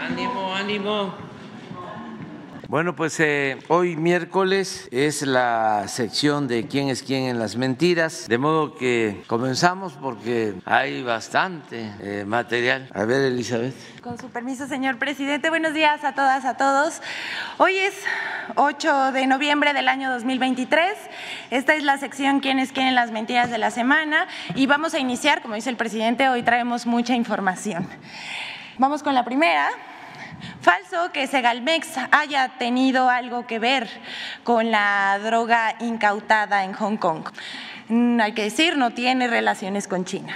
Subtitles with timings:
[0.00, 1.31] Ánimo, ánimo.
[2.72, 8.28] Bueno, pues eh, hoy miércoles es la sección de quién es quién en las mentiras,
[8.28, 12.88] de modo que comenzamos porque hay bastante eh, material.
[12.94, 13.74] A ver, Elizabeth.
[14.00, 17.02] Con su permiso, señor presidente, buenos días a todas, a todos.
[17.58, 17.92] Hoy es
[18.54, 20.94] 8 de noviembre del año 2023.
[21.50, 24.94] Esta es la sección quién es quién en las mentiras de la semana y vamos
[24.94, 27.86] a iniciar, como dice el presidente, hoy traemos mucha información.
[28.78, 29.68] Vamos con la primera.
[30.60, 33.88] Falso que Segalmex haya tenido algo que ver
[34.44, 37.24] con la droga incautada en Hong Kong.
[37.88, 40.34] Mm, hay que decir, no tiene relaciones con China.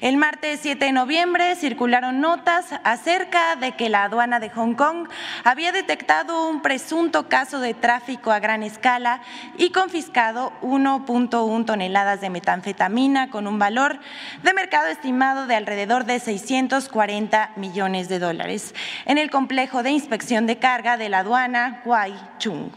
[0.00, 5.08] El martes 7 de noviembre circularon notas acerca de que la aduana de Hong Kong
[5.42, 9.22] había detectado un presunto caso de tráfico a gran escala
[9.58, 13.98] y confiscado 1.1 toneladas de metanfetamina con un valor
[14.42, 20.46] de mercado estimado de alrededor de 640 millones de dólares en el complejo de inspección
[20.46, 22.70] de carga de la aduana Huai Chung.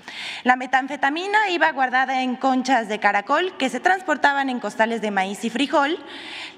[0.44, 5.12] La metanfetamina iba guardada en conchas de caracol que se transportaban transportaban en costales de
[5.12, 5.98] maíz y frijol,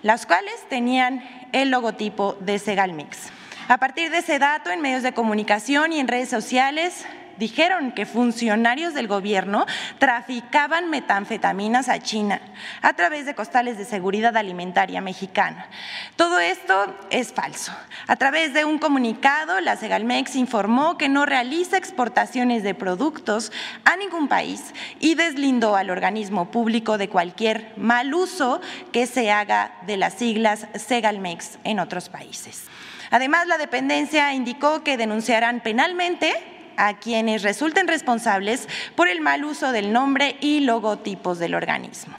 [0.03, 3.31] las cuales tenían el logotipo de Segalmix.
[3.67, 7.07] A partir de ese dato, en medios de comunicación y en redes sociales,
[7.39, 9.65] dijeron que funcionarios del gobierno
[9.97, 12.41] traficaban metanfetaminas a China
[12.81, 15.67] a través de costales de seguridad alimentaria mexicana.
[16.15, 17.71] Todo esto es falso.
[18.07, 23.51] A través de un comunicado, la Segalmex informó que no realiza exportaciones de productos
[23.85, 28.61] a ningún país y deslindó al organismo público de cualquier mal uso
[28.91, 32.65] que se haga de las siglas Segalmex en otros países.
[33.11, 39.71] Además, la dependencia indicó que denunciarán penalmente a quienes resulten responsables por el mal uso
[39.71, 42.15] del nombre y logotipos del organismo.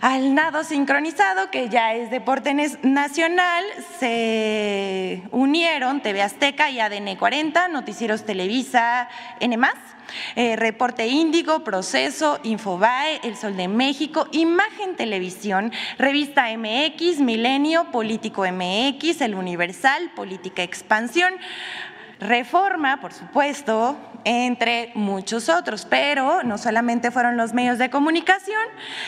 [0.00, 3.64] Al nado sincronizado, que ya es deporte nacional,
[3.98, 9.08] se unieron TV Azteca y ADN 40, Noticieros Televisa,
[9.40, 9.56] N+,
[10.36, 18.44] eh, Reporte Índigo, Proceso, Infobae, El Sol de México, Imagen Televisión, Revista MX, Milenio, Político
[18.44, 21.32] MX, El Universal, Política Expansión,
[22.20, 28.62] Reforma, por supuesto, entre muchos otros, pero no solamente fueron los medios de comunicación,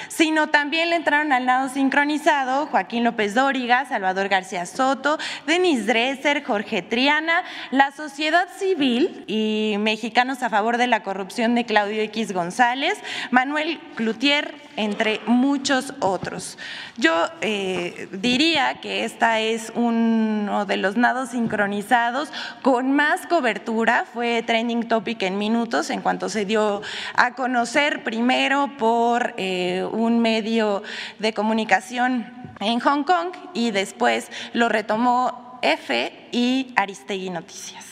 [0.09, 6.45] sino también le entraron al lado sincronizado Joaquín López Dóriga, Salvador García Soto, Denis Dresser,
[6.45, 12.33] Jorge Triana, la sociedad civil y mexicanos a favor de la corrupción de Claudio X
[12.33, 12.99] González,
[13.31, 16.59] Manuel Cloutier, entre muchos otros.
[16.97, 22.31] Yo eh, diría que esta es uno de los nados sincronizados
[22.63, 26.83] con más cobertura, fue trending topic en minutos en cuanto se dio
[27.15, 30.83] a conocer primero por eh, un medio
[31.19, 32.27] de comunicación
[32.61, 37.85] en Hong Kong y después lo retomó F y Aristegui Noticias.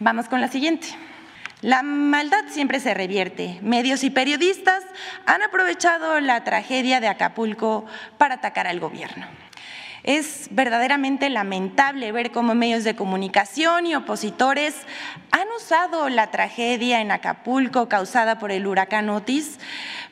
[0.00, 0.88] Vamos con la siguiente.
[1.64, 3.58] La maldad siempre se revierte.
[3.62, 4.84] Medios y periodistas
[5.24, 7.86] han aprovechado la tragedia de Acapulco
[8.18, 9.26] para atacar al gobierno.
[10.02, 14.74] Es verdaderamente lamentable ver cómo medios de comunicación y opositores
[15.30, 19.58] han usado la tragedia en Acapulco causada por el huracán Otis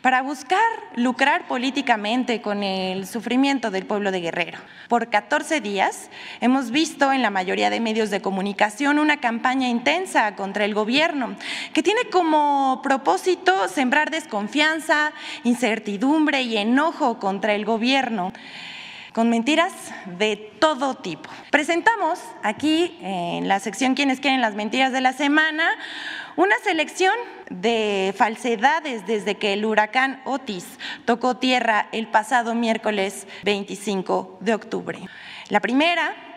[0.03, 0.61] para buscar
[0.97, 4.59] lucrar políticamente con el sufrimiento del pueblo de Guerrero.
[4.89, 6.11] Por 14 días
[6.41, 11.37] hemos visto en la mayoría de medios de comunicación una campaña intensa contra el gobierno
[11.73, 15.13] que tiene como propósito sembrar desconfianza,
[15.45, 18.33] incertidumbre y enojo contra el gobierno
[19.13, 19.73] con mentiras
[20.19, 21.29] de todo tipo.
[21.51, 25.69] Presentamos aquí en la sección Quienes quieren las mentiras de la semana
[26.37, 27.15] una selección
[27.51, 30.67] de falsedades desde que el huracán Otis
[31.05, 35.01] tocó tierra el pasado miércoles 25 de octubre.
[35.49, 36.32] La primera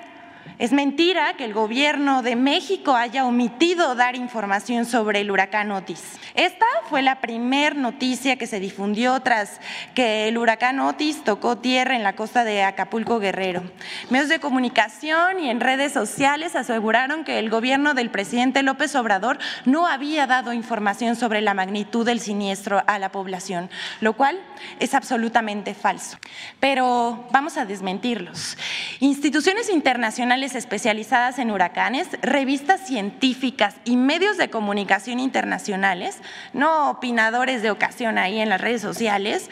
[0.57, 6.01] es mentira que el gobierno de México haya omitido dar información sobre el huracán Otis.
[6.33, 9.59] Esta fue la primer noticia que se difundió tras
[9.95, 13.63] que el huracán Otis tocó tierra en la costa de Acapulco Guerrero.
[14.09, 19.39] Medios de comunicación y en redes sociales aseguraron que el gobierno del presidente López Obrador
[19.65, 23.69] no había dado información sobre la magnitud del siniestro a la población,
[23.99, 24.39] lo cual
[24.79, 26.17] es absolutamente falso.
[26.59, 28.57] Pero vamos a desmentirlos.
[28.99, 36.19] Instituciones internacionales especializadas en huracanes, revistas científicas y medios de comunicación internacionales,
[36.51, 39.49] no opinadores de ocasión ahí en las redes sociales,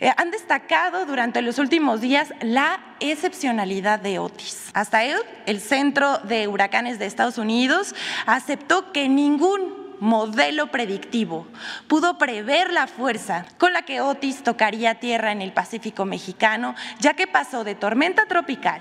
[0.00, 4.70] eh, han destacado durante los últimos días la excepcionalidad de Otis.
[4.72, 7.94] Hasta él, el Centro de Huracanes de Estados Unidos
[8.24, 11.46] aceptó que ningún modelo predictivo.
[11.86, 17.14] Pudo prever la fuerza con la que Otis tocaría tierra en el Pacífico mexicano, ya
[17.14, 18.80] que pasó de tormenta tropical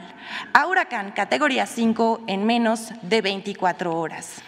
[0.54, 4.42] a huracán categoría 5 en menos de 24 horas.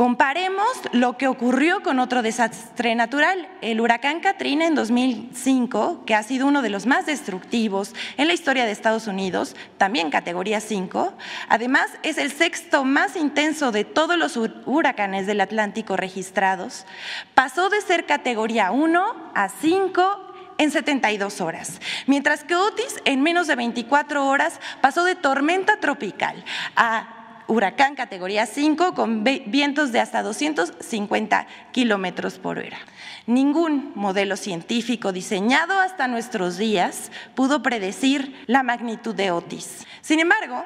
[0.00, 6.22] Comparemos lo que ocurrió con otro desastre natural, el huracán Katrina en 2005, que ha
[6.22, 11.12] sido uno de los más destructivos en la historia de Estados Unidos, también categoría 5.
[11.50, 16.86] Además, es el sexto más intenso de todos los huracanes del Atlántico registrados.
[17.34, 23.48] Pasó de ser categoría 1 a 5 en 72 horas, mientras que Otis en menos
[23.48, 26.42] de 24 horas pasó de tormenta tropical
[26.74, 27.19] a
[27.50, 32.78] huracán categoría 5 con vientos de hasta 250 kilómetros por hora.
[33.26, 39.86] Ningún modelo científico diseñado hasta nuestros días pudo predecir la magnitud de Otis.
[40.00, 40.64] Sin embargo,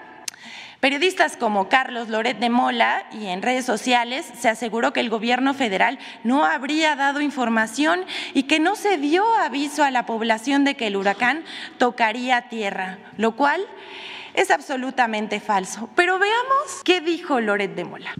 [0.80, 5.54] Periodistas como Carlos Loret de Mola y en redes sociales se aseguró que el gobierno
[5.54, 8.04] federal no habría dado información
[8.34, 11.42] y que no se dio aviso a la población de que el huracán
[11.78, 13.66] tocaría tierra, lo cual
[14.34, 15.88] es absolutamente falso.
[15.96, 18.12] Pero veamos qué dijo Loret de Mola.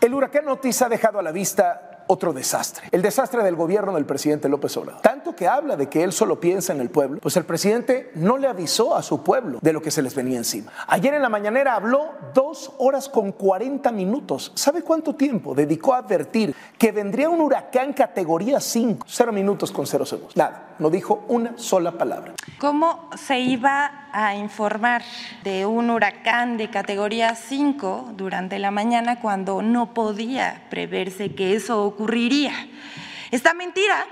[0.00, 4.04] El huracán Otis ha dejado a la vista otro desastre, el desastre del gobierno del
[4.04, 5.02] presidente López Obrador.
[5.02, 8.36] Tanto que habla de que él solo piensa en el pueblo, pues el presidente no
[8.38, 10.72] le avisó a su pueblo de lo que se les venía encima.
[10.88, 14.52] Ayer en la mañanera habló dos horas con 40 minutos.
[14.54, 19.06] ¿Sabe cuánto tiempo dedicó a advertir que vendría un huracán categoría 5?
[19.08, 20.36] Cero minutos con cero segundos.
[20.36, 22.34] Nada, no dijo una sola palabra.
[22.58, 25.02] ¿Cómo se iba a informar
[25.44, 31.94] de un huracán de categoría 5 durante la mañana cuando no podía preverse que eso
[31.98, 32.52] ocurriría.
[33.32, 34.06] Esta mentira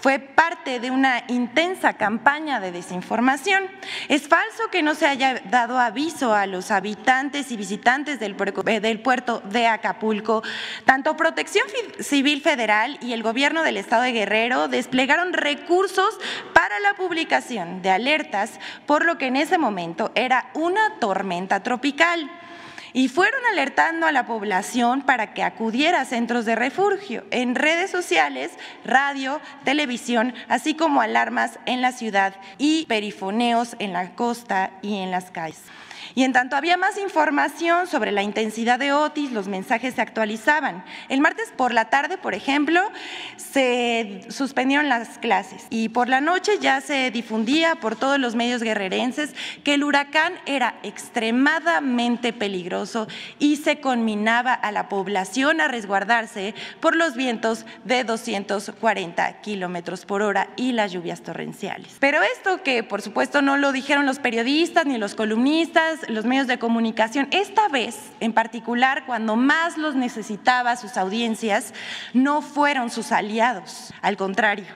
[0.00, 3.64] fue parte de una intensa campaña de desinformación.
[4.08, 9.42] Es falso que no se haya dado aviso a los habitantes y visitantes del, puerto
[9.44, 10.42] de Acapulco.
[10.86, 11.66] Tanto Protección
[12.00, 16.18] Civil Federal y el gobierno del estado de Guerrero desplegaron recursos
[16.52, 22.28] para la publicación de alertas, por lo que en ese momento era una tormenta tropical
[22.92, 27.90] y fueron alertando a la población para que acudiera a centros de refugio, en redes
[27.90, 28.52] sociales,
[28.84, 35.10] radio, televisión, así como alarmas en la ciudad y perifoneos en la costa y en
[35.10, 35.62] las calles.
[36.14, 40.84] Y en tanto había más información sobre la intensidad de Otis, los mensajes se actualizaban.
[41.08, 42.80] El martes por la tarde, por ejemplo,
[43.36, 48.62] se suspendieron las clases y por la noche ya se difundía por todos los medios
[48.62, 49.34] guerrerenses
[49.64, 53.06] que el huracán era extremadamente peligroso
[53.38, 60.22] y se conminaba a la población a resguardarse por los vientos de 240 kilómetros por
[60.22, 61.96] hora y las lluvias torrenciales.
[62.00, 66.46] Pero esto que por supuesto no lo dijeron los periodistas ni los columnistas, los medios
[66.46, 71.74] de comunicación, esta vez en particular cuando más los necesitaba sus audiencias,
[72.14, 74.66] no fueron sus aliados, al contrario,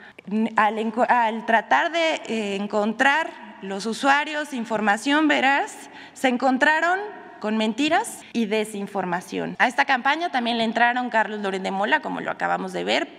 [0.57, 3.31] al, tratar de eh, encontrar
[3.62, 6.99] los usuarios información veraz, se encontraron
[7.40, 9.57] con mentiras y desinformación.
[9.59, 13.19] A esta campaña también le entraron Carlos Loren de Mola, como lo acabamos de ver.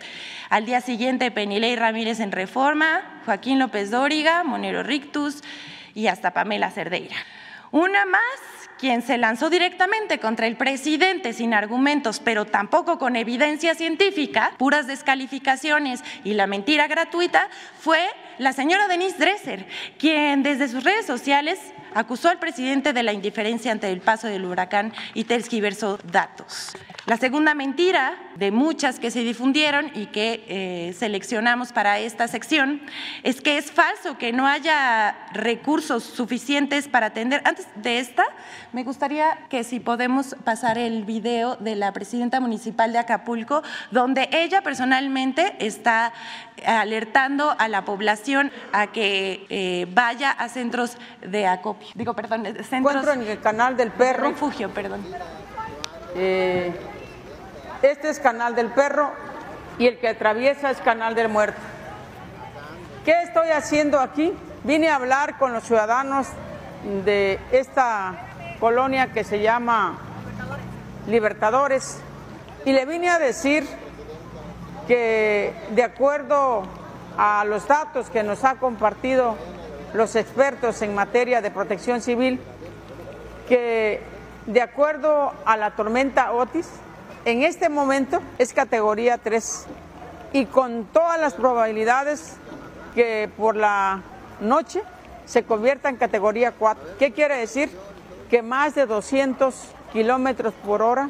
[0.50, 5.44] Al día siguiente, Penilei Ramírez en Reforma, Joaquín López Dóriga, Monero Rictus
[5.94, 7.16] y hasta Pamela Cerdeira.
[7.76, 8.22] Una más,
[8.80, 14.88] quien se lanzó directamente contra el presidente sin argumentos, pero tampoco con evidencia científica, puras
[14.88, 18.00] descalificaciones y la mentira gratuita, fue
[18.38, 19.68] la señora Denise Dresser,
[20.00, 21.60] quien desde sus redes sociales
[21.94, 26.78] acusó al presidente de la indiferencia ante el paso del huracán y tergiversó datos.
[27.08, 32.82] La segunda mentira de muchas que se difundieron y que eh, seleccionamos para esta sección
[33.24, 37.42] es que es falso que no haya recursos suficientes para atender.
[37.46, 38.26] Antes de esta,
[38.74, 44.30] me gustaría que si podemos pasar el video de la presidenta municipal de Acapulco, donde
[44.32, 46.14] ella personalmente está
[46.66, 51.88] alertando a la población a que eh, vaya a centros de acopio.
[51.96, 52.72] Digo, perdón, centros.
[52.72, 54.30] Encuentro en el canal del perro.
[54.30, 55.06] Refugio, perdón.
[56.16, 56.74] Eh,
[57.82, 59.12] este es Canal del Perro
[59.78, 61.60] y el que atraviesa es Canal del Muerto.
[63.04, 64.34] ¿Qué estoy haciendo aquí?
[64.64, 66.28] Vine a hablar con los ciudadanos
[67.06, 68.16] de esta
[68.60, 69.98] colonia que se llama
[71.08, 72.00] Libertadores
[72.64, 73.68] y le vine a decir
[74.88, 76.64] que de acuerdo
[77.18, 79.36] a los datos que nos ha compartido
[79.94, 82.40] los expertos en materia de protección civil,
[83.48, 84.02] que
[84.46, 86.70] de acuerdo a la tormenta Otis,
[87.26, 89.66] en este momento es categoría 3
[90.34, 92.36] y con todas las probabilidades
[92.94, 94.04] que por la
[94.40, 94.82] noche
[95.26, 96.98] se convierta en categoría 4.
[97.00, 97.70] ¿Qué quiere decir?
[98.30, 99.56] Que más de 200
[99.92, 101.10] kilómetros por hora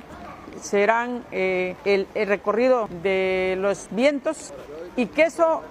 [0.61, 4.53] serán eh, el, el recorrido de los vientos
[4.95, 5.63] y que eso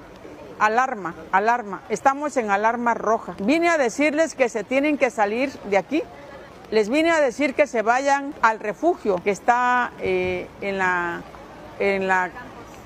[0.58, 1.82] alarma, alarma.
[1.88, 3.34] Estamos en alarma roja.
[3.38, 6.02] Vine a decirles que se tienen que salir de aquí.
[6.74, 11.22] Les vine a decir que se vayan al refugio que está eh, en, la,
[11.78, 12.32] en, la,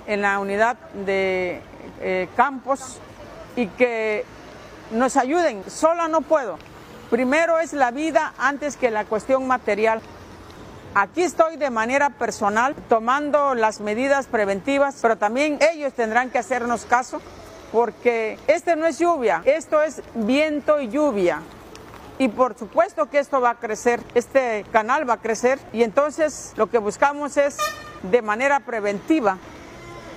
[0.07, 0.77] en la unidad
[1.07, 1.63] de
[2.03, 2.99] eh, campos
[3.57, 4.27] y que
[4.91, 5.63] nos ayuden.
[5.71, 6.59] Sola no puedo.
[7.09, 10.03] Primero es la vida antes que la cuestión material.
[10.95, 16.85] Aquí estoy de manera personal tomando las medidas preventivas, pero también ellos tendrán que hacernos
[16.85, 17.23] caso
[17.73, 21.41] porque este no es lluvia, esto es viento y lluvia.
[22.19, 26.53] Y por supuesto que esto va a crecer, este canal va a crecer y entonces
[26.57, 27.57] lo que buscamos es
[28.03, 29.39] de manera preventiva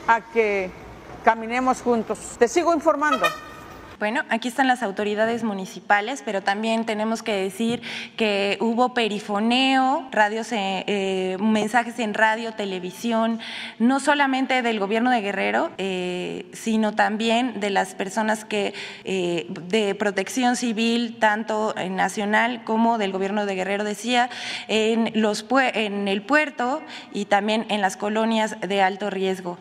[0.08, 0.72] a que
[1.24, 2.18] caminemos juntos.
[2.40, 3.26] Te sigo informando.
[4.02, 7.84] Bueno, aquí están las autoridades municipales, pero también tenemos que decir
[8.18, 13.40] que hubo perifoneo, radios, eh, eh, mensajes en radio, televisión,
[13.78, 20.56] no solamente del gobierno de Guerrero, eh, sino también de las personas que de protección
[20.56, 24.32] civil, tanto nacional como del gobierno de Guerrero, decía,
[24.68, 26.82] en, los, en el puerto
[27.14, 29.60] y también en las colonias de alto riesgo.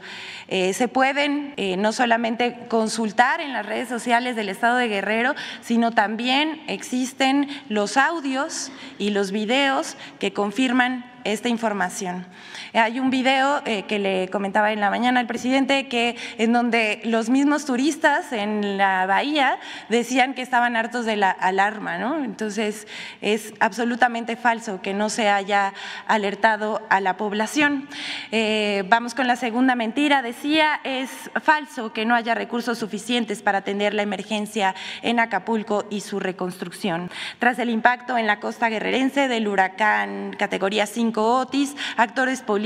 [0.51, 6.63] Se pueden no solamente consultar en las redes sociales, del Estado de Guerrero, sino también
[6.67, 12.27] existen los audios y los videos que confirman esta información.
[12.73, 17.01] Hay un video eh, que le comentaba en la mañana al presidente que en donde
[17.05, 19.59] los mismos turistas en la bahía
[19.89, 22.23] decían que estaban hartos de la alarma, ¿no?
[22.25, 22.87] Entonces
[23.21, 25.75] es absolutamente falso que no se haya
[26.07, 27.89] alertado a la población.
[28.31, 30.23] Eh, vamos con la segunda mentira.
[30.23, 31.11] Decía es
[31.43, 37.11] falso que no haya recursos suficientes para atender la emergencia en Acapulco y su reconstrucción.
[37.41, 42.60] Tras el impacto en la costa guerrerense del huracán categoría 5 Otis, actores políticos,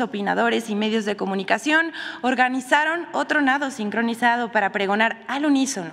[0.00, 5.90] opinadores y medios de comunicación organizaron otro nado sincronizado para pregonar al unísono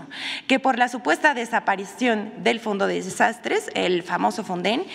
[0.48, 4.86] que por la supuesta desaparición del Fondo de Desastres, el famoso Fonden,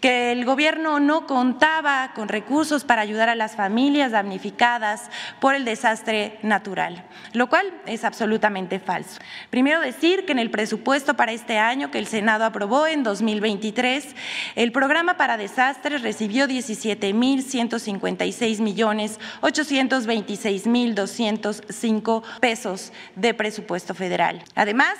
[0.00, 5.64] que el gobierno no contaba con recursos para ayudar a las familias damnificadas por el
[5.64, 9.20] desastre natural, lo cual es absolutamente falso.
[9.50, 14.14] Primero decir que en el presupuesto para este año que el Senado aprobó en 2023,
[14.56, 24.42] el programa para desastres recibió 17.156 millones 826 mil 205 pesos de presupuesto federal.
[24.54, 24.94] Además,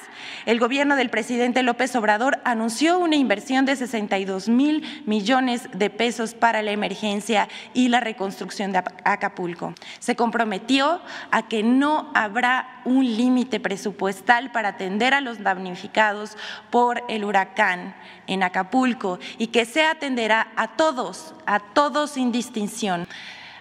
[0.46, 6.34] el gobierno del presidente López Obrador anunció una inversión de 62 mil millones de pesos
[6.34, 9.74] para la emergencia y la reconstrucción de Acapulco.
[9.98, 16.36] Se comprometió a que no habrá un límite presupuestal para atender a los damnificados
[16.70, 17.94] por el huracán
[18.26, 23.06] en Acapulco y que se atenderá a todos, a todos sin distinción.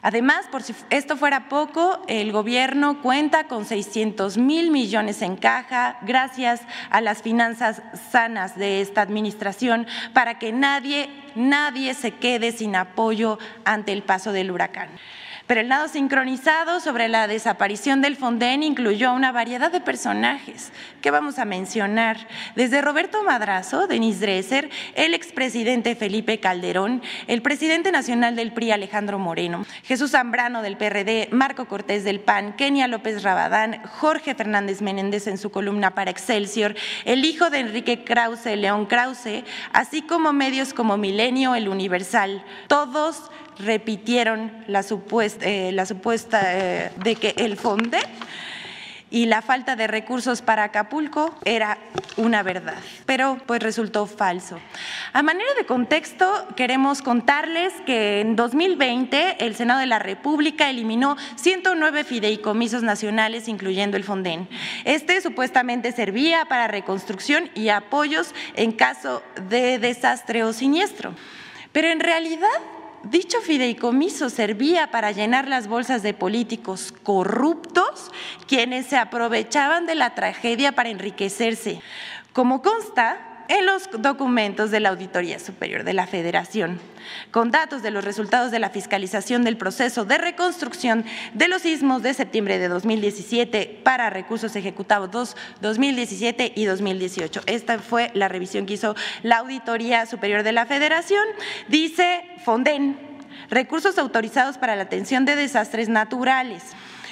[0.02, 5.98] Además, por si esto fuera poco, el gobierno cuenta con 600 mil millones en caja
[6.02, 12.76] gracias a las finanzas sanas de esta administración para que nadie, nadie se quede sin
[12.76, 14.90] apoyo ante el paso del huracán.
[15.50, 21.10] Pero el nado sincronizado sobre la desaparición del Fonden incluyó una variedad de personajes que
[21.10, 28.36] vamos a mencionar, desde Roberto Madrazo, Denis Dresser, el expresidente Felipe Calderón, el presidente nacional
[28.36, 33.82] del PRI Alejandro Moreno, Jesús Zambrano del PRD, Marco Cortés del PAN, Kenia López Rabadán,
[33.88, 36.76] Jorge Fernández Menéndez en su columna para Excelsior,
[37.06, 43.32] el hijo de Enrique Krause, León Krause, así como medios como Milenio, El Universal, todos
[43.60, 48.00] repitieron la supuesta, eh, la supuesta eh, de que el FONDE
[49.12, 51.80] y la falta de recursos para Acapulco era
[52.18, 54.60] una verdad, pero pues resultó falso.
[55.14, 61.18] A manera de contexto, queremos contarles que en 2020 el Senado de la República eliminó
[61.38, 64.48] 109 fideicomisos nacionales, incluyendo el Fonden.
[64.86, 71.14] Este supuestamente servía para reconstrucción y apoyos en caso de desastre o siniestro.
[71.72, 72.48] Pero en realidad
[73.04, 78.12] dicho fideicomiso servía para llenar las bolsas de políticos corruptos,
[78.48, 81.82] quienes se aprovechaban de la tragedia para enriquecerse,
[82.34, 86.80] como consta en los documentos de la Auditoría Superior de la Federación,
[87.32, 91.04] con datos de los resultados de la fiscalización del proceso de reconstrucción
[91.34, 97.42] de los sismos de septiembre de 2017 para recursos ejecutados 2, 2017 y 2018.
[97.48, 101.24] Esta fue la revisión que hizo la Auditoría Superior de la Federación.
[101.68, 102.98] Dice Fonden,
[103.50, 106.64] recursos autorizados para la atención de desastres naturales.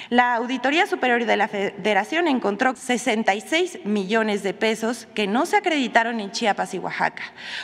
[0.10, 6.22] La Auditoría Superior de la Federación encontró 66 millones de pesos que no se acreditaron
[6.22, 7.24] en Chiapas y Oaxaca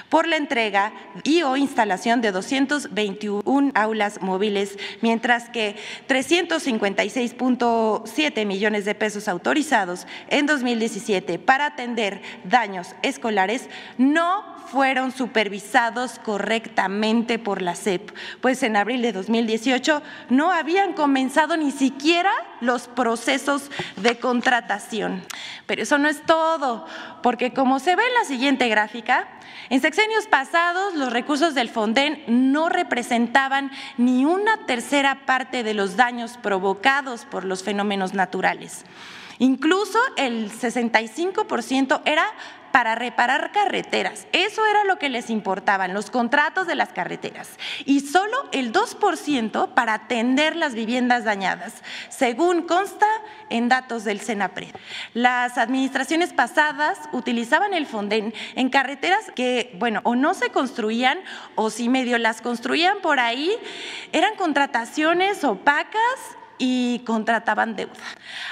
[0.10, 0.92] por la entrega
[1.24, 5.78] y o instalación de 221 aulas móviles, mientras que
[6.10, 17.38] 356.7 millones de pesos autorizados en 2017 para atender daños escolares no fueron supervisados correctamente
[17.38, 18.10] por la SEP,
[18.42, 25.22] pues en abril de 2018 no habían comenzado ni siquiera los procesos de contratación.
[25.68, 26.88] Pero eso no es todo,
[27.22, 29.28] porque como se ve en la siguiente gráfica,
[29.70, 35.98] en sexenios pasados los recursos del Fonden no representaban ni una tercera parte de los
[35.98, 38.86] daños provocados por los fenómenos naturales.
[39.38, 42.26] Incluso el 65% era
[42.74, 44.26] para reparar carreteras.
[44.32, 47.52] Eso era lo que les importaban, los contratos de las carreteras.
[47.86, 51.76] Y solo el 2% para atender las viviendas dañadas,
[52.10, 53.06] según consta
[53.52, 54.76] en datos del Senapred.
[55.14, 61.20] Las administraciones pasadas utilizaban el Fonden en carreteras que, bueno, o no se construían
[61.54, 63.56] o si medio las construían por ahí,
[64.14, 66.02] eran contrataciones opacas
[66.58, 67.94] y contrataban deuda.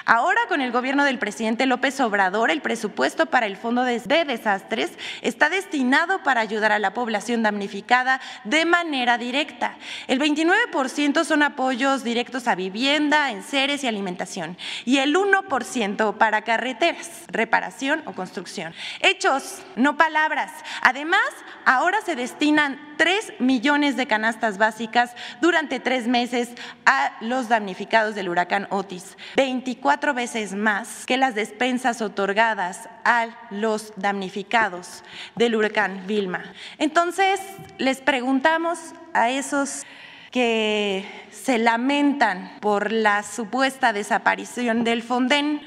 [0.05, 4.91] Ahora, con el gobierno del presidente López Obrador, el presupuesto para el Fondo de Desastres
[5.21, 9.75] está destinado para ayudar a la población damnificada de manera directa.
[10.07, 17.25] El 29% son apoyos directos a vivienda, enseres y alimentación, y el 1% para carreteras,
[17.27, 18.73] reparación o construcción.
[19.01, 20.51] Hechos, no palabras.
[20.81, 21.21] Además,
[21.65, 25.11] ahora se destinan 3 millones de canastas básicas
[25.41, 26.49] durante tres meses
[26.85, 33.91] a los damnificados del huracán Otis, 24 veces más que las despensas otorgadas a los
[33.97, 35.03] damnificados
[35.35, 36.41] del huracán Vilma.
[36.77, 37.41] Entonces,
[37.79, 38.79] les preguntamos
[39.13, 39.83] a esos
[40.31, 45.61] que se lamentan por la supuesta desaparición del Fonden,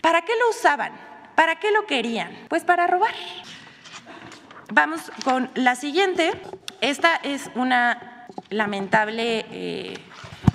[0.00, 0.92] ¿para qué lo usaban?
[1.36, 2.32] ¿Para qué lo querían?
[2.48, 3.14] Pues para robar.
[4.72, 6.32] Vamos con la siguiente.
[6.80, 8.16] Esta es una
[8.50, 9.94] lamentable eh,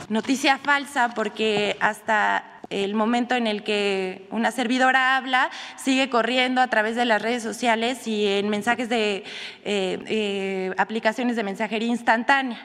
[0.10, 6.68] noticia falsa porque hasta el momento en el que una servidora habla, sigue corriendo a
[6.68, 9.24] través de las redes sociales y en mensajes de
[9.66, 12.60] eh, eh, aplicaciones de mensajería instantánea.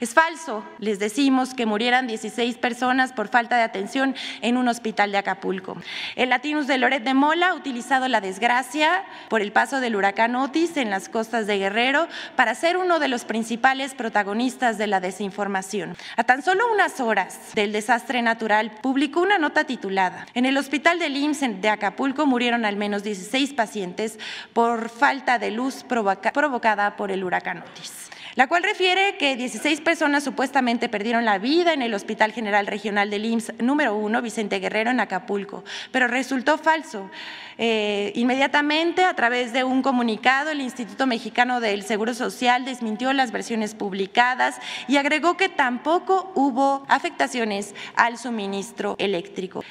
[0.00, 5.12] Es falso, les decimos que murieran 16 personas por falta de atención en un hospital
[5.12, 5.76] de Acapulco.
[6.16, 10.34] El Latinus de Loret de Mola ha utilizado la desgracia por el paso del huracán
[10.36, 15.00] Otis en las costas de Guerrero para ser uno de los principales protagonistas de la
[15.00, 15.96] desinformación.
[16.16, 20.98] A tan solo unas horas del desastre natural, publicó una nota titulada En el hospital
[20.98, 24.18] del IMSS de Acapulco murieron al menos 16 pacientes
[24.52, 30.22] por falta de luz provocada por el huracán Otis la cual refiere que 16 personas
[30.22, 34.90] supuestamente perdieron la vida en el Hospital General Regional del IMSS número 1, Vicente Guerrero,
[34.90, 37.10] en Acapulco, pero resultó falso.
[37.58, 43.32] Eh, inmediatamente, a través de un comunicado, el Instituto Mexicano del Seguro Social desmintió las
[43.32, 49.64] versiones publicadas y agregó que tampoco hubo afectaciones al suministro eléctrico.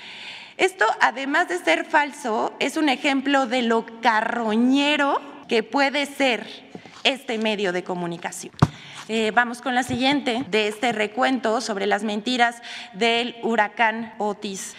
[0.57, 6.68] Esto, además de ser falso, es un ejemplo de lo carroñero que puede ser
[7.03, 8.53] este medio de comunicación.
[9.07, 12.61] Eh, vamos con la siguiente de este recuento sobre las mentiras
[12.93, 14.75] del huracán Otis.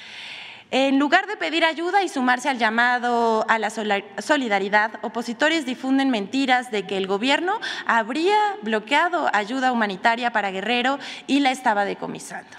[0.72, 6.70] En lugar de pedir ayuda y sumarse al llamado a la solidaridad, opositores difunden mentiras
[6.70, 12.50] de que el gobierno habría bloqueado ayuda humanitaria para Guerrero y la estaba decomisando.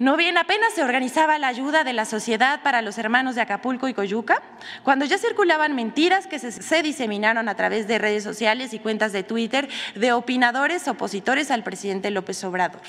[0.00, 3.86] No bien apenas se organizaba la ayuda de la sociedad para los hermanos de Acapulco
[3.86, 4.40] y Coyuca,
[4.82, 9.24] cuando ya circulaban mentiras que se, diseminaron a través de redes sociales y cuentas de
[9.24, 12.80] Twitter de opinadores opositores al presidente López Obrador,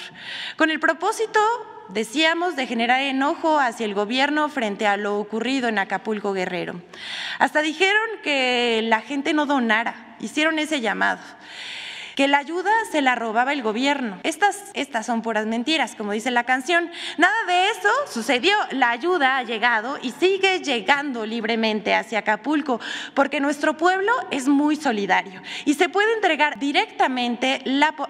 [0.55, 1.41] con el propósito
[1.89, 6.81] decíamos, de generar enojo hacia el gobierno frente a lo ocurrido en Acapulco Guerrero.
[7.39, 11.19] Hasta dijeron que la gente no donara, hicieron ese llamado
[12.15, 14.19] que la ayuda se la robaba el gobierno.
[14.23, 16.89] Estas, estas son puras mentiras, como dice la canción.
[17.17, 18.55] Nada de eso sucedió.
[18.71, 22.79] La ayuda ha llegado y sigue llegando libremente hacia Acapulco,
[23.13, 27.61] porque nuestro pueblo es muy solidario y se puede entregar directamente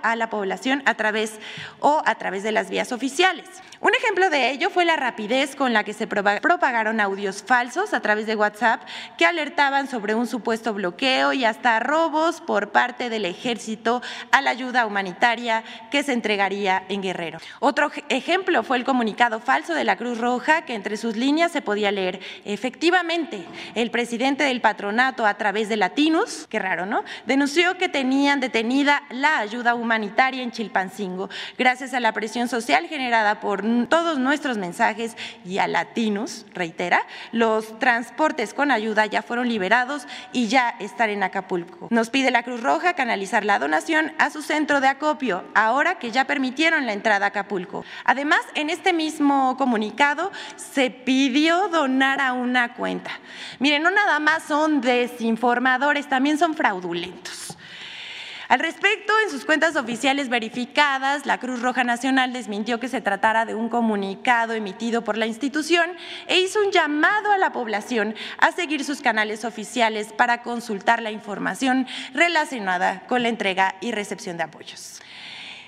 [0.04, 1.40] a la población a través
[1.80, 3.46] o a través de las vías oficiales.
[3.84, 8.00] Un ejemplo de ello fue la rapidez con la que se propagaron audios falsos a
[8.00, 8.84] través de WhatsApp
[9.18, 14.52] que alertaban sobre un supuesto bloqueo y hasta robos por parte del ejército a la
[14.52, 17.40] ayuda humanitaria que se entregaría en Guerrero.
[17.60, 21.64] Otro ejemplo fue el comunicado falso de la Cruz Roja, que entre sus líneas se
[21.64, 27.04] podía leer, efectivamente, el presidente del patronato a través de Latinus, qué raro, ¿no?
[27.26, 33.40] Denunció que tenían detenida la ayuda humanitaria en Chilpancingo, gracias a la presión social generada
[33.40, 40.08] por todos nuestros mensajes y a Latinus, reitera, los transportes con ayuda ya fueron liberados
[40.34, 41.88] y ya están en Acapulco.
[41.90, 46.12] Nos pide la Cruz Roja canalizar la donación a su centro de acopio, ahora que
[46.12, 47.86] ya permitieron la entrada a Acapulco.
[48.06, 53.12] Además, en este mismo comunicado se pidió donar a una cuenta.
[53.60, 57.58] Miren, no nada más son desinformadores, también son fraudulentos.
[58.52, 63.46] Al respecto, en sus cuentas oficiales verificadas, la Cruz Roja Nacional desmintió que se tratara
[63.46, 65.90] de un comunicado emitido por la institución
[66.28, 71.12] e hizo un llamado a la población a seguir sus canales oficiales para consultar la
[71.12, 75.02] información relacionada con la entrega y recepción de apoyos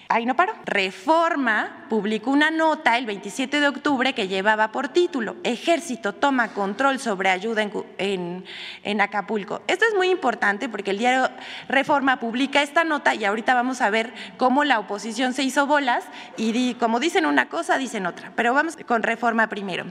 [0.09, 0.53] ahí no paro.
[0.65, 6.99] Reforma publicó una nota el 27 de octubre que llevaba por título Ejército toma control
[6.99, 7.61] sobre ayuda
[7.97, 8.45] en,
[8.83, 9.61] en, Acapulco.
[9.67, 11.29] Esto es muy importante porque el diario
[11.67, 16.05] Reforma publica esta nota y ahorita vamos a ver cómo la oposición se hizo bolas
[16.37, 18.31] y como dicen una cosa, dicen otra.
[18.35, 19.85] Pero vamos con Reforma primero.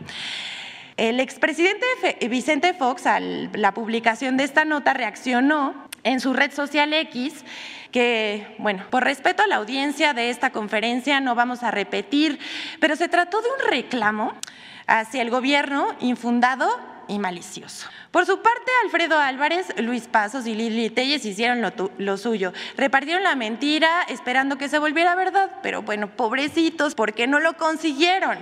[0.96, 1.86] El expresidente
[2.28, 7.44] Vicente Fox, a la publicación de esta nota, reaccionó en su red social X
[7.92, 12.38] que, bueno, por respeto a la audiencia de esta conferencia no vamos a repetir,
[12.80, 14.34] pero se trató de un reclamo
[14.86, 16.68] hacia el gobierno infundado
[17.06, 17.88] y malicioso.
[18.12, 21.62] Por su parte, Alfredo Álvarez, Luis Pasos y Lili Telles hicieron
[21.96, 22.52] lo, suyo.
[22.76, 27.56] Repartieron la mentira esperando que se volviera verdad, pero bueno, pobrecitos, ¿por qué no lo
[27.56, 28.36] consiguieron?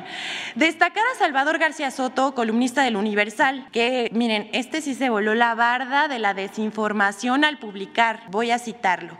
[0.56, 5.54] Destacar a Salvador García Soto, columnista del Universal, que miren, este sí se voló la
[5.54, 9.16] barda de la desinformación al publicar, voy a citarlo,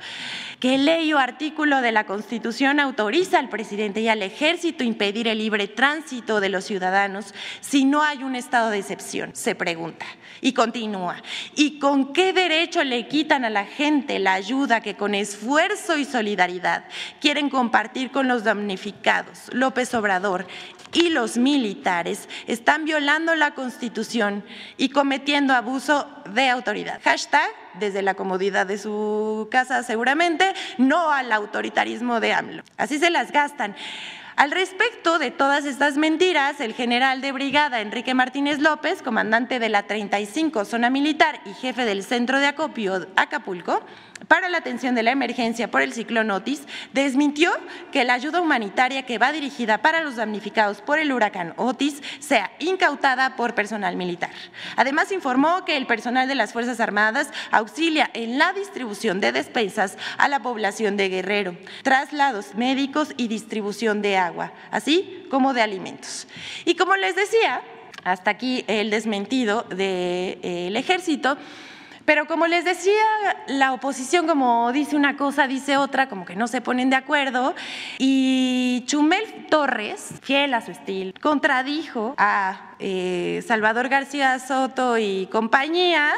[0.61, 5.39] que ley o artículo de la Constitución autoriza al presidente y al ejército impedir el
[5.39, 10.05] libre tránsito de los ciudadanos si no hay un estado de excepción, se pregunta.
[10.43, 11.17] Y continúa.
[11.57, 16.05] ¿Y con qué derecho le quitan a la gente la ayuda que con esfuerzo y
[16.05, 16.85] solidaridad
[17.21, 19.51] quieren compartir con los damnificados?
[19.53, 20.47] López Obrador
[20.93, 24.45] y los militares están violando la Constitución
[24.77, 27.01] y cometiendo abuso de autoridad.
[27.03, 32.63] Hashtag desde la comodidad de su casa seguramente, no al autoritarismo de AMLO.
[32.77, 33.77] Así se las gastan.
[34.37, 39.69] Al respecto de todas estas mentiras, el general de brigada Enrique Martínez López, comandante de
[39.69, 43.83] la 35 Zona Militar y jefe del Centro de Acopio Acapulco,
[44.29, 47.51] para la atención de la emergencia por el ciclón Otis, desmintió
[47.93, 52.51] que la ayuda humanitaria que va dirigida para los damnificados por el huracán Otis sea
[52.59, 54.31] incautada por personal militar.
[54.77, 59.97] Además, informó que el personal de las Fuerzas Armadas auxilia en la distribución de despensas
[60.19, 66.27] a la población de Guerrero, traslados médicos y distribución de agua, así como de alimentos.
[66.65, 67.63] Y como les decía,
[68.05, 71.37] hasta aquí el desmentido del ejército.
[72.11, 73.05] Pero como les decía,
[73.47, 77.55] la oposición como dice una cosa, dice otra, como que no se ponen de acuerdo.
[77.99, 86.11] Y Chumel Torres, fiel a su estilo, contradijo a eh, Salvador García Soto y compañía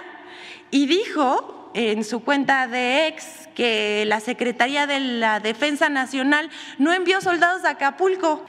[0.70, 6.94] y dijo en su cuenta de ex que la Secretaría de la Defensa Nacional no
[6.94, 8.46] envió soldados a Acapulco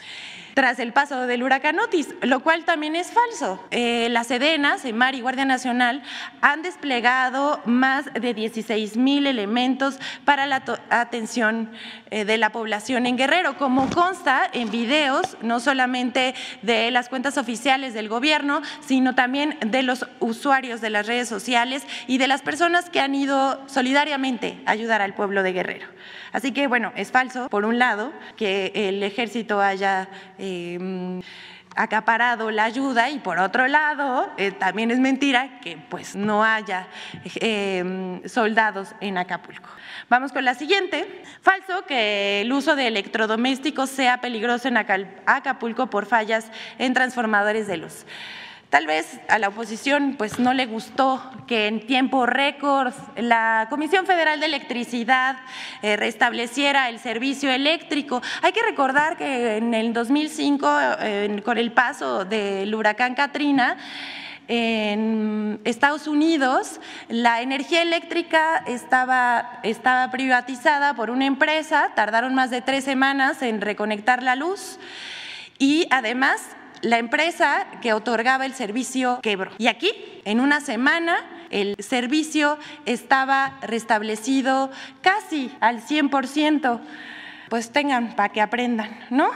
[0.53, 3.63] tras el paso del huracán Otis, lo cual también es falso.
[3.71, 6.03] Eh, las Sedena, Semar y Guardia Nacional
[6.41, 11.71] han desplegado más de 16 mil elementos para la atención
[12.11, 17.37] eh, de la población en Guerrero, como consta en videos, no solamente de las cuentas
[17.37, 22.41] oficiales del gobierno, sino también de los usuarios de las redes sociales y de las
[22.41, 25.87] personas que han ido solidariamente a ayudar al pueblo de Guerrero.
[26.31, 30.09] Así que, bueno, es falso, por un lado, que el ejército haya...
[30.45, 31.21] Em,
[31.75, 36.85] acaparado la ayuda y por otro lado eh, también es mentira que pues no haya
[37.35, 39.69] em, soldados en Acapulco.
[40.09, 41.23] Vamos con la siguiente.
[41.41, 47.77] Falso que el uso de electrodomésticos sea peligroso en Acapulco por fallas en transformadores de
[47.77, 48.05] luz.
[48.73, 54.07] Tal vez a la oposición pues no le gustó que en tiempo récord la Comisión
[54.07, 55.37] Federal de Electricidad
[55.83, 58.23] eh, restableciera el servicio eléctrico.
[58.41, 60.67] Hay que recordar que en el 2005,
[61.45, 63.77] con el paso del huracán Katrina,
[64.47, 72.61] en Estados Unidos la energía eléctrica estaba, estaba privatizada por una empresa, tardaron más de
[72.61, 74.79] tres semanas en reconectar la luz
[75.59, 76.41] y además
[76.83, 79.51] la empresa que otorgaba el servicio quebró.
[79.57, 79.91] Y aquí,
[80.25, 81.17] en una semana,
[81.49, 84.69] el servicio estaba restablecido
[85.01, 86.81] casi al 100%.
[87.49, 89.29] Pues tengan para que aprendan, ¿no?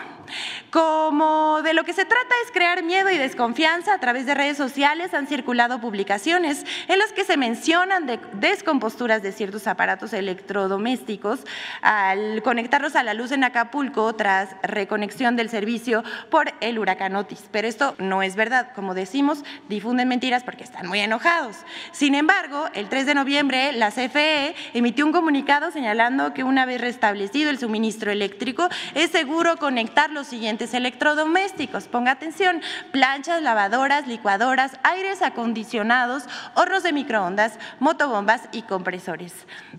[0.78, 4.58] Como de lo que se trata es crear miedo y desconfianza a través de redes
[4.58, 11.40] sociales, han circulado publicaciones en las que se mencionan de descomposturas de ciertos aparatos electrodomésticos
[11.82, 17.46] al conectarlos a la luz en Acapulco tras reconexión del servicio por el huracán Otis.
[17.50, 18.70] Pero esto no es verdad.
[18.76, 21.56] Como decimos, difunden mentiras porque están muy enojados.
[21.92, 26.82] Sin embargo, el 3 de noviembre, la CFE emitió un comunicado señalando que una vez
[26.82, 31.88] restablecido el suministro eléctrico, es seguro conectarlo los siguientes electrodomésticos.
[31.88, 36.24] Ponga atención, planchas, lavadoras, licuadoras, aires acondicionados,
[36.56, 39.34] hornos de microondas, motobombas y compresores.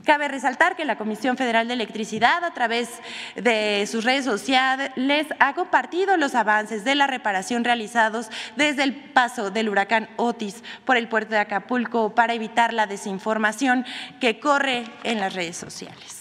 [0.05, 2.89] Cabe resaltar que la Comisión Federal de Electricidad a través
[3.37, 9.51] de sus redes sociales ha compartido los avances de la reparación realizados desde el paso
[9.51, 13.85] del huracán Otis por el puerto de Acapulco para evitar la desinformación
[14.21, 16.18] que corre en las redes sociales.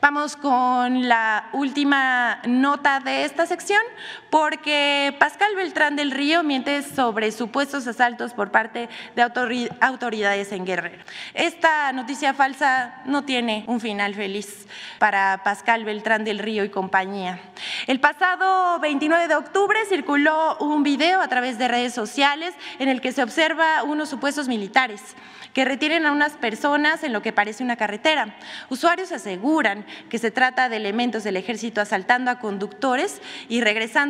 [0.00, 3.82] Vamos con la última nota de esta sección,
[4.30, 9.22] porque Pascal Beltrán del Río miente sobre supuestos asaltos por parte de
[9.80, 11.02] autoridades en Guerrero.
[11.34, 14.66] Esta noticia falsa no tiene un final feliz
[14.98, 17.40] para Pascal Beltrán del Río y compañía.
[17.86, 23.00] El pasado 29 de octubre circuló un video a través de redes sociales en el
[23.00, 25.16] que se observa unos supuestos militares
[25.52, 28.36] que retienen a unas personas en lo que parece una carretera.
[28.68, 33.60] Usuarios aseguran que se trata de elementos del ejército asaltando a conductores y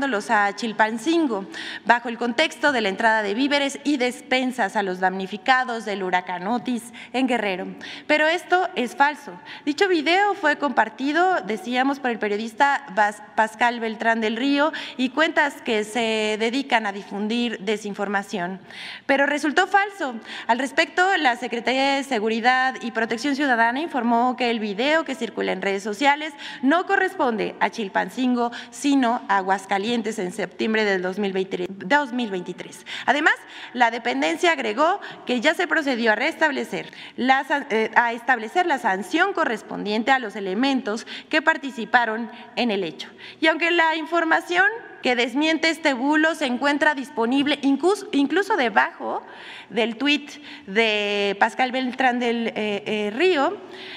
[0.09, 1.45] a Chilpancingo,
[1.85, 6.47] bajo el contexto de la entrada de víveres y despensas a los damnificados del huracán
[6.47, 7.67] Otis en Guerrero.
[8.07, 9.39] Pero esto es falso.
[9.67, 12.87] Dicho video fue compartido, decíamos, por el periodista
[13.35, 18.61] Pascal Beltrán del Río y cuentas que se dedican a difundir desinformación.
[19.05, 20.15] Pero resultó falso.
[20.47, 25.53] Al respecto, la Secretaría de Seguridad y Protección Ciudadana informó que el video que circula
[25.53, 32.87] en redes sociales no corresponde a Chilpancingo, sino a Aguascalientes en septiembre del 2023.
[33.05, 33.35] Además,
[33.73, 40.13] la dependencia agregó que ya se procedió a restablecer eh, a establecer la sanción correspondiente
[40.13, 43.09] a los elementos que participaron en el hecho.
[43.41, 44.67] Y aunque la información
[45.03, 49.23] que desmiente este bulo se encuentra disponible incluso, debajo
[49.69, 50.31] del tuit
[50.67, 52.53] de Pascal Beltrán del eh,
[52.87, 53.57] eh, Río,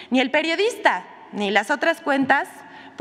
[0.09, 2.49] ni el periodista ni las otras cuentas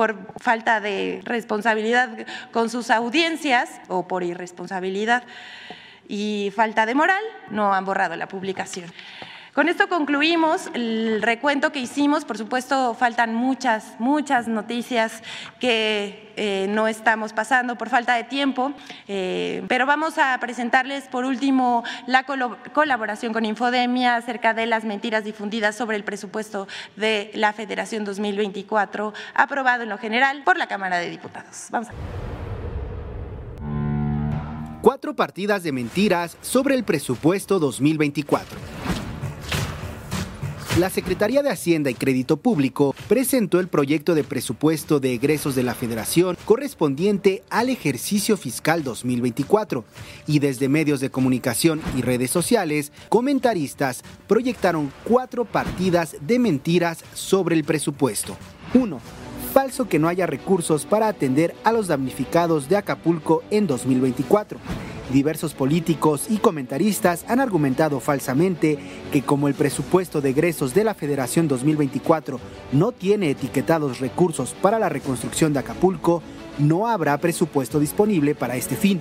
[0.00, 2.08] por falta de responsabilidad
[2.52, 5.24] con sus audiencias o por irresponsabilidad
[6.08, 8.90] y falta de moral no han borrado la publicación.
[9.60, 12.24] Con esto concluimos el recuento que hicimos.
[12.24, 15.22] Por supuesto, faltan muchas, muchas noticias
[15.58, 18.72] que eh, no estamos pasando por falta de tiempo,
[19.06, 25.24] eh, pero vamos a presentarles por último la colaboración con Infodemia acerca de las mentiras
[25.24, 30.96] difundidas sobre el presupuesto de la Federación 2024, aprobado en lo general por la Cámara
[30.96, 31.66] de Diputados.
[31.68, 31.92] Vamos a
[34.80, 38.58] Cuatro partidas de mentiras sobre el presupuesto 2024
[40.78, 45.64] la Secretaría de Hacienda y Crédito Público presentó el proyecto de presupuesto de egresos de
[45.64, 49.84] la Federación correspondiente al ejercicio fiscal 2024
[50.28, 57.56] y desde medios de comunicación y redes sociales, comentaristas proyectaron cuatro partidas de mentiras sobre
[57.56, 58.36] el presupuesto.
[58.74, 59.19] 1
[59.50, 64.58] falso que no haya recursos para atender a los damnificados de Acapulco en 2024.
[65.12, 68.78] Diversos políticos y comentaristas han argumentado falsamente
[69.12, 72.38] que como el presupuesto de egresos de la Federación 2024
[72.72, 76.22] no tiene etiquetados recursos para la reconstrucción de Acapulco,
[76.58, 79.00] no habrá presupuesto disponible para este fin.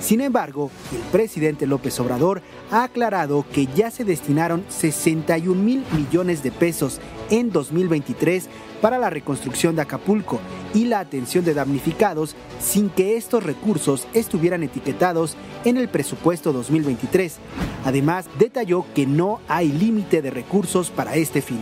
[0.00, 6.44] Sin embargo, el presidente López Obrador ha aclarado que ya se destinaron 61 mil millones
[6.44, 8.48] de pesos en 2023
[8.80, 10.40] para la reconstrucción de Acapulco
[10.74, 17.36] y la atención de damnificados sin que estos recursos estuvieran etiquetados en el presupuesto 2023.
[17.84, 21.60] Además, detalló que no hay límite de recursos para este fin.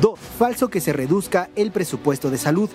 [0.00, 0.18] 2.
[0.38, 2.70] Falso que se reduzca el presupuesto de salud.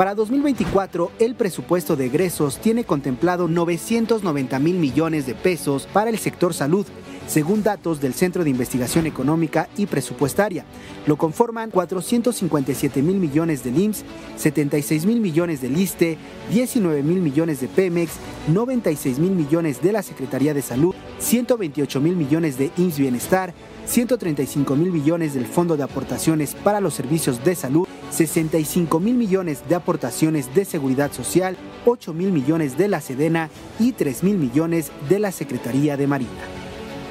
[0.00, 6.16] Para 2024, el presupuesto de egresos tiene contemplado 990 mil millones de pesos para el
[6.16, 6.86] sector salud,
[7.26, 10.64] según datos del Centro de Investigación Económica y Presupuestaria.
[11.06, 14.04] Lo conforman 457 mil millones del IMSS,
[14.38, 16.16] 76 mil millones del ISTE,
[16.50, 18.12] 19 mil millones de Pemex,
[18.48, 23.52] 96 mil millones de la Secretaría de Salud, 128 mil millones de IMSS Bienestar,
[23.90, 29.68] 135 mil millones del Fondo de Aportaciones para los Servicios de Salud, 65 mil millones
[29.68, 33.50] de aportaciones de Seguridad Social, 8 mil millones de la Sedena
[33.80, 36.30] y 3 mil millones de la Secretaría de Marina.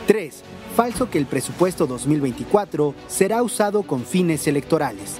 [0.08, 0.42] 3.
[0.78, 5.18] falso que el presupuesto 2024 será usado con fines electorales.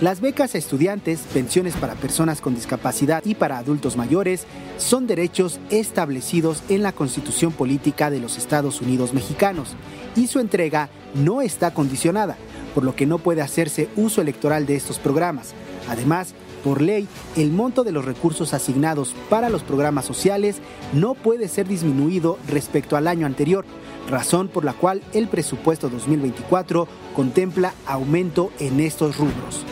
[0.00, 4.46] Las becas a estudiantes, pensiones para personas con discapacidad y para adultos mayores
[4.78, 9.76] son derechos establecidos en la Constitución Política de los Estados Unidos Mexicanos
[10.16, 12.36] y su entrega no está condicionada,
[12.74, 15.54] por lo que no puede hacerse uso electoral de estos programas.
[15.88, 20.58] Además, por ley, el monto de los recursos asignados para los programas sociales
[20.92, 23.64] no puede ser disminuido respecto al año anterior,
[24.08, 29.64] razón por la cual el presupuesto 2024 contempla aumento en estos rubros.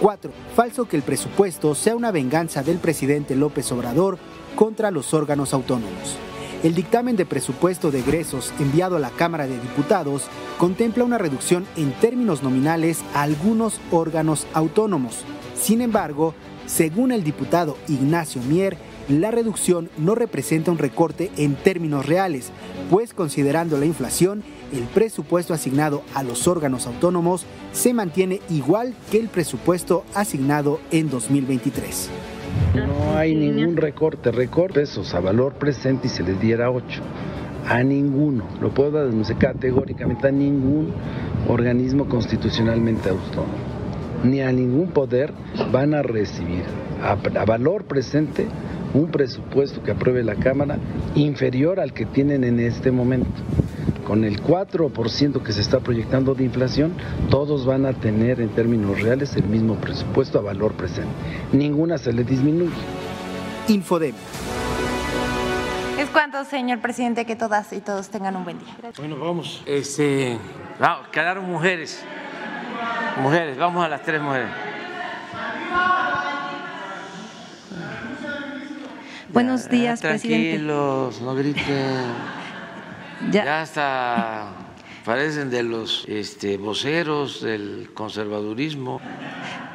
[0.00, 0.32] 4.
[0.56, 4.18] Falso que el presupuesto sea una venganza del presidente López Obrador
[4.56, 6.16] contra los órganos autónomos.
[6.62, 10.24] El dictamen de presupuesto de egresos enviado a la Cámara de Diputados
[10.58, 15.24] contempla una reducción en términos nominales a algunos órganos autónomos.
[15.54, 16.34] Sin embargo,
[16.66, 18.76] según el diputado Ignacio Mier,
[19.08, 22.50] la reducción no representa un recorte en términos reales,
[22.90, 29.18] pues considerando la inflación, el presupuesto asignado a los órganos autónomos se mantiene igual que
[29.18, 32.10] el presupuesto asignado en 2023.
[32.74, 37.02] No hay ningún recorte, recorte pesos a valor presente y se les diera 8.
[37.68, 40.92] A ninguno, lo puedo denunciar categóricamente, a ningún
[41.48, 43.52] organismo constitucionalmente autónomo,
[44.24, 45.32] ni a ningún poder
[45.72, 46.62] van a recibir
[47.02, 48.46] a, a valor presente
[48.94, 50.78] un presupuesto que apruebe la Cámara
[51.14, 53.28] inferior al que tienen en este momento
[54.10, 56.96] con el 4% que se está proyectando de inflación,
[57.30, 61.12] todos van a tener en términos reales el mismo presupuesto a valor presente.
[61.52, 62.74] Ninguna se le disminuye.
[63.68, 64.16] Infodem.
[65.96, 68.76] Es cuanto, señor presidente, que todas y todos tengan un buen día.
[68.96, 69.62] Bueno, vamos.
[69.64, 70.36] Este,
[70.80, 72.02] vamos, quedaron mujeres.
[73.22, 74.48] Mujeres, vamos a las tres mujeres.
[79.32, 80.64] Buenos días, Ya, presidente.
[80.64, 82.39] Tranquilos, no griten.
[83.30, 84.48] Ya, Ya hasta
[85.04, 89.00] parecen de los este, voceros del conservadurismo.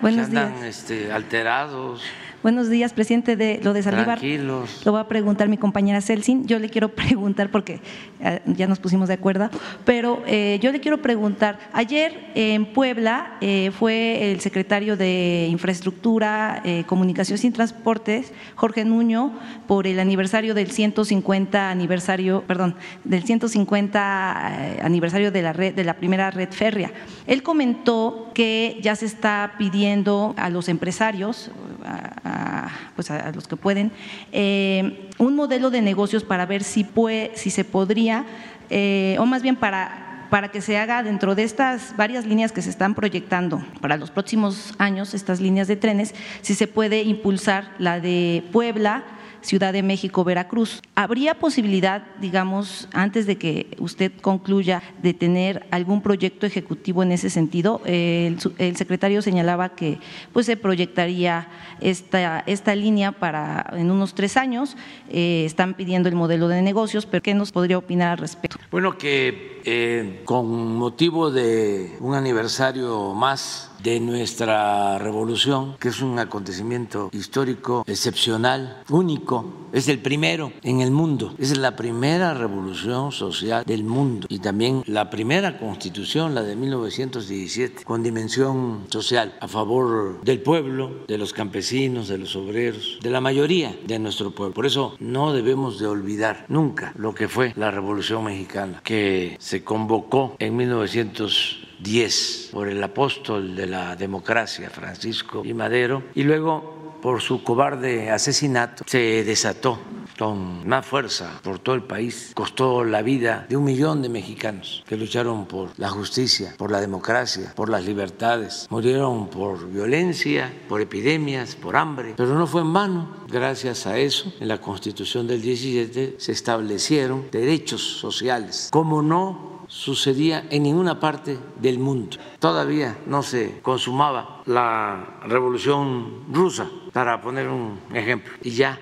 [0.02, 0.78] buenos que andan días.
[0.78, 2.02] este, alterados,
[2.46, 4.20] Buenos días, presidente de lo de Saldívar.
[4.20, 4.84] tranquilos.
[4.86, 6.46] Lo va a preguntar mi compañera Celsin.
[6.46, 7.80] Yo le quiero preguntar, porque
[8.20, 9.50] eh, ya nos pusimos de acuerdo,
[9.84, 16.62] pero eh, yo le quiero preguntar, ayer en Puebla eh, fue el secretario de Infraestructura,
[16.64, 19.34] eh, Comunicaciones y Transportes, Jorge Nuño,
[19.68, 25.84] por el aniversario del 150 aniversario, perdón, del 150 eh, aniversario de la red, de
[25.84, 26.92] la primera red férrea.
[27.26, 31.50] Él comentó que ya se está pidiendo a los empresarios,
[31.84, 33.92] a, a- pues a los que pueden,
[34.32, 38.26] eh, un modelo de negocios para ver si, puede, si se podría,
[38.70, 42.62] eh, o más bien para, para que se haga dentro de estas varias líneas que
[42.62, 47.72] se están proyectando para los próximos años, estas líneas de trenes, si se puede impulsar
[47.80, 49.04] la de Puebla,
[49.46, 50.82] Ciudad de México, Veracruz.
[50.96, 57.30] ¿Habría posibilidad, digamos, antes de que usted concluya, de tener algún proyecto ejecutivo en ese
[57.30, 57.80] sentido?
[57.86, 60.00] Eh, El, el secretario señalaba que
[60.34, 61.48] pues, se proyectaría
[61.80, 64.76] esta, esta línea para en unos tres años.
[65.10, 68.58] Eh, están pidiendo el modelo de negocios, pero ¿qué nos podría opinar al respecto?
[68.72, 76.18] Bueno, que eh, con motivo de un aniversario más de nuestra revolución, que es un
[76.18, 83.64] acontecimiento histórico excepcional, único, es el primero en el mundo, es la primera revolución social
[83.66, 90.20] del mundo y también la primera constitución, la de 1917, con dimensión social a favor
[90.24, 94.56] del pueblo, de los campesinos, de los obreros, de la mayoría de nuestro pueblo.
[94.56, 99.55] Por eso no debemos de olvidar nunca lo que fue la revolución mexicana, que se
[99.64, 107.22] convocó en 1910 por el apóstol de la democracia, Francisco y Madero, y luego por
[107.22, 109.80] su cobarde asesinato se desató
[110.18, 112.32] con más fuerza por todo el país.
[112.34, 116.82] Costó la vida de un millón de mexicanos que lucharon por la justicia, por la
[116.82, 118.68] democracia, por las libertades.
[118.70, 122.14] Murieron por violencia, por epidemias, por hambre.
[122.18, 123.26] Pero no fue en vano.
[123.28, 128.70] Gracias a eso, en la Constitución del 17 se establecieron derechos sociales.
[128.72, 132.18] Como no sucedía en ninguna parte del mundo.
[132.40, 138.34] Todavía no se consumaba la revolución rusa, para poner un ejemplo.
[138.42, 138.80] Y ya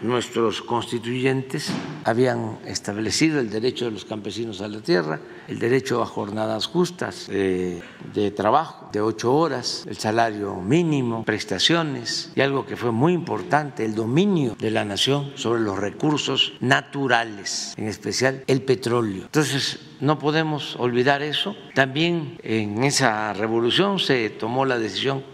[0.00, 1.70] nuestros constituyentes
[2.04, 7.28] habían establecido el derecho de los campesinos a la tierra, el derecho a jornadas justas
[7.30, 7.80] eh,
[8.14, 13.84] de trabajo de ocho horas, el salario mínimo, prestaciones y algo que fue muy importante,
[13.84, 19.22] el dominio de la nación sobre los recursos naturales, en especial el petróleo.
[19.24, 21.56] Entonces, no podemos olvidar eso.
[21.74, 25.24] También en esa revolución se tomó la decisión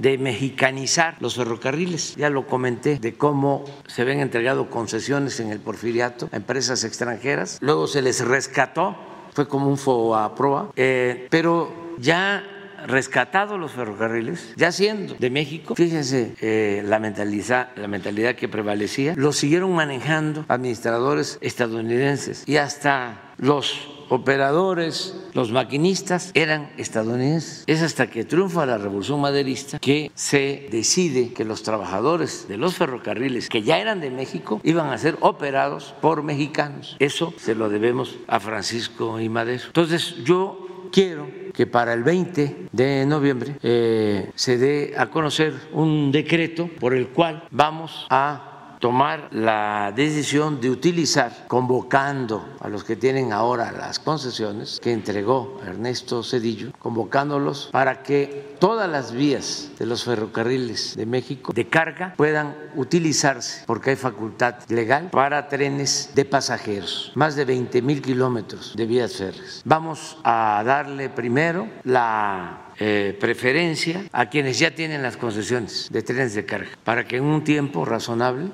[0.00, 2.16] de mexicanizar los ferrocarriles.
[2.16, 7.58] Ya lo comenté de cómo se habían entregado concesiones en el porfiriato a empresas extranjeras.
[7.60, 8.96] Luego se les rescató
[9.32, 10.34] fue como un FOA
[10.76, 12.42] eh, pero ya
[12.86, 19.14] rescatados los ferrocarriles, ya siendo de México, fíjense eh, la, mentalidad, la mentalidad que prevalecía,
[19.16, 27.64] lo siguieron manejando administradores estadounidenses y hasta los operadores, los maquinistas eran estadounidenses.
[27.66, 32.74] Es hasta que triunfa la revolución maderista que se decide que los trabajadores de los
[32.74, 36.96] ferrocarriles que ya eran de México iban a ser operados por mexicanos.
[36.98, 39.62] Eso se lo debemos a Francisco y Madero.
[39.66, 46.12] Entonces yo quiero que para el 20 de noviembre eh, se dé a conocer un
[46.12, 48.49] decreto por el cual vamos a
[48.80, 55.60] tomar la decisión de utilizar, convocando a los que tienen ahora las concesiones que entregó
[55.64, 62.14] Ernesto Cedillo, convocándolos para que todas las vías de los ferrocarriles de México de carga
[62.16, 68.74] puedan utilizarse, porque hay facultad legal para trenes de pasajeros, más de 20 mil kilómetros
[68.74, 69.60] de vías férreas.
[69.64, 76.34] Vamos a darle primero la eh, preferencia a quienes ya tienen las concesiones de trenes
[76.34, 78.48] de carga, para que en un tiempo razonable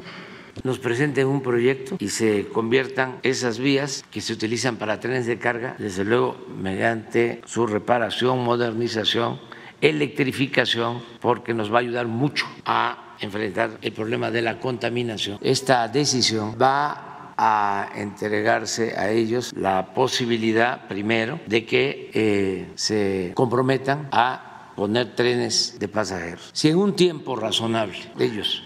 [0.64, 5.38] nos presenten un proyecto y se conviertan esas vías que se utilizan para trenes de
[5.38, 9.38] carga, desde luego mediante su reparación, modernización,
[9.80, 15.38] electrificación, porque nos va a ayudar mucho a enfrentar el problema de la contaminación.
[15.40, 24.08] Esta decisión va a entregarse a ellos la posibilidad, primero, de que eh, se comprometan
[24.12, 26.50] a poner trenes de pasajeros.
[26.52, 28.62] Si en un tiempo razonable ellos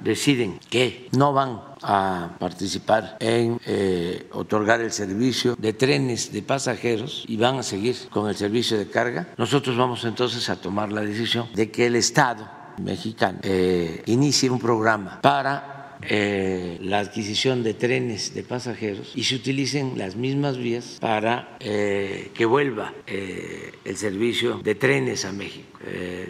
[0.00, 7.24] deciden que no van a participar en eh, otorgar el servicio de trenes de pasajeros
[7.28, 11.02] y van a seguir con el servicio de carga, nosotros vamos entonces a tomar la
[11.02, 12.48] decisión de que el Estado
[12.78, 19.36] mexicano eh, inicie un programa para eh, la adquisición de trenes de pasajeros y se
[19.36, 25.68] utilicen las mismas vías para eh, que vuelva eh, el servicio de trenes a México.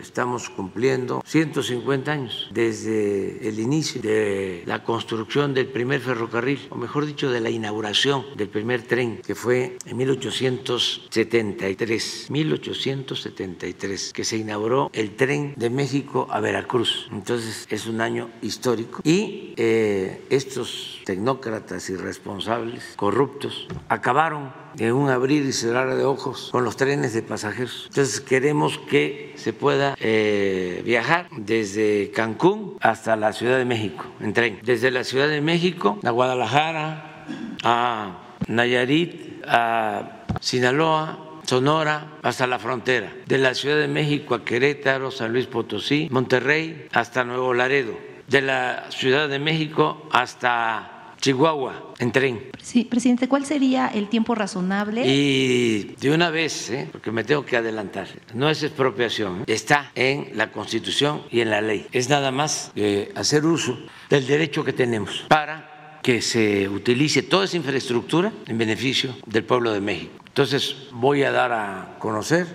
[0.01, 7.07] estamos cumpliendo 150 años desde el inicio de la construcción del primer ferrocarril, o mejor
[7.07, 14.91] dicho, de la inauguración del primer tren, que fue en 1873, 1873, que se inauguró
[14.93, 17.09] el tren de México a Veracruz.
[17.11, 25.45] Entonces es un año histórico y eh, estos tecnócratas irresponsables, corruptos, acabaron en un abrir
[25.45, 27.85] y cerrar de ojos con los trenes de pasajeros.
[27.91, 34.33] Entonces queremos que se pueda eh, viajar desde Cancún hasta la Ciudad de México en
[34.33, 34.61] tren.
[34.63, 37.27] Desde la Ciudad de México a Guadalajara,
[37.63, 45.11] a Nayarit, a Sinaloa, Sonora hasta la frontera, de la Ciudad de México a Querétaro,
[45.11, 52.13] San Luis Potosí, Monterrey hasta Nuevo Laredo de la Ciudad de México hasta Chihuahua en
[52.13, 52.41] tren.
[52.63, 55.03] Sí, presidente, ¿cuál sería el tiempo razonable?
[55.05, 56.89] Y de una vez, ¿eh?
[56.91, 59.45] porque me tengo que adelantar, no es expropiación, ¿eh?
[59.49, 61.87] está en la Constitución y en la ley.
[61.93, 63.79] Es nada más eh, hacer uso
[64.09, 69.73] del derecho que tenemos para que se utilice toda esa infraestructura en beneficio del pueblo
[69.73, 70.13] de México.
[70.29, 72.47] Entonces voy a dar a conocer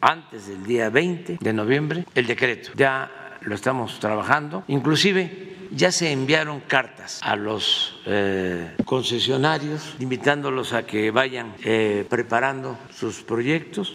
[0.00, 2.70] antes del día 20 de noviembre el decreto.
[2.76, 4.64] Ya lo estamos trabajando.
[4.68, 12.78] Inclusive ya se enviaron cartas a los eh, concesionarios invitándolos a que vayan eh, preparando
[12.94, 13.94] sus proyectos,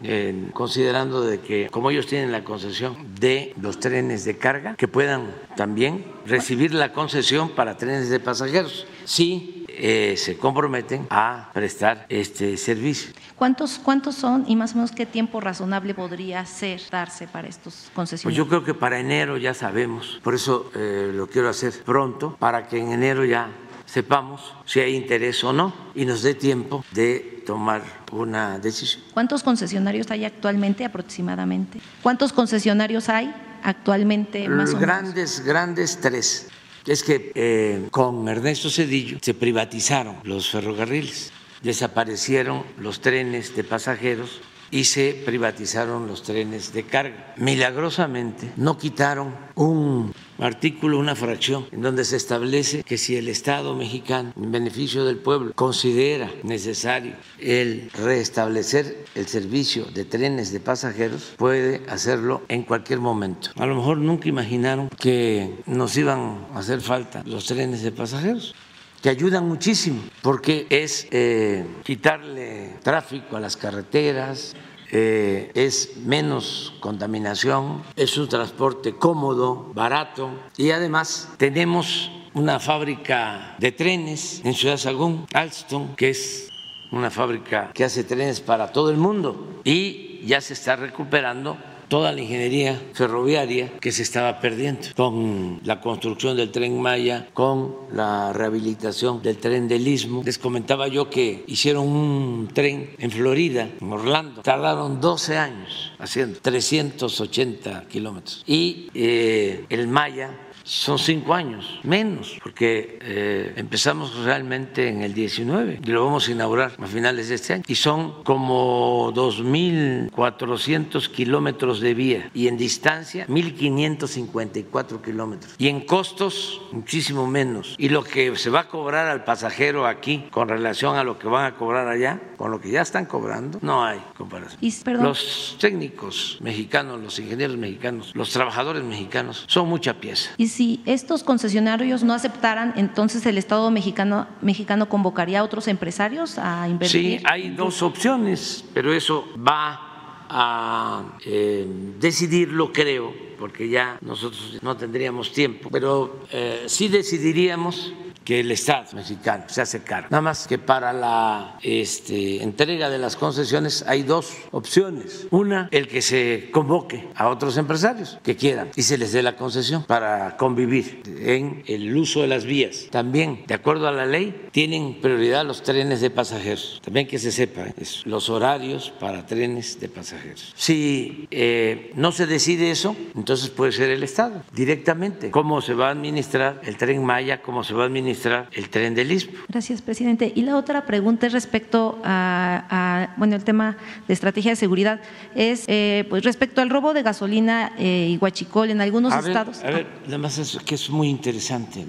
[0.53, 5.33] considerando de que como ellos tienen la concesión de los trenes de carga, que puedan
[5.55, 8.85] también recibir la concesión para trenes de pasajeros.
[9.05, 13.13] Sí, eh, se comprometen a prestar este servicio.
[13.35, 17.89] ¿Cuántos, ¿Cuántos son y más o menos qué tiempo razonable podría ser darse para estos
[17.95, 18.23] concesionarios?
[18.23, 22.35] Pues yo creo que para enero ya sabemos, por eso eh, lo quiero hacer pronto,
[22.37, 23.49] para que en enero ya
[23.85, 29.03] sepamos si hay interés o no y nos dé tiempo de tomar una decisión.
[29.15, 31.81] ¿Cuántos concesionarios hay actualmente aproximadamente?
[32.03, 34.79] ¿Cuántos concesionarios hay actualmente más o menos?
[34.79, 36.47] Grandes, grandes tres
[36.85, 44.41] es que eh, con Ernesto Cedillo se privatizaron los ferrocarriles, desaparecieron los trenes de pasajeros
[44.71, 47.33] y se privatizaron los trenes de carga.
[47.37, 53.75] Milagrosamente no quitaron un artículo, una fracción, en donde se establece que si el Estado
[53.75, 61.33] mexicano, en beneficio del pueblo, considera necesario el restablecer el servicio de trenes de pasajeros,
[61.37, 63.51] puede hacerlo en cualquier momento.
[63.55, 68.55] A lo mejor nunca imaginaron que nos iban a hacer falta los trenes de pasajeros
[69.01, 74.55] que ayudan muchísimo, porque es eh, quitarle tráfico a las carreteras,
[74.91, 83.71] eh, es menos contaminación, es un transporte cómodo, barato y además tenemos una fábrica de
[83.71, 86.49] trenes en Ciudad Sagún, Alstom, que es
[86.91, 91.57] una fábrica que hace trenes para todo el mundo y ya se está recuperando
[91.91, 97.75] toda la ingeniería ferroviaria que se estaba perdiendo con la construcción del tren Maya, con
[97.91, 100.23] la rehabilitación del tren del Istmo.
[100.23, 104.41] Les comentaba yo que hicieron un tren en Florida, en Orlando.
[104.41, 108.41] Tardaron 12 años haciendo 380 kilómetros.
[108.47, 110.29] Y eh, el Maya
[110.71, 116.31] son cinco años, menos, porque eh, empezamos realmente en el 19 y lo vamos a
[116.31, 117.63] inaugurar a finales de este año.
[117.67, 125.55] Y son como 2.400 kilómetros de vía y en distancia 1.554 kilómetros.
[125.57, 127.75] Y en costos muchísimo menos.
[127.77, 131.27] Y lo que se va a cobrar al pasajero aquí con relación a lo que
[131.27, 134.59] van a cobrar allá, con lo que ya están cobrando, no hay comparación.
[135.03, 142.03] los técnicos mexicanos, los ingenieros mexicanos, los trabajadores mexicanos son mucha pieza si estos concesionarios
[142.03, 147.19] no aceptaran, entonces el Estado mexicano, mexicano convocaría a otros empresarios a invertir.
[147.19, 149.91] Sí, hay dos opciones, pero eso va
[150.29, 151.67] a eh,
[151.99, 157.93] decidirlo, creo, porque ya nosotros no tendríamos tiempo, pero eh, sí decidiríamos
[158.23, 160.07] que el Estado mexicano se hace cargo.
[160.11, 165.27] Nada más que para la este, entrega de las concesiones hay dos opciones.
[165.31, 169.35] Una, el que se convoque a otros empresarios que quieran y se les dé la
[169.35, 172.87] concesión para convivir en el uso de las vías.
[172.91, 176.81] También, de acuerdo a la ley, tienen prioridad los trenes de pasajeros.
[176.83, 177.65] También que se sepa
[178.05, 180.53] los horarios para trenes de pasajeros.
[180.55, 185.31] Si eh, no se decide eso, entonces puede ser el Estado directamente.
[185.31, 187.41] ¿Cómo se va a administrar el tren Maya?
[187.41, 188.10] ¿Cómo se va a administrar?
[188.53, 189.33] El tren del Istmo.
[189.47, 190.31] Gracias, presidente.
[190.35, 195.01] Y la otra pregunta es respecto a, bueno, el tema de estrategia de seguridad,
[195.35, 199.63] es eh, pues respecto al robo de gasolina eh, y guachicol en algunos estados.
[199.63, 201.85] a ver, además es que es muy interesante.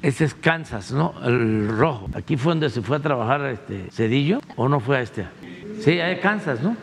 [0.00, 1.14] Este es Kansas, ¿no?
[1.24, 2.08] El rojo.
[2.14, 5.26] Aquí fue donde se fue a trabajar este Cedillo, ¿o no fue a este?
[5.80, 6.76] Sí, a Kansas, ¿no?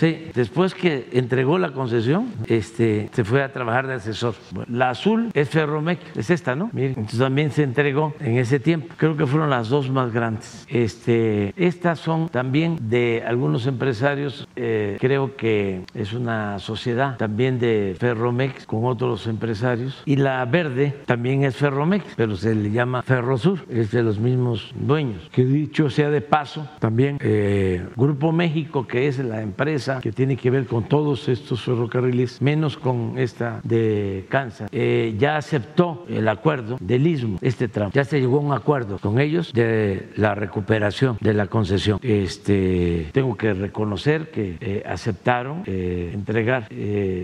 [0.00, 4.34] Sí, después que entregó la concesión, este, se fue a trabajar de asesor.
[4.66, 6.70] la azul es Ferromec, es esta, ¿no?
[6.72, 8.94] Miren, entonces también se entregó en ese tiempo.
[8.96, 10.66] Creo que fueron las dos más grandes.
[10.70, 17.94] Este, estas son también de algunos empresarios, eh, creo que es una sociedad también de
[17.98, 20.02] Ferromex con otros empresarios.
[20.06, 24.72] Y la verde también es Ferromex, pero se le llama Ferrosur, es de los mismos
[24.76, 25.28] dueños.
[25.30, 30.36] Que dicho sea de paso, también eh, Grupo México, que es la empresa que tiene
[30.36, 36.28] que ver con todos estos ferrocarriles, menos con esta de Kansas, eh, ya aceptó el
[36.28, 37.90] acuerdo del istmo, este tramo.
[37.92, 41.98] Ya se llegó a un acuerdo con ellos de la recuperación de la concesión.
[42.02, 46.68] Este, tengo que reconocer que eh, aceptaron eh, entregar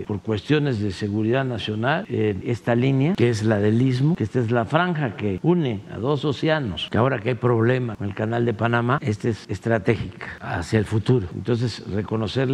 [0.07, 4.51] por cuestiones de seguridad nacional esta línea, que es la del istmo, que esta es
[4.51, 8.45] la franja que une a dos océanos, que ahora que hay problema con el canal
[8.45, 11.27] de Panamá, esta es estratégica hacia el futuro.
[11.33, 11.83] Entonces,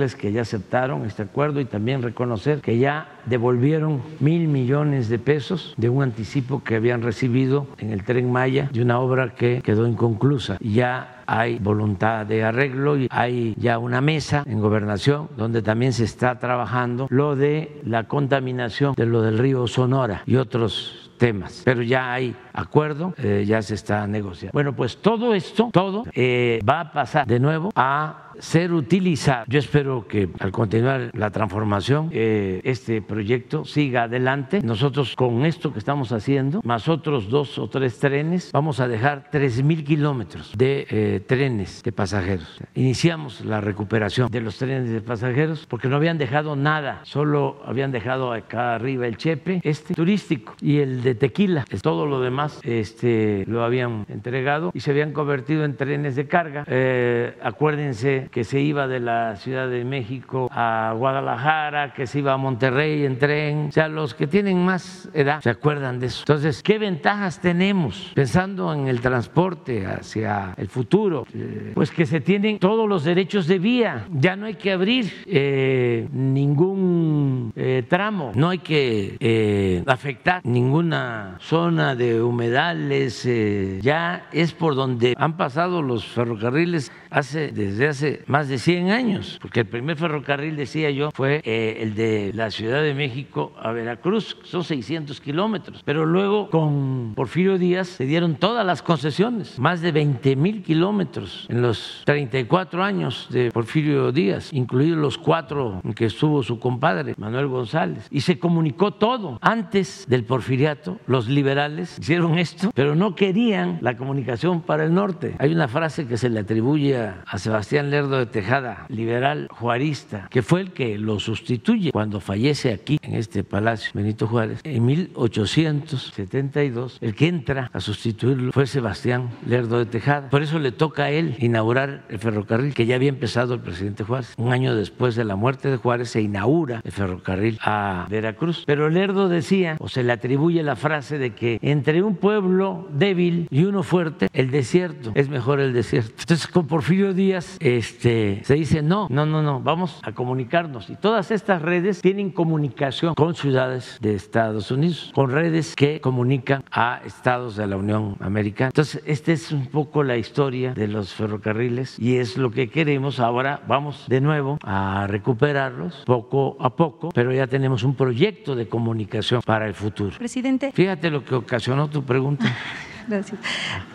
[0.04, 5.20] reconocer que ya aceptaron este acuerdo y también reconocer que ya devolvieron mil millones de
[5.20, 9.62] pesos de un anticipo que habían recibido en el tren Maya de una obra que
[9.62, 10.58] quedó inconclusa.
[10.60, 16.04] Ya hay voluntad de arreglo y hay ya una mesa en gobernación donde también se
[16.04, 21.82] está trabajando lo de la contaminación de lo del río Sonora y otros temas, pero
[21.82, 24.52] ya hay acuerdo, eh, ya se está negociando.
[24.52, 29.46] Bueno, pues todo esto, todo eh, va a pasar de nuevo a ser utilizado.
[29.48, 34.62] Yo espero que al continuar la transformación, eh, este proyecto siga adelante.
[34.62, 39.30] Nosotros con esto que estamos haciendo, más otros dos o tres trenes, vamos a dejar
[39.32, 42.60] tres mil kilómetros de trenes de pasajeros.
[42.76, 47.92] Iniciamos la recuperación de los trenes de pasajeros porque no habían dejado nada, solo habían
[47.92, 51.66] dejado acá arriba el Chepe, este turístico y el de Tequila.
[51.82, 56.66] Todo lo demás este, lo habían entregado y se habían convertido en trenes de carga.
[56.68, 62.34] Eh, acuérdense que se iba de la Ciudad de México a Guadalajara, que se iba
[62.34, 63.68] a Monterrey en tren.
[63.70, 66.22] O sea, los que tienen más edad se acuerdan de eso.
[66.22, 71.26] Entonces, ¿qué ventajas tenemos pensando en el transporte hacia el futuro?
[71.34, 74.06] Eh, pues que se tienen todos los derechos de vía.
[74.12, 77.54] Ya no hay que abrir eh, ningún
[77.88, 85.38] tramo, no hay que afectar ninguna zona de humedales, eh, ya es por donde han
[85.38, 90.90] pasado los ferrocarriles hace, desde hace más de 100 años, porque el primer ferrocarril, decía
[90.92, 96.06] yo, fue eh, el de la Ciudad de México a Veracruz, son 600 kilómetros, pero
[96.06, 101.62] luego con Porfirio Díaz se dieron todas las concesiones, más de 20 mil kilómetros en
[101.62, 107.48] los 34 años de Porfirio Díaz, incluidos los cuatro en que estuvo su compadre, Manuel
[107.48, 113.80] González, y se comunicó todo antes del porfiriato los liberales hicieron esto, pero no querían
[113.82, 115.36] la comunicación para el norte.
[115.40, 120.42] Hay una frase que se le atribuye a Sebastián Lerdo de Tejada, liberal juarista, que
[120.42, 126.98] fue el que lo sustituye cuando fallece aquí en este palacio Benito Juárez en 1872.
[127.00, 130.30] El que entra a sustituirlo fue Sebastián Lerdo de Tejada.
[130.30, 134.04] Por eso le toca a él inaugurar el ferrocarril que ya había empezado el presidente
[134.04, 134.34] Juárez.
[134.36, 138.64] Un año después de la muerte de Juárez se inaugura el ferrocarril a Veracruz.
[138.66, 143.48] Pero Lerdo decía, o se le atribuye la frase de que entre un pueblo débil
[143.50, 146.16] y uno fuerte, el desierto es mejor el desierto.
[146.20, 150.90] Entonces con Porfirio Díaz este, se dice, no, no, no, no, vamos a comunicarnos.
[150.90, 156.64] Y todas estas redes tienen comunicación con ciudades de Estados Unidos, con redes que comunican
[156.72, 158.70] a estados de la Unión Americana.
[158.70, 163.20] Entonces, esta es un poco la historia de los ferrocarriles y es lo que queremos.
[163.20, 168.68] Ahora vamos de nuevo a recuperarlos poco a poco, pero ya tenemos un proyecto de
[168.68, 170.18] comunicación para el futuro.
[170.18, 170.72] Presidente.
[170.72, 172.46] Fíjate lo que ocasionó tu pregunta.
[173.08, 173.40] Gracias.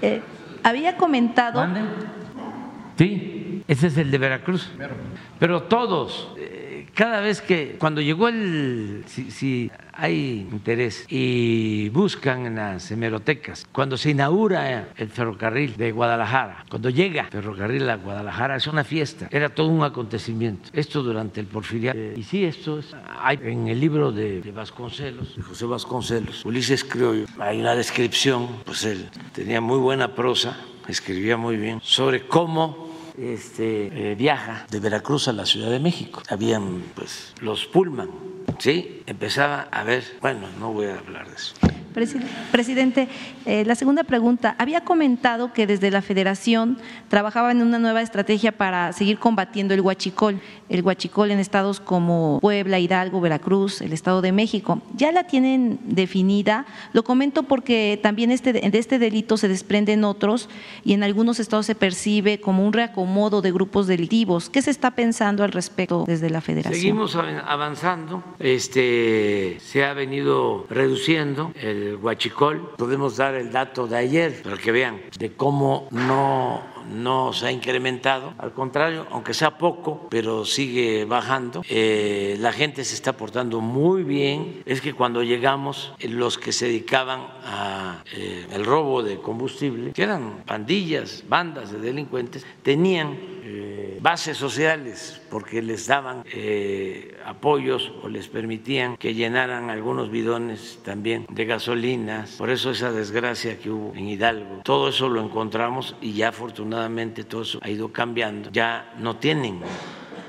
[0.02, 0.20] Eh,
[0.62, 1.66] había comentado.
[2.96, 3.37] Sí,
[3.68, 4.70] ese es el de Veracruz.
[5.38, 12.54] Pero todos, eh, cada vez que, cuando llegó el, si, hay interés y buscan en
[12.56, 18.56] las hemerotecas, cuando se inaugura el ferrocarril de Guadalajara, cuando llega el ferrocarril a Guadalajara,
[18.56, 20.70] es una fiesta, era todo un acontecimiento.
[20.72, 21.98] Esto durante el porfiriato.
[22.16, 27.26] y sí, esto es, hay en el libro de, Vasconcelos, de José Vasconcelos, Ulises Criollo,
[27.38, 30.56] hay una descripción, pues él tenía muy buena prosa,
[30.88, 32.87] escribía muy bien, sobre cómo
[33.20, 36.22] este, eh, viaja de Veracruz a la Ciudad de México.
[36.28, 38.10] Habían pues los Pullman,
[38.58, 39.02] ¿sí?
[39.06, 41.54] Empezaba a ver, bueno, no voy a hablar de eso.
[42.52, 43.08] Presidente,
[43.44, 44.54] eh, la segunda pregunta.
[44.58, 49.80] Había comentado que desde la Federación trabajaba en una nueva estrategia para seguir combatiendo el
[49.80, 54.80] huachicol, el huachicol en estados como Puebla, Hidalgo, Veracruz, el Estado de México.
[54.96, 56.66] ¿Ya la tienen definida?
[56.92, 60.48] Lo comento porque también este, de este delito se desprenden otros
[60.84, 64.50] y en algunos estados se percibe como un reacomodo de grupos delictivos.
[64.50, 66.74] ¿Qué se está pensando al respecto desde la Federación?
[66.74, 68.22] Seguimos avanzando.
[68.38, 72.74] Este, se ha venido reduciendo el huachicol.
[72.76, 77.52] Podemos dar el dato de ayer para que vean de cómo no, no se ha
[77.52, 78.34] incrementado.
[78.38, 81.62] Al contrario, aunque sea poco, pero sigue bajando.
[81.68, 84.62] Eh, la gente se está portando muy bien.
[84.66, 90.42] Es que cuando llegamos, los que se dedicaban al eh, robo de combustible, que eran
[90.46, 93.37] pandillas, bandas de delincuentes, tenían eh,
[94.00, 101.26] bases sociales porque les daban eh, apoyos o les permitían que llenaran algunos bidones también
[101.28, 102.32] de gasolinas.
[102.32, 107.24] Por eso esa desgracia que hubo en Hidalgo, todo eso lo encontramos y ya afortunadamente
[107.24, 108.50] todo eso ha ido cambiando.
[108.50, 109.60] Ya no tienen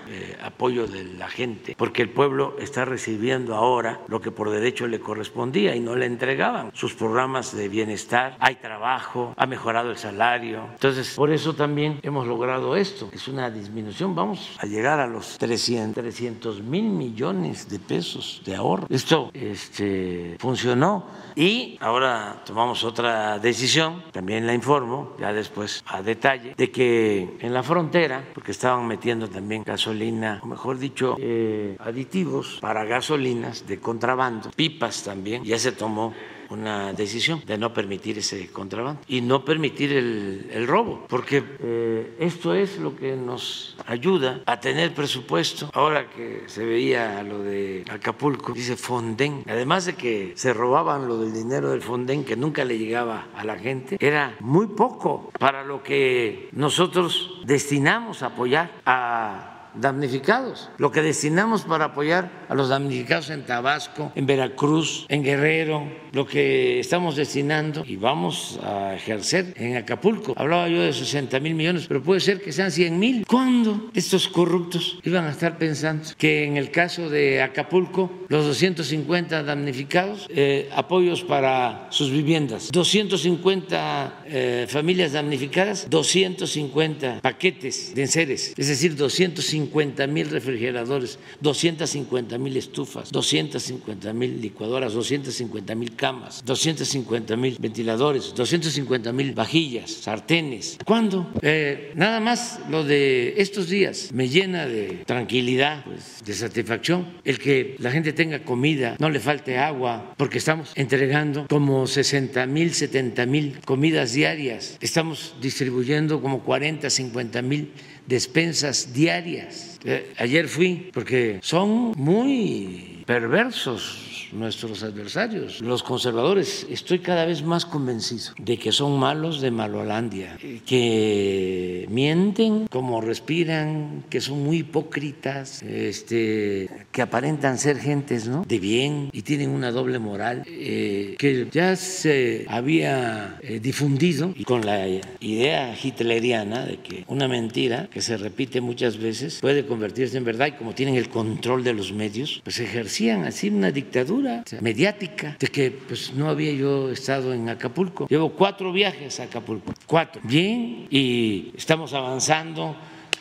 [0.10, 4.88] eh, apoyo de la gente, porque el pueblo está recibiendo ahora lo que por derecho
[4.88, 6.72] le correspondía y no le entregaban.
[6.74, 10.68] Sus programas de bienestar, hay trabajo, ha mejorado el salario.
[10.74, 15.38] Entonces, por eso también hemos logrado esto, es una disminución, vamos a llegar a los
[15.38, 18.88] 300 mil millones de pesos de ahorro.
[18.90, 21.06] Esto este, funcionó.
[21.36, 27.54] Y ahora tomamos otra decisión, también la informo, ya después a detalle, de que en
[27.54, 29.99] la frontera, porque estaban metiendo también gasolina,
[30.46, 36.14] mejor dicho, eh, aditivos para gasolinas de contrabando, pipas también, ya se tomó
[36.50, 42.54] una decisión de no permitir ese contrabando y no permitir el, robo, porque eh, esto
[42.54, 45.70] es lo que nos ayuda a tener presupuesto.
[45.74, 51.18] Ahora que se veía lo de Acapulco, dice Fonden, además de que se robaban lo
[51.18, 55.64] del dinero del Fonden que nunca le llegaba a la gente, era muy poco para
[55.64, 60.70] lo que nosotros destinamos a apoyar a damnificados.
[60.78, 66.26] Lo que destinamos para apoyar a los damnificados en Tabasco, en Veracruz, en Guerrero, lo
[66.26, 70.34] que estamos destinando y vamos a ejercer en Acapulco.
[70.36, 73.26] Hablaba yo de 60 mil millones, pero puede ser que sean 100 mil.
[73.26, 79.44] ¿Cuándo estos corruptos iban a estar pensando que en el caso de Acapulco, los 250
[79.44, 88.68] damnificados, eh, apoyos para sus viviendas, 250 eh, familias damnificadas, 250 paquetes de enseres, es
[88.68, 97.36] decir, 250 250 mil refrigeradores, 250 mil estufas, 250 mil licuadoras, 250 mil camas, 250
[97.36, 100.80] mil ventiladores, 250 mil vajillas, sartenes.
[100.86, 101.30] ¿Cuándo?
[101.42, 107.38] Eh, nada más lo de estos días me llena de tranquilidad, pues, de satisfacción, el
[107.38, 112.74] que la gente tenga comida, no le falte agua, porque estamos entregando como 60 mil,
[112.74, 117.74] 70 mil comidas diarias, estamos distribuyendo como 40, 50 mil
[118.08, 119.80] despensas diarias.
[119.84, 126.66] Eh, ayer fui porque son muy perversos nuestros adversarios, los conservadores.
[126.70, 134.04] Estoy cada vez más convencido de que son malos de Malolandia, que mienten como respiran,
[134.10, 138.44] que son muy hipócritas, este, que aparentan ser gentes ¿no?
[138.48, 144.66] de bien y tienen una doble moral, eh, que ya se había eh, difundido con
[144.66, 144.88] la
[145.20, 150.48] idea hitleriana de que una mentira que se repite muchas veces puede convertirse en verdad
[150.48, 154.19] y como tienen el control de los medios, pues ejercían así una dictadura
[154.62, 158.08] mediática de que pues no había yo estado en Acapulco.
[158.08, 160.22] Llevo cuatro viajes a Acapulco, cuatro.
[160.24, 162.76] Bien, y estamos avanzando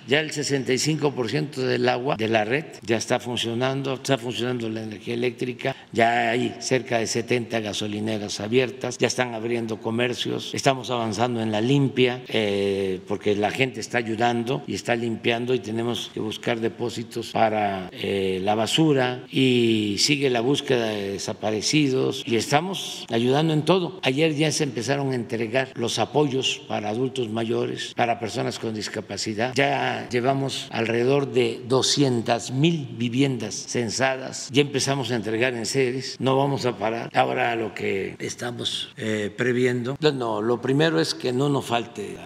[0.09, 5.13] ya el 65% del agua de la red ya está funcionando, está funcionando la energía
[5.13, 11.53] eléctrica, ya hay cerca de 70 gasolineras abiertas, ya están abriendo comercios, estamos avanzando en
[11.53, 16.59] la limpia eh, porque la gente está ayudando y está limpiando y tenemos que buscar
[16.59, 23.63] depósitos para eh, la basura y sigue la búsqueda de desaparecidos y estamos ayudando en
[23.63, 24.01] todo.
[24.03, 29.53] Ayer ya se empezaron a entregar los apoyos para adultos mayores, para personas con discapacidad.
[29.55, 34.49] Ya llevamos alrededor de 200 mil viviendas censadas.
[34.53, 36.17] Ya empezamos a entregar en series.
[36.21, 37.11] No vamos a parar.
[37.15, 39.97] Ahora lo que estamos eh, previendo.
[40.01, 42.17] No, lo primero es que no nos falte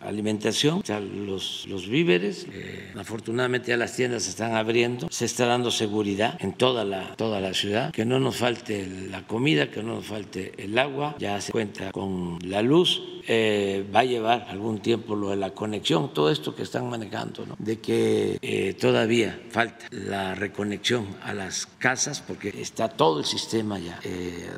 [0.00, 0.82] alimentación,
[1.26, 2.46] los, los víveres.
[2.52, 7.14] Eh, afortunadamente ya las tiendas se están abriendo, se está dando seguridad en toda la,
[7.16, 11.16] toda la ciudad, que no nos falte la comida, que no nos falte el agua,
[11.18, 13.02] ya se cuenta con la luz.
[13.32, 17.46] Eh, va a llevar algún tiempo lo de la conexión, todo esto que están manejando,
[17.46, 17.54] ¿no?
[17.60, 23.78] de que eh, todavía falta la reconexión a las casas, porque está todo el sistema
[23.78, 24.00] ya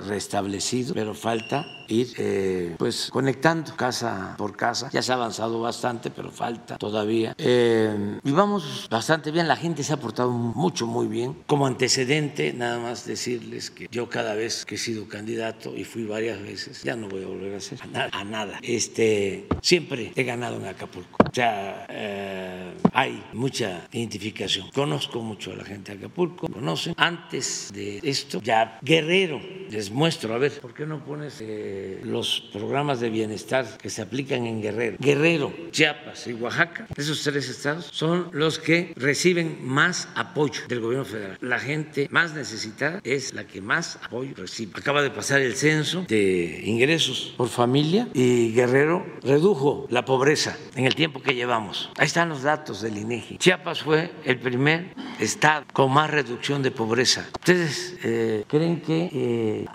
[0.07, 4.89] restablecido, pero falta ir pues conectando casa por casa.
[4.93, 7.35] Ya se ha avanzado bastante, pero falta todavía.
[7.39, 11.37] Eh, y vamos bastante bien, la gente se ha portado mucho, muy bien.
[11.47, 16.05] Como antecedente, nada más decirles que yo cada vez que he sido candidato y fui
[16.05, 18.59] varias veces, ya no voy a volver a hacer a nada.
[18.63, 21.19] Este, siempre he ganado en Acapulco.
[21.33, 24.71] O sea, eh, hay mucha identificación.
[24.71, 26.95] Conozco mucho a la gente de Acapulco, conocen.
[26.97, 29.41] Antes de esto, ya Guerrero,
[29.71, 34.03] les muestro, a ver, ¿por qué no pones eh, los programas de bienestar que se
[34.03, 34.97] aplican en Guerrero?
[35.01, 41.05] Guerrero, Chiapas y Oaxaca, esos tres estados, son los que reciben más apoyo del gobierno
[41.05, 41.39] federal.
[41.41, 44.73] La gente más necesitada es la que más apoyo recibe.
[44.75, 50.87] Acaba de pasar el censo de ingresos por familia y Guerrero redujo la pobreza en
[50.87, 51.91] el tiempo que llevamos.
[51.97, 53.39] Ahí están los datos del INEGI.
[53.39, 57.27] Chiapas fue el primer estado con más reducción de pobreza.
[57.35, 59.67] ¿Ustedes eh, creen que eh,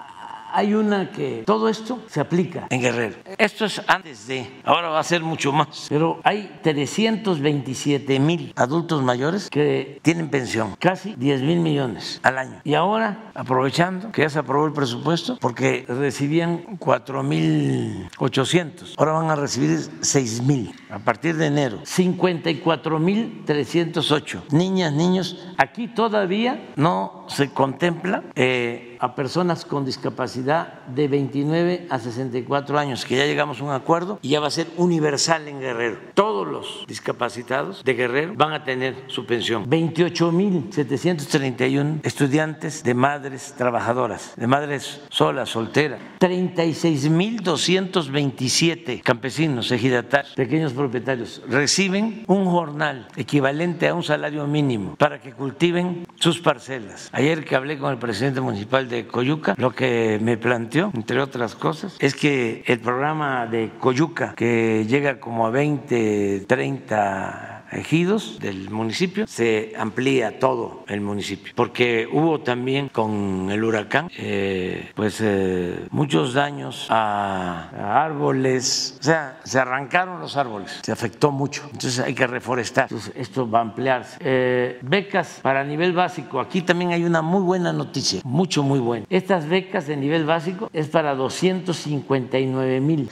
[0.52, 3.16] hay una que todo esto se aplica en Guerrero.
[3.38, 9.04] Esto es antes de, ahora va a ser mucho más, pero hay 327 mil adultos
[9.04, 12.62] mayores que tienen pensión, casi 10 mil millones al año.
[12.64, 19.14] Y ahora, aprovechando que ya se aprobó el presupuesto, porque recibían 4 mil 800, ahora
[19.14, 25.48] van a recibir 6 mil a partir de enero, 54 mil 308 niñas, niños.
[25.58, 28.24] Aquí todavía no se contempla.
[28.36, 33.72] Eh, a personas con discapacidad de 29 a 64 años, que ya llegamos a un
[33.72, 35.98] acuerdo y ya va a ser universal en Guerrero.
[36.14, 39.68] Todos los discapacitados de Guerrero van a tener su pensión.
[39.70, 46.00] 28.731 estudiantes de madres trabajadoras, de madres solas, solteras.
[46.20, 55.34] 36.227 campesinos, ejidatarios, pequeños propietarios, reciben un jornal equivalente a un salario mínimo para que
[55.34, 57.10] cultiven sus parcelas.
[57.12, 61.56] Ayer que hablé con el presidente municipal de Coyuca, lo que me planteó, entre otras
[61.56, 68.70] cosas, es que el programa de Coyuca, que llega como a 20, 30 ejidos del
[68.70, 75.88] municipio, se amplía todo el municipio, porque hubo también con el huracán, eh, pues eh,
[75.92, 82.14] muchos daños a, árboles, o sea, se arrancaron los árboles, se afectó mucho, entonces hay
[82.14, 84.18] que reforestar, entonces esto va a ampliarse.
[84.20, 89.06] Eh, becas para nivel básico, aquí también hay una muy buena noticia, mucho, muy buena.
[89.10, 93.10] Estas becas de nivel básico es para 259 mil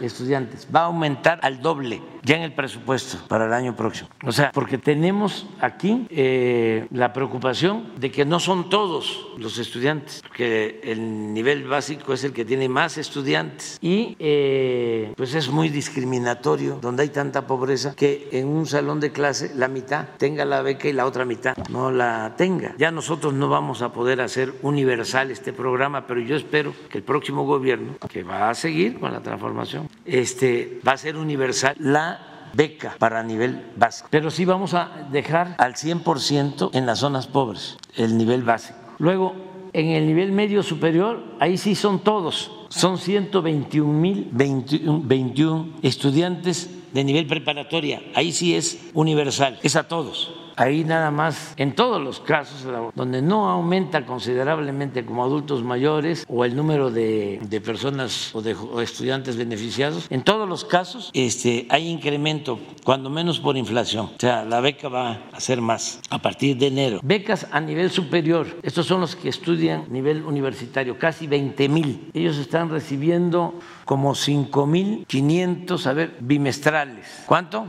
[0.00, 4.10] estudiantes, va a aumentar al doble ya en el presupuesto para el año próximo.
[4.24, 10.22] O sea, porque tenemos aquí eh, la preocupación de que no son todos los estudiantes,
[10.34, 15.68] que el nivel básico es el que tiene más estudiantes y eh, pues es muy
[15.68, 20.62] discriminatorio donde hay tanta pobreza que en un salón de clase la mitad tenga la
[20.62, 22.74] beca y la otra mitad no la tenga.
[22.76, 27.04] Ya nosotros no vamos a poder hacer universal este programa, pero yo espero que el
[27.04, 32.50] próximo gobierno, que va a seguir con la transformación, este, va a ser universal la
[32.54, 34.08] beca para nivel básico.
[34.10, 38.78] Pero sí vamos a dejar al 100% en las zonas pobres el nivel básico.
[38.98, 39.34] Luego,
[39.72, 47.04] En el nivel medio superior, ahí sí son todos, son 121 mil 21 estudiantes de
[47.04, 52.20] nivel preparatoria, ahí sí es universal, es a todos ahí nada más, en todos los
[52.20, 58.56] casos donde no aumenta considerablemente como adultos mayores o el número de, personas o de
[58.82, 64.06] estudiantes beneficiados, en todos los casos este, hay incremento, cuando menos por inflación.
[64.16, 67.00] O sea, la beca va a ser más a partir de enero.
[67.02, 72.10] Becas a nivel superior, estos son los que estudian nivel universitario, casi 20 mil.
[72.14, 73.54] Ellos están recibiendo
[73.84, 77.06] como 5.500, a ver, bimestrales.
[77.26, 77.66] ¿Cuánto?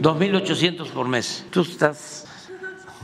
[0.00, 1.44] 2.800 por mes.
[1.50, 2.26] Tú estás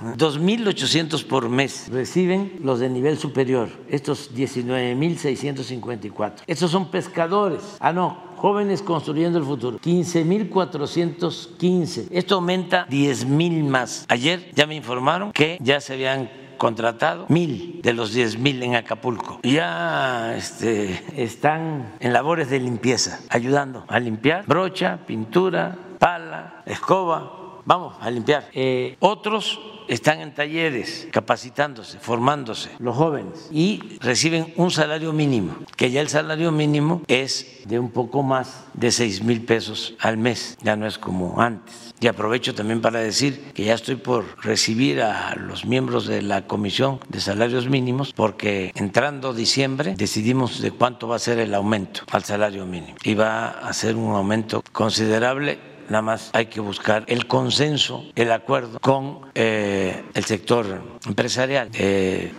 [0.01, 6.33] 2.800 por mes reciben los de nivel superior, estos 19.654.
[6.47, 7.77] Estos son pescadores.
[7.81, 9.79] Ah, no, jóvenes construyendo el futuro.
[9.79, 12.07] 15.415.
[12.11, 14.07] Esto aumenta 10.000 más.
[14.09, 19.41] Ayer ya me informaron que ya se habían contratado mil de los 10.000 en Acapulco.
[19.43, 27.63] Ya este, están en labores de limpieza, ayudando a limpiar brocha, pintura, pala, escoba.
[27.65, 28.49] Vamos a limpiar.
[28.53, 35.91] Eh, otros están en talleres, capacitándose, formándose, los jóvenes, y reciben un salario mínimo, que
[35.91, 40.57] ya el salario mínimo es de un poco más de 6 mil pesos al mes,
[40.63, 41.93] ya no es como antes.
[42.01, 46.47] Y aprovecho también para decir que ya estoy por recibir a los miembros de la
[46.47, 52.03] Comisión de Salarios Mínimos porque entrando diciembre decidimos de cuánto va a ser el aumento
[52.11, 52.97] al salario mínimo.
[53.05, 55.59] Y va a ser un aumento considerable
[55.91, 62.33] nada más hay que buscar el consenso, el acuerdo con eh, el sector empresarial, eh,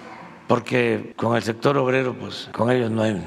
[0.48, 3.22] porque con el sector obrero, pues con ellos no hay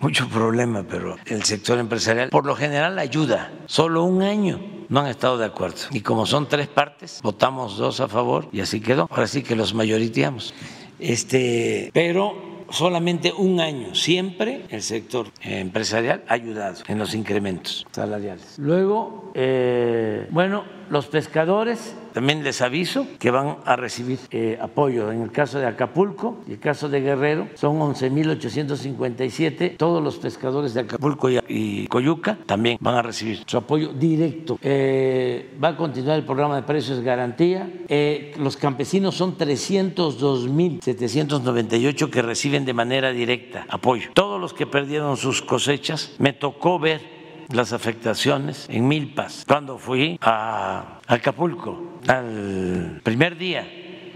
[0.00, 5.06] mucho problema, pero el sector empresarial por lo general ayuda, solo un año no han
[5.06, 5.76] estado de acuerdo.
[5.92, 9.08] Y como son tres partes, votamos dos a favor y así quedó.
[9.10, 10.52] Ahora sí que los mayoriteamos.
[10.98, 13.94] Este, pero solamente un año.
[13.94, 18.58] Siempre el sector empresarial ha ayudado en los incrementos salariales.
[18.58, 25.10] Luego, eh, bueno, los pescadores también les aviso que van a recibir eh, apoyo.
[25.10, 29.78] En el caso de Acapulco y el caso de Guerrero son 11.857.
[29.78, 34.58] Todos los pescadores de Acapulco y, Coyuca también van a recibir su apoyo directo.
[34.62, 37.70] Eh, va a continuar el programa de precios garantía.
[37.88, 44.08] Eh, los campesinos son 302.798 que reciben de manera directa apoyo.
[44.14, 47.11] Todos los que perdieron sus cosechas, me tocó ver
[47.52, 53.66] las afectaciones en Milpas cuando fui a Acapulco al primer día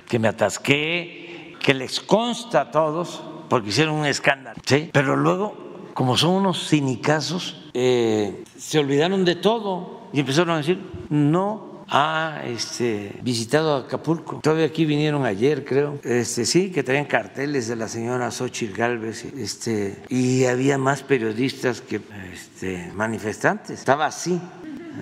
[0.08, 4.90] que me atasqué, que les consta a todos porque hicieron un escándalo, ¿sí?
[4.92, 5.56] Pero luego,
[5.94, 10.80] como son unos cinicazos, eh, se olvidaron de todo y empezaron a decir,
[11.10, 14.40] no ha este, visitado Acapulco.
[14.42, 15.98] Todavía aquí vinieron ayer, creo.
[16.02, 19.24] Este, sí, que traían carteles de la señora Xochitl Galvez.
[19.36, 22.00] Este, y había más periodistas que
[22.32, 23.78] este, manifestantes.
[23.78, 24.40] Estaba así.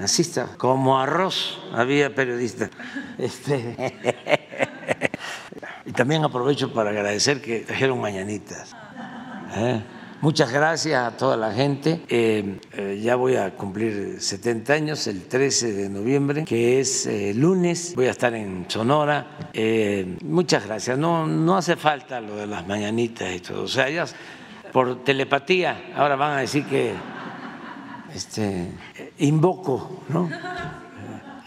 [0.03, 2.71] Así estaba, como arroz había periodistas.
[3.17, 3.77] Este,
[5.87, 8.75] y también aprovecho para agradecer que trajeron mañanitas.
[9.57, 9.83] ¿eh?
[10.25, 12.01] Muchas gracias a toda la gente.
[12.09, 17.35] Eh, eh, ya voy a cumplir 70 años el 13 de noviembre, que es eh,
[17.35, 17.93] lunes.
[17.95, 19.51] Voy a estar en Sonora.
[20.23, 20.97] muchas gracias.
[20.97, 23.65] No, no hace falta lo de las mañanitas y todo.
[23.65, 24.07] O sea, ya
[24.73, 26.95] por telepatía ahora van a decir que
[28.15, 28.71] este,
[29.19, 30.31] invoco, ¿no?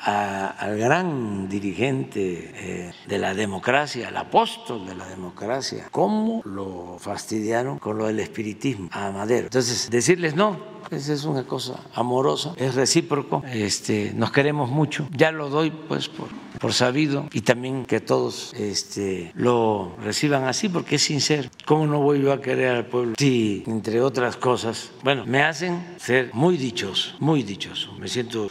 [0.08, 7.78] Al gran dirigente eh, de la democracia, el apóstol de la democracia, cómo lo fastidiaron
[7.78, 9.47] con lo del espiritismo a Madero.
[9.47, 10.58] Entonces, decirles no,
[10.91, 16.08] esa es una cosa amorosa, es recíproco, este, nos queremos mucho, ya lo doy pues
[16.08, 21.49] por, por sabido y también que todos este, lo reciban así porque es sincero.
[21.66, 23.16] ¿Cómo no voy yo a querer al pueblo?
[23.18, 28.49] Sí, entre otras cosas, bueno, me hacen ser muy dichoso, muy dichoso, me siento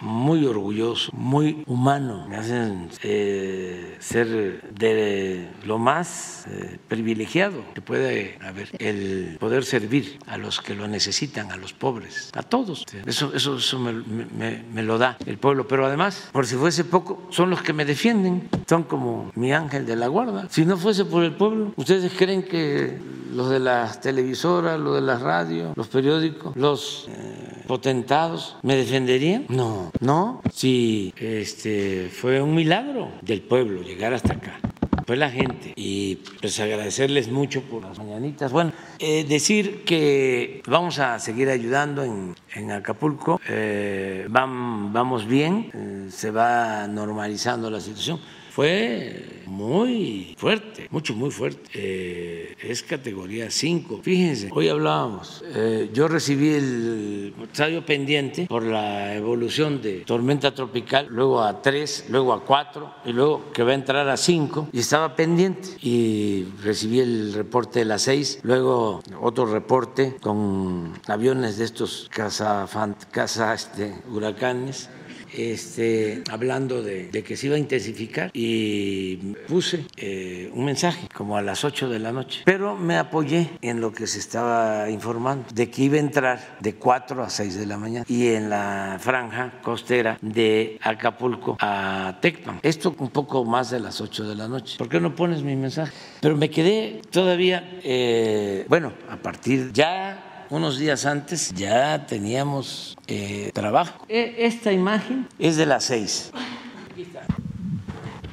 [0.00, 2.26] muy orgulloso, muy humano.
[2.28, 10.18] Me hacen eh, ser de lo más eh, privilegiado que puede haber, el poder servir
[10.26, 12.84] a los que lo necesitan, a los pobres, a todos.
[13.06, 15.66] Eso, eso, eso me, lo da el pueblo.
[15.66, 19.86] Pero además, por si fuese poco, son los que me defienden, son como mi ángel
[19.86, 20.48] de la guarda.
[20.50, 22.98] Si no fuese por el pueblo, ¿ustedes creen que
[23.32, 29.46] los de las televisoras, los de las radios, los periódicos, los eh, potentados me defenderían?
[29.48, 30.40] No, no.
[30.52, 34.58] Si este, fue un milagro del pueblo llegar hasta acá
[35.06, 35.72] fue la gente.
[35.76, 38.50] Y pues agradecerles mucho por las mañanitas.
[38.50, 43.40] Bueno, eh, decir que vamos a seguir ayudando en, en Acapulco.
[43.48, 46.10] Eh, vamos bien.
[46.10, 48.18] se va normalizando la situación
[48.56, 51.68] fue muy fuerte, mucho, muy fuerte.
[51.74, 54.00] Eh, es categoría 5.
[54.02, 61.06] Fíjense, hoy hablábamos, eh, yo recibí el estadio pendiente por la evolución de tormenta tropical,
[61.10, 64.78] luego a 3, luego a 4 y luego que va a entrar a 5 y
[64.78, 71.66] estaba pendiente y recibí el reporte de las 6, luego otro reporte con aviones de
[71.66, 72.66] estos casa,
[73.12, 74.88] casa este, huracanes
[75.36, 79.16] este, hablando de, que se iba a intensificar y
[79.48, 83.80] puse eh, un mensaje como a las 8 de la noche, pero me apoyé en
[83.80, 87.66] lo que se estaba informando, de que iba a entrar de 4 a 6 de
[87.66, 92.60] la mañana y en la franja costera de Acapulco a Tecpan.
[92.62, 94.78] Esto un poco más de las 8 de la noche.
[94.78, 95.92] ¿Por qué no pones mi mensaje?
[96.20, 103.50] Pero me quedé todavía, eh, bueno, a partir ya unos días antes ya teníamos eh,
[103.54, 104.04] trabajo.
[104.08, 106.32] E, esta imagen es de las seis.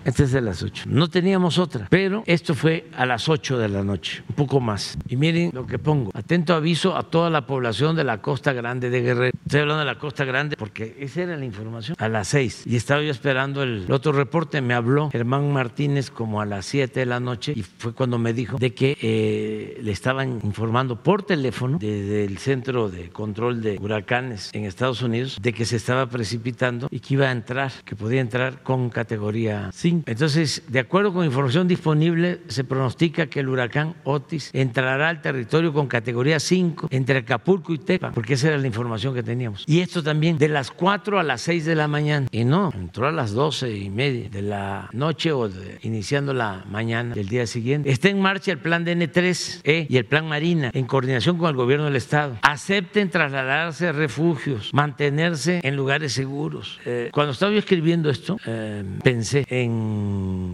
[0.06, 0.84] Esta es de las 8.
[0.88, 4.98] No teníamos otra, pero esto fue a las 8 de la noche, un poco más.
[5.08, 6.12] Y miren lo que pongo.
[6.14, 9.38] Atento aviso a toda la población de la Costa Grande de Guerrero.
[9.46, 11.96] Estoy hablando de la Costa Grande porque esa era la información.
[12.00, 12.64] A las 6.
[12.66, 14.62] Y estaba yo esperando el otro reporte.
[14.62, 18.34] Me habló Germán Martínez como a las 7 de la noche y fue cuando me
[18.34, 23.78] dijo de que eh, le estaban informando por teléfono desde el Centro de Control de
[23.80, 27.96] Huracanes en Estados Unidos de que se estaba precipitando y que iba a entrar, que
[27.96, 33.50] podía entrar con categoría 5 entonces, de acuerdo con información disponible, se pronostica que el
[33.50, 38.58] huracán Otis entrará al territorio con categoría 5 entre Acapulco y Tepa, porque esa era
[38.58, 39.64] la información que teníamos.
[39.68, 42.28] Y esto también de las 4 a las 6 de la mañana.
[42.32, 45.50] Y no, entró a las 12 y media de la noche o
[45.82, 47.92] iniciando la mañana del día siguiente.
[47.92, 51.86] Está en marcha el plan DN3E y el plan Marina en coordinación con el gobierno
[51.86, 52.38] del Estado.
[52.42, 56.80] Acepten trasladarse a refugios, mantenerse en lugares seguros.
[56.86, 59.83] Eh, cuando estaba yo escribiendo esto, eh, pensé en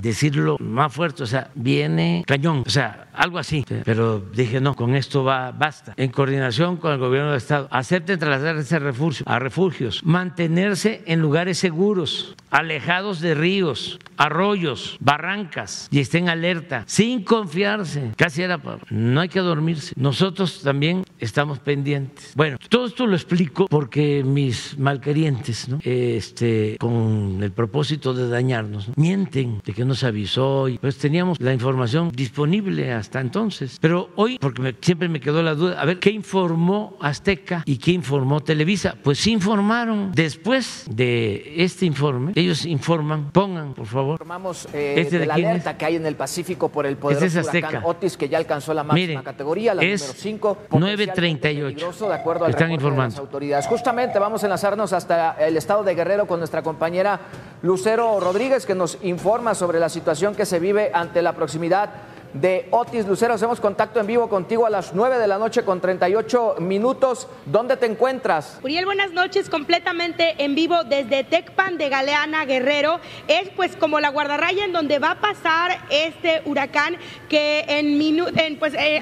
[0.01, 3.65] decirlo más fuerte, o sea, viene cañón, o sea, algo así.
[3.83, 5.93] Pero dije, no, con esto va, basta.
[5.97, 11.57] En coordinación con el gobierno del Estado, acepten trasladarse refugio, a refugios, mantenerse en lugares
[11.57, 18.11] seguros, alejados de ríos, arroyos, barrancas, y estén alerta, sin confiarse.
[18.15, 18.59] Casi era,
[18.89, 19.93] no hay que dormirse.
[19.97, 22.33] Nosotros también estamos pendientes.
[22.35, 25.79] Bueno, todo esto lo explico porque mis malquerientes, ¿no?
[25.83, 28.93] este, con el propósito de dañarnos, ¿no?
[29.25, 33.77] De que nos avisó y pues teníamos la información disponible hasta entonces.
[33.81, 37.91] Pero hoy, porque siempre me quedó la duda, a ver, ¿qué informó Azteca y qué
[37.91, 38.95] informó Televisa?
[39.03, 44.13] Pues informaron después de este informe, ellos informan, pongan por favor.
[44.13, 47.39] Informamos eh, ¿Este de, la alerta que hay en el Pacífico por el poderoso este
[47.39, 50.57] es huracán Otis que ya alcanzó la máxima categoría, la número 5.
[50.71, 52.07] 938.
[52.07, 53.03] De acuerdo al Están informando.
[53.03, 53.67] de las autoridades.
[53.67, 57.19] Justamente vamos a enlazarnos hasta el estado de Guerrero con nuestra compañera
[57.61, 61.89] Lucero Rodríguez que nos informa sobre la situación que se vive ante la proximidad
[62.33, 63.33] de Otis Lucero.
[63.33, 67.27] Hacemos contacto en vivo contigo a las 9 de la noche con 38 minutos.
[67.45, 68.59] ¿Dónde te encuentras?
[68.63, 72.99] Uriel, buenas noches, completamente en vivo desde Tecpan de Galeana Guerrero.
[73.27, 76.97] Es pues como la guardarraya en donde va a pasar este huracán
[77.29, 77.99] que en,
[78.37, 78.99] en pues, eh,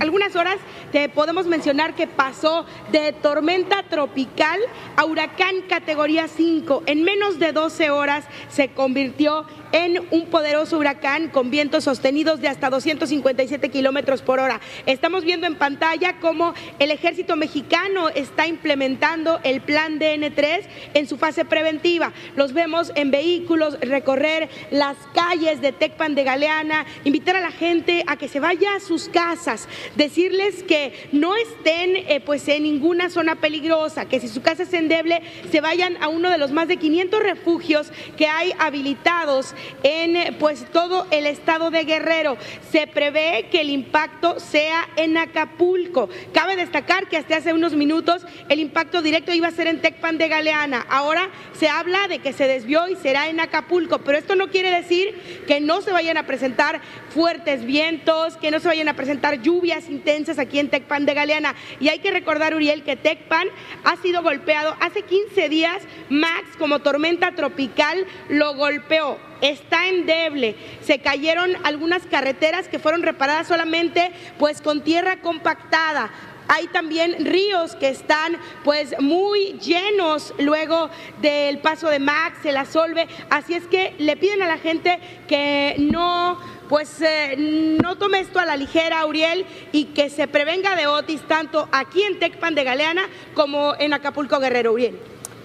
[0.00, 0.56] algunas horas
[0.92, 4.58] te podemos mencionar que pasó de tormenta tropical
[4.96, 6.84] a huracán categoría 5.
[6.86, 12.48] En menos de 12 horas se convirtió en un poderoso huracán con vientos sostenidos de
[12.48, 14.60] hasta 257 kilómetros por hora.
[14.86, 20.62] Estamos viendo en pantalla cómo el ejército mexicano está implementando el plan DN3
[20.94, 22.12] en su fase preventiva.
[22.36, 28.04] Los vemos en vehículos recorrer las calles de Tecpan de Galeana, invitar a la gente
[28.06, 33.10] a que se vaya a sus casas, decirles que no estén eh, pues en ninguna
[33.10, 36.68] zona peligrosa, que si su casa es endeble se vayan a uno de los más
[36.68, 42.36] de 500 refugios que hay habilitados en pues todo el estado de Guerrero.
[42.70, 46.08] Se prevé que el impacto sea en Acapulco.
[46.32, 50.18] Cabe destacar que hasta hace unos minutos el impacto directo iba a ser en Tecpan
[50.18, 50.86] de Galeana.
[50.88, 54.70] Ahora se habla de que se desvió y será en Acapulco, pero esto no quiere
[54.70, 56.80] decir que no se vayan a presentar
[57.10, 61.54] fuertes vientos, que no se vayan a presentar lluvias intensas aquí en Tecpan de Galeana.
[61.80, 63.48] Y hay que recordar, Uriel, que Tecpan
[63.84, 70.56] ha sido golpeado hace 15 días, Max como tormenta tropical lo golpeó está endeble.
[70.82, 76.10] Se cayeron algunas carreteras que fueron reparadas solamente pues con tierra compactada.
[76.48, 80.88] Hay también ríos que están pues muy llenos luego
[81.20, 83.06] del paso de Max, el Asolve.
[83.28, 87.34] Así es que le piden a la gente que no pues eh,
[87.80, 92.02] no tome esto a la ligera, Uriel, y que se prevenga de Otis tanto aquí
[92.02, 94.98] en Tecpan de Galeana como en Acapulco Guerrero, Uriel.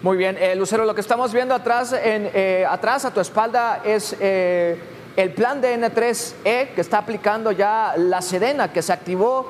[0.04, 4.14] Muy bien, eh, Lucero, lo que estamos viendo atrás, eh, atrás a tu espalda es
[4.20, 4.78] eh,
[5.16, 9.47] el plan de N3E que está aplicando ya la Sedena, que se activó,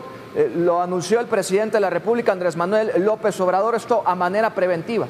[0.57, 5.07] lo anunció el presidente de la República, Andrés Manuel López Obrador, esto a manera preventiva.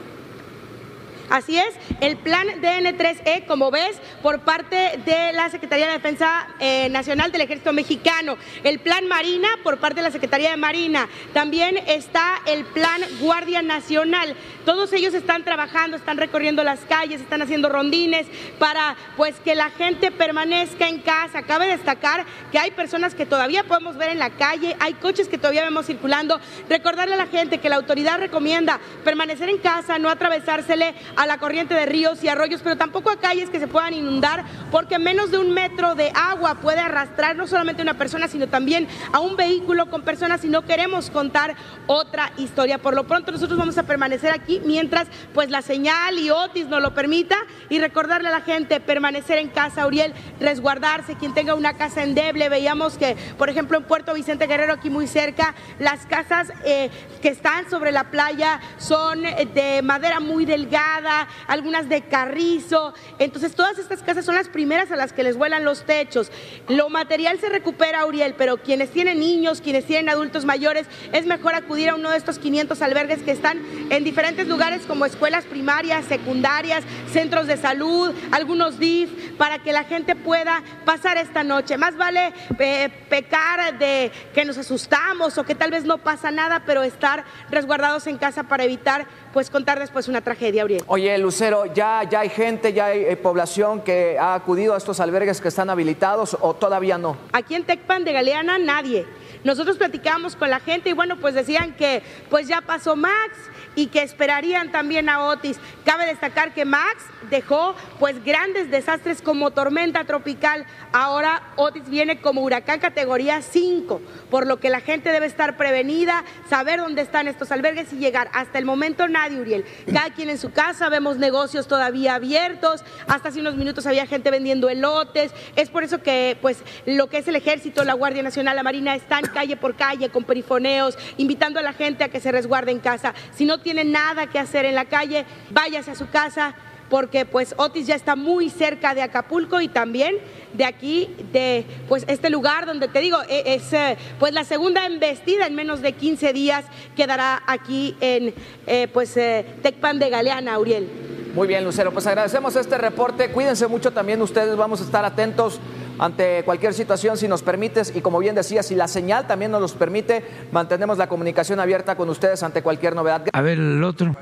[1.34, 6.90] Así es, el plan DN3E, como ves, por parte de la Secretaría de Defensa eh,
[6.90, 11.78] Nacional del Ejército Mexicano, el plan Marina por parte de la Secretaría de Marina, también
[11.88, 14.36] está el plan Guardia Nacional.
[14.66, 18.28] Todos ellos están trabajando, están recorriendo las calles, están haciendo rondines
[18.60, 21.44] para pues que la gente permanezca en casa.
[21.44, 25.38] Cabe destacar que hay personas que todavía podemos ver en la calle, hay coches que
[25.38, 26.40] todavía vemos circulando.
[26.70, 31.40] Recordarle a la gente que la autoridad recomienda permanecer en casa, no atravesársele a la
[31.40, 35.30] corriente de ríos y arroyos, pero tampoco a calles que se puedan inundar, porque menos
[35.32, 39.20] de un metro de agua puede arrastrar no solamente a una persona, sino también a
[39.20, 41.56] un vehículo con personas y no queremos contar
[41.88, 42.78] otra historia.
[42.78, 46.82] Por lo pronto nosotros vamos a permanecer aquí mientras pues la señal y Otis nos
[46.82, 47.38] lo permita
[47.70, 52.50] y recordarle a la gente permanecer en casa, Uriel, resguardarse, quien tenga una casa endeble.
[52.50, 56.90] Veíamos que, por ejemplo, en Puerto Vicente Guerrero, aquí muy cerca, las casas eh,
[57.22, 62.94] que están sobre la playa son de madera muy delgada, algunas de carrizo.
[63.20, 66.32] Entonces todas estas casas son las primeras a las que les vuelan los techos.
[66.68, 71.56] Lo material se recupera, Uriel, pero quienes tienen niños, quienes tienen adultos mayores, es mejor
[71.56, 76.06] acudir a uno de estos 500 albergues que están en diferentes lugares como escuelas primarias,
[76.06, 81.78] secundarias, centros de salud, algunos DIF, para que la gente pueda pasar esta noche.
[81.78, 86.64] Más vale eh, pecar de que nos asustamos o que tal vez no pasa nada,
[86.66, 90.84] pero estar resguardados en casa para evitar pues contar después una tragedia, Uriel.
[90.88, 95.00] Oye, Lucero, ¿ya, ya hay gente, ya hay eh, población que ha acudido a estos
[95.00, 97.18] albergues que están habilitados o todavía no?
[97.32, 99.06] Aquí en Tecpan de Galeana nadie.
[99.44, 103.36] Nosotros platicamos con la gente y bueno, pues decían que pues ya pasó Max,
[103.76, 105.60] y que esperarían también a Otis.
[105.86, 110.66] Cabe destacar que Max dejó pues grandes desastres como tormenta tropical.
[110.92, 116.24] Ahora Otis viene como huracán categoría 5, por lo que la gente debe estar prevenida,
[116.50, 118.30] saber dónde están estos albergues y llegar.
[118.34, 119.66] Hasta el momento nadie, Uriel.
[119.92, 122.84] Cada quien en su casa, vemos negocios todavía abiertos.
[123.08, 125.32] Hasta hace unos minutos había gente vendiendo elotes.
[125.56, 128.96] Es por eso que pues lo que es el ejército, la Guardia Nacional, la Marina
[128.96, 132.80] están calle por calle con perifoneos, invitando a la gente a que se resguarde en
[132.80, 133.14] casa.
[133.34, 136.56] Si no tiene nada que hacer en la calle, váyase a su casa
[136.94, 140.14] porque pues Otis ya está muy cerca de Acapulco y también
[140.54, 144.86] de aquí, de pues este lugar donde te digo, e, es eh, pues la segunda
[144.86, 146.66] embestida en menos de 15 días
[146.96, 148.36] quedará aquí en
[148.68, 150.88] eh, pues eh, Tecpan de Galeana, Uriel.
[151.34, 155.60] Muy bien, Lucero, pues agradecemos este reporte, cuídense mucho también ustedes, vamos a estar atentos
[155.98, 159.62] ante cualquier situación si nos permites y como bien decía, si la señal también nos
[159.62, 163.24] los permite, mantenemos la comunicación abierta con ustedes ante cualquier novedad.
[163.34, 164.16] A ver, el otro.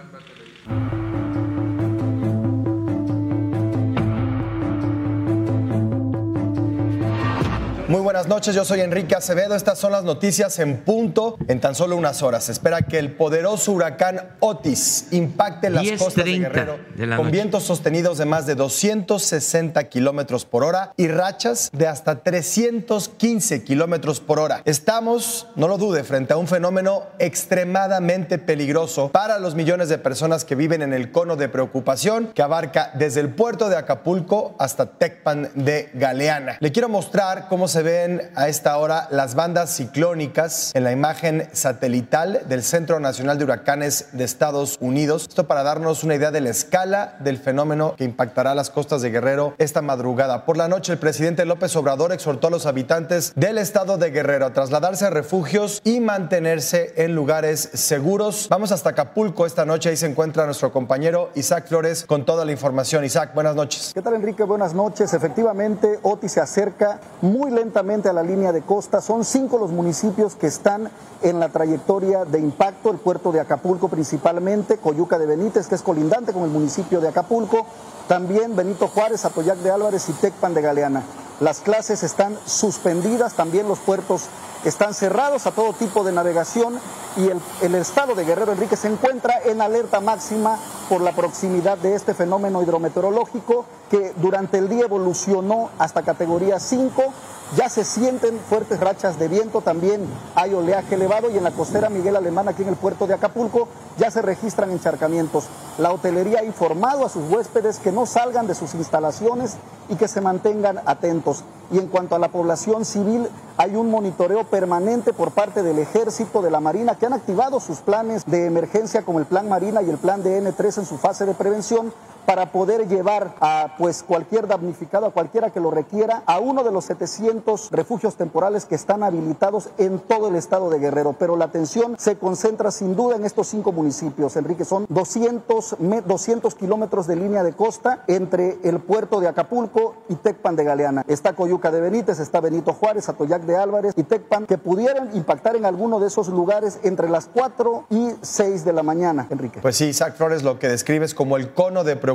[7.92, 9.54] Muy buenas noches, yo soy Enrique Acevedo.
[9.54, 12.46] Estas son las noticias en punto en tan solo unas horas.
[12.46, 16.78] Se espera que el poderoso huracán Otis impacte las costas de Guerrero
[17.18, 23.66] con vientos sostenidos de más de 260 kilómetros por hora y rachas de hasta 315
[23.66, 24.62] kilómetros por hora.
[24.63, 30.46] Estamos, no lo dude, frente a un fenómeno extremadamente peligroso para los millones de personas
[30.46, 34.86] que viven en el cono de preocupación que abarca desde el puerto de Acapulco hasta
[34.86, 36.55] Tecpan de Galeana.
[36.62, 41.47] Le quiero mostrar cómo se ven a esta hora las bandas ciclónicas en la imagen
[41.53, 45.25] satelital del Centro Nacional de Huracanes de Estados Unidos.
[45.29, 49.12] Esto para darnos una idea de la escala del fenómeno que impactará las costas de
[49.12, 50.45] Guerrero esta madrugada.
[50.45, 54.45] Por la noche, el presidente López Obrador exhortó a los habitantes del estado de Guerrero
[54.45, 58.47] a trasladarse a refugios y mantenerse en lugares seguros.
[58.49, 59.89] Vamos hasta Acapulco esta noche.
[59.89, 63.05] Ahí se encuentra nuestro compañero Isaac Flores con toda la información.
[63.05, 63.91] Isaac, buenas noches.
[63.93, 64.43] ¿Qué tal, Enrique?
[64.43, 65.13] Buenas noches.
[65.13, 69.00] Efectivamente, Otis se acerca muy lentamente a la línea de costa.
[69.00, 70.92] Son cinco los municipios que están
[71.22, 75.82] en la trayectoria de impacto, el puerto de Acapulco principalmente, Coyuca de Benítez, que es
[75.82, 77.66] colindante con el municipio de Acapulco,
[78.10, 81.04] también Benito Juárez, Atoyac de Álvarez y Tecpan de Galeana.
[81.39, 84.24] Las clases están suspendidas, también los puertos
[84.66, 86.78] están cerrados a todo tipo de navegación
[87.16, 91.78] y el, el, estado de Guerrero Enrique se encuentra en alerta máxima por la proximidad
[91.78, 97.12] de este fenómeno hidrometeorológico que durante el día evolucionó hasta categoría 5
[97.56, 100.06] ya se sienten fuertes rachas de viento, también
[100.36, 103.68] hay oleaje elevado y en la costera Miguel Alemán, aquí en el puerto de Acapulco,
[103.98, 105.46] ya se registran encharcamientos.
[105.78, 109.58] La hotelería ha informado a sus huéspedes que no salgan de sus instalaciones
[109.90, 111.44] y que se mantengan atentos.
[111.72, 116.42] Y en cuanto a la población civil, hay un monitoreo permanente por parte del Ejército,
[116.42, 119.90] de la Marina, que han activado sus planes de emergencia como el Plan Marina y
[119.90, 121.94] el Plan DN3 en su fase de prevención
[122.26, 126.72] para poder llevar a pues cualquier damnificado, a cualquiera que lo requiera, a uno de
[126.72, 131.16] los 700 refugios temporales que están habilitados en todo el estado de Guerrero.
[131.18, 134.36] Pero la atención se concentra sin duda en estos cinco municipios.
[134.36, 140.16] Enrique, son 200, 200 kilómetros de línea de costa entre el puerto de Acapulco y
[140.16, 141.04] Tecpan de Galeana.
[141.08, 145.56] Está Coyuca de Benítez, está Benito Juárez, Atoyac de Álvarez y Tecpan, que pudieran impactar
[145.56, 149.60] en alguno de esos lugares entre las 4 y 6 de la mañana, Enrique.
[149.62, 152.11] Pues sí, Isaac Flores lo que describes como el cono de preocupación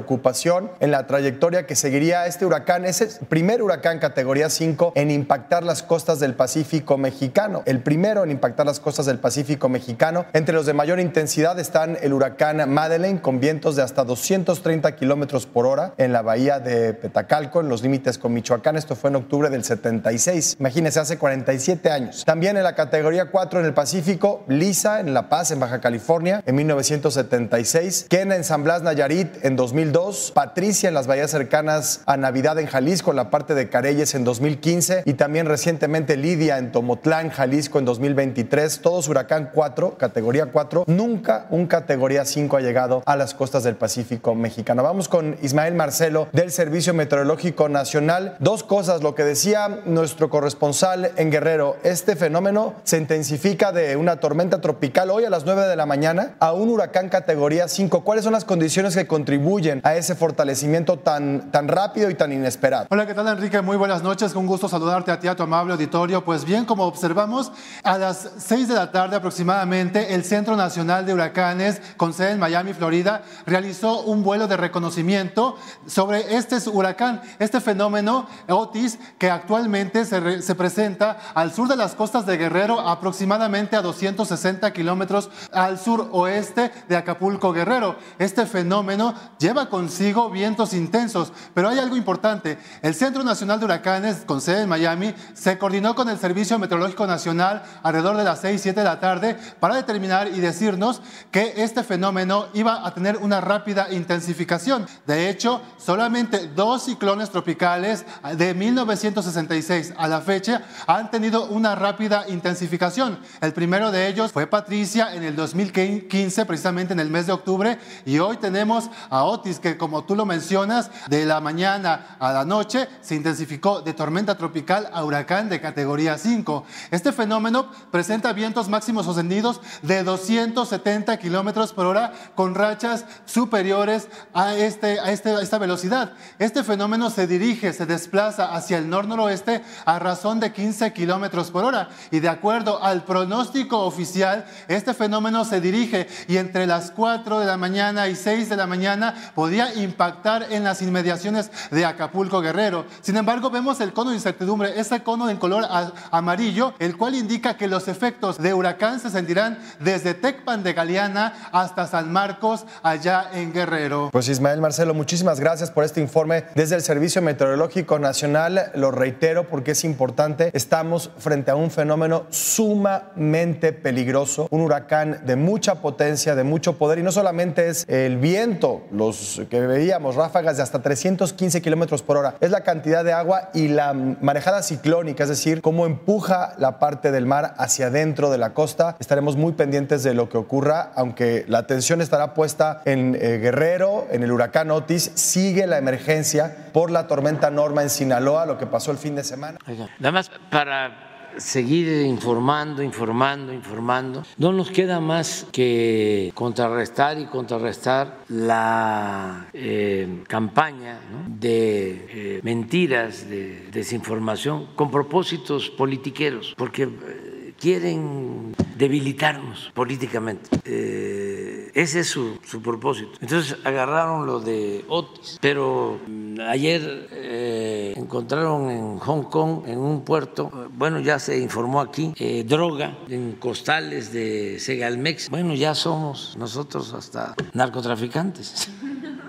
[0.81, 2.85] en la trayectoria que seguiría este huracán.
[2.85, 7.63] Es el primer huracán categoría 5 en impactar las costas del Pacífico mexicano.
[7.67, 10.27] El primero en impactar las costas del Pacífico mexicano.
[10.33, 15.47] Entre los de mayor intensidad están el huracán Madeleine con vientos de hasta 230 kilómetros
[15.47, 18.77] por hora en la bahía de Petacalco, en los límites con Michoacán.
[18.77, 20.57] Esto fue en octubre del 76.
[20.61, 22.25] Imagínense, hace 47 años.
[22.25, 26.43] También en la categoría 4 en el Pacífico, Lisa en La Paz, en Baja California,
[26.47, 28.07] en 1976.
[28.09, 29.57] Kena en San Blas, Nayarit, en
[29.93, 30.33] 2002.
[30.33, 34.25] Patricia en las bahías cercanas a Navidad en Jalisco, en la parte de Careyes, en
[34.25, 35.03] 2015.
[35.05, 38.81] Y también recientemente Lidia en Tomotlán, Jalisco, en 2023.
[38.81, 40.85] Todos huracán 4, categoría 4.
[40.87, 44.83] Nunca un categoría 5 ha llegado a las costas del Pacífico mexicano.
[44.83, 48.37] Vamos con Ismael Marcelo del Servicio Meteorológico Nacional.
[48.41, 54.21] Dos cosas, lo que decía nuestro corresponsal en Guerrero, este fenómeno se intensifica de una
[54.21, 58.05] tormenta tropical hoy a las 9 de la mañana a un huracán categoría 5.
[58.05, 62.87] ¿Cuáles son las condiciones que contribuyen a ese fortalecimiento tan, tan rápido y tan inesperado?
[62.91, 63.61] Hola, ¿qué tal Enrique?
[63.61, 66.25] Muy buenas noches, con gusto saludarte a ti, a tu amable auditorio.
[66.25, 71.15] Pues bien, como observamos, a las 6 de la tarde aproximadamente, el Centro Nacional de
[71.15, 77.61] Huracanes, con sede en Miami, Florida, realizó un vuelo de reconocimiento sobre este huracán, este
[77.61, 83.77] fenómeno Otis, que actualmente se, se presenta al sur de las costas de Guerrero, aproximadamente
[83.77, 87.97] a 260 kilómetros al sur oeste de Acapulco, Guerrero.
[88.19, 92.59] Este fenómeno lleva consigo vientos intensos, pero hay algo importante.
[92.83, 97.07] El Centro Nacional de Huracanes, con sede en Miami, se coordinó con el Servicio Meteorológico
[97.07, 101.83] Nacional alrededor de las 6, 7 de la tarde para determinar y decirnos que este
[101.83, 104.87] fenómeno iba a tener una rápida intensificación.
[105.07, 108.05] De hecho, solamente dos ciclones tropicales
[108.37, 113.19] de 1966 a la fecha han tenido una rápida intensificación.
[113.41, 117.79] El primero de ellos fue Patricia en el 2015, precisamente en el mes de octubre,
[118.05, 122.45] y hoy tenemos a Otis, que como tú lo mencionas, de la mañana a la
[122.45, 126.65] noche se intensificó de tormenta tropical a huracán de categoría 5.
[126.91, 134.55] Este fenómeno presenta vientos máximos sostenidos de 270 kilómetros por hora con rachas superiores a,
[134.55, 136.13] este, a, este, a esta velocidad.
[136.39, 141.65] Este fenómeno se dirige, se desplaza hacia el nor-noroeste a razón de 15 kilómetros por
[141.65, 141.89] hora.
[142.11, 147.47] Y de acuerdo al pronóstico oficial, este fenómeno se dirige y entre las 4 de
[147.47, 149.15] la mañana y 6 de la mañana
[149.47, 152.85] podía impactar en las inmediaciones de Acapulco Guerrero.
[153.01, 155.65] Sin embargo, vemos el cono de incertidumbre, ese cono en color
[156.11, 161.33] amarillo, el cual indica que los efectos de huracán se sentirán desde Tecpan de Galeana
[161.53, 164.09] hasta San Marcos, allá en Guerrero.
[164.11, 168.73] Pues Ismael Marcelo, muchísimas gracias por este informe desde el Servicio Meteorológico Nacional.
[168.75, 170.51] Lo reitero porque es importante.
[170.55, 176.99] Estamos frente a un fenómeno sumamente peligroso, un huracán de mucha potencia, de mucho poder,
[176.99, 182.17] y no solamente es el viento, los que veíamos, ráfagas de hasta 315 kilómetros por
[182.17, 186.79] hora, es la cantidad de agua y la marejada ciclónica, es decir, cómo empuja la
[186.79, 188.97] parte del mar hacia adentro de la costa.
[188.99, 194.07] Estaremos muy pendientes de lo que ocurra, aunque la atención estará puesta en eh, Guerrero,
[194.11, 198.67] en el huracán Otis, sigue la emergencia por la tormenta Norma en Sinaloa, lo que
[198.67, 199.59] pasó el fin de semana.
[199.99, 201.06] Nada más para
[201.39, 204.23] seguir informando, informando, informando.
[204.39, 213.69] No nos queda más que contrarrestar y contrarrestar la eh, campaña de eh, mentiras, de
[213.73, 217.26] desinformación, con propósitos politiqueros, porque eh,
[217.59, 220.49] quieren debilitarnos políticamente.
[220.65, 223.13] Eh, ese es su, su, propósito.
[223.21, 230.03] Entonces agarraron lo de Otis, pero mm, ayer eh, encontraron en Hong Kong, en un
[230.03, 235.31] puerto, bueno, ya se informó aquí, eh, droga en costales de Segalmex.
[235.31, 238.69] Bueno, ya somos nosotros hasta narcotraficantes.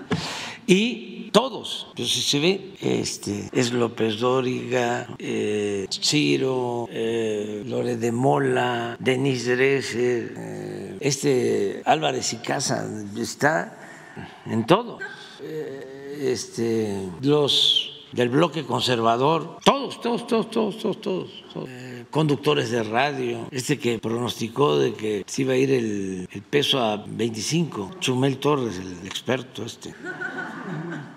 [0.66, 1.86] y todos.
[1.94, 9.54] Pues si se ve, este, es López Dóriga, eh, Ciro, eh, Lore de Mola, Denise
[9.54, 13.54] Dresser, eh, este Álvarez y Casa, está
[14.46, 14.98] en todo.
[15.40, 21.30] Eh, este, los del bloque conservador, todos, todos, todos, todos, todos, todos,
[21.68, 26.80] eh, conductores de radio, este que pronosticó de que se iba a ir el peso
[26.80, 29.94] a 25, Chumel Torres, el experto este,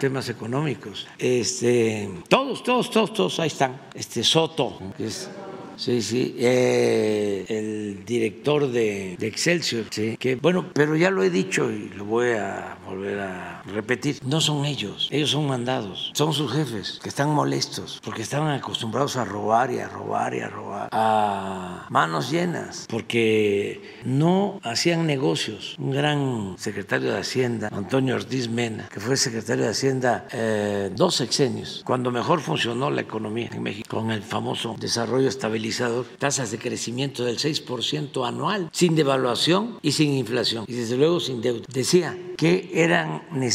[0.02, 5.30] temas económicos, este, todos, todos, todos, todos, ahí están, este Soto, que es
[5.78, 11.32] Sí, sí, eh, el director de, de, Excelsior, sí, que bueno, pero ya lo he
[11.32, 16.34] dicho y lo voy a volver a repetir, no son ellos, ellos son mandados, son
[16.34, 20.50] sus jefes que están molestos porque estaban acostumbrados a robar y a robar y a
[20.50, 25.76] robar a manos llenas, porque no hacían negocios.
[25.78, 31.16] Un gran secretario de Hacienda, Antonio Ortiz Mena, que fue secretario de Hacienda eh, dos
[31.16, 36.58] sexenios, cuando mejor funcionó la economía en México, con el famoso desarrollo estabilizado tasas de
[36.58, 41.66] crecimiento del 6% anual, sin devaluación y sin inflación, y desde luego sin deuda.
[41.68, 43.51] Decía que eran necesarios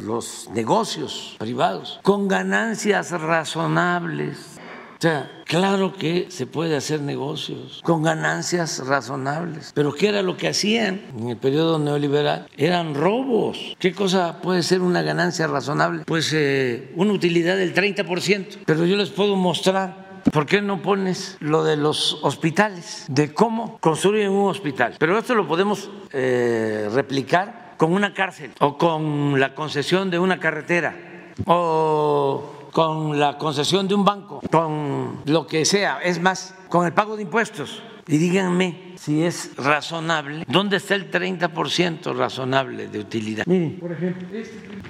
[0.00, 4.38] los negocios privados con ganancias razonables.
[4.98, 10.38] O sea, claro que se puede hacer negocios con ganancias razonables, pero ¿qué era lo
[10.38, 12.48] que hacían en el periodo neoliberal?
[12.56, 13.76] Eran robos.
[13.78, 16.04] ¿Qué cosa puede ser una ganancia razonable?
[16.06, 21.36] Pues eh, una utilidad del 30%, pero yo les puedo mostrar ¿Por qué no pones
[21.40, 23.04] lo de los hospitales?
[23.08, 24.96] De cómo construyen un hospital.
[24.98, 30.38] Pero esto lo podemos eh, replicar con una cárcel o con la concesión de una
[30.38, 30.94] carretera
[31.46, 35.98] o con la concesión de un banco, con lo que sea.
[36.02, 37.82] Es más, con el pago de impuestos.
[38.06, 43.46] Y díganme si es razonable, ¿dónde está el 30% razonable de utilidad?
[43.46, 44.26] Miren, por ejemplo,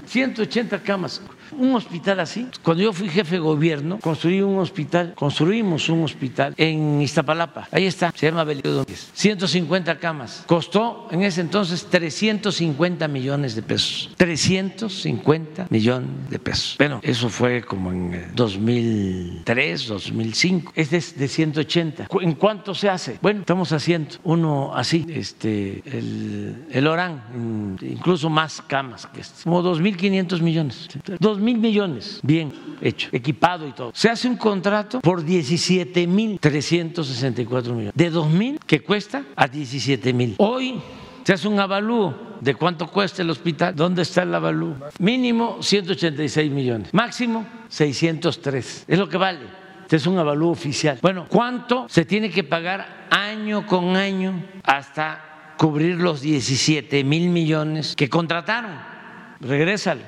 [0.07, 1.21] 180 camas.
[1.53, 6.55] Un hospital así, cuando yo fui jefe de gobierno, construí un hospital, construimos un hospital
[6.57, 7.69] en Iztapalapa.
[7.71, 10.45] Ahí está, se llama Belio 150 camas.
[10.47, 14.15] Costó en ese entonces 350 millones de pesos.
[14.17, 16.77] 350 millones de pesos.
[16.79, 20.73] Bueno, eso fue como en 2003, 2005.
[20.75, 22.09] Este es de 180.
[22.23, 23.19] ¿En cuánto se hace?
[23.23, 29.63] Bueno, estamos haciendo uno así, este, el, el Orán, incluso más camas que este, como
[29.63, 30.89] 2.500 millones
[31.39, 33.91] mil millones, bien hecho, equipado y todo.
[33.95, 37.93] Se hace un contrato por 17 mil 364 millones.
[37.95, 40.35] De 2 mil que cuesta a 17 mil.
[40.39, 40.81] Hoy
[41.25, 44.77] se hace un avalúo de cuánto cuesta el hospital, dónde está el avalúo.
[44.99, 48.85] Mínimo 186 millones, máximo 603.
[48.87, 49.41] Es lo que vale.
[49.87, 50.99] Este es un avalúo oficial.
[51.01, 57.95] Bueno, ¿cuánto se tiene que pagar año con año hasta cubrir los 17 mil millones
[57.95, 58.73] que contrataron?
[59.41, 60.03] regrésale.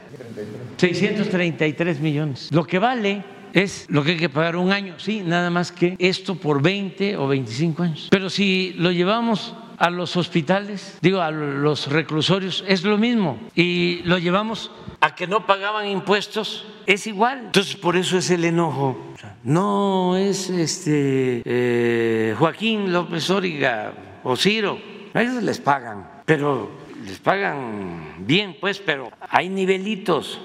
[0.79, 2.49] 633 millones.
[2.51, 3.23] Lo que vale
[3.53, 7.17] es lo que hay que pagar un año, sí, nada más que esto por 20
[7.17, 8.09] o 25 años.
[8.11, 13.39] Pero si lo llevamos a los hospitales, digo, a los reclusorios, es lo mismo.
[13.55, 17.47] Y lo llevamos a que no pagaban impuestos, es igual.
[17.47, 18.99] Entonces, por eso es el enojo.
[19.45, 23.93] No es este eh, Joaquín López Óriga
[24.25, 24.79] o Ciro,
[25.15, 26.71] a ellos les pagan, pero
[27.07, 30.41] les pagan bien, pues, pero hay nivelitos.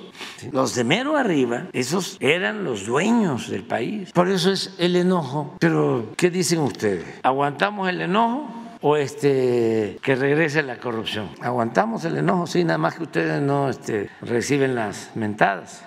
[0.51, 4.11] Los de mero arriba, esos eran los dueños del país.
[4.11, 5.57] Por eso es el enojo.
[5.59, 7.05] Pero, ¿qué dicen ustedes?
[7.23, 8.62] ¿Aguantamos el enojo?
[8.83, 11.29] O este que regrese la corrupción.
[11.41, 15.83] Aguantamos el enojo, sí, nada más que ustedes no este, reciben las mentadas.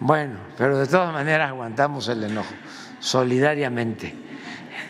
[0.00, 2.52] Bueno, pero de todas maneras aguantamos el enojo,
[3.00, 4.14] solidariamente.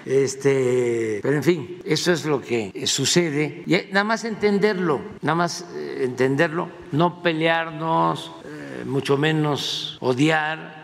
[0.05, 3.62] Este, pero en fin, eso es lo que sucede.
[3.66, 10.80] Y nada más entenderlo, nada más eh, entenderlo, no pelearnos, eh, mucho menos odiar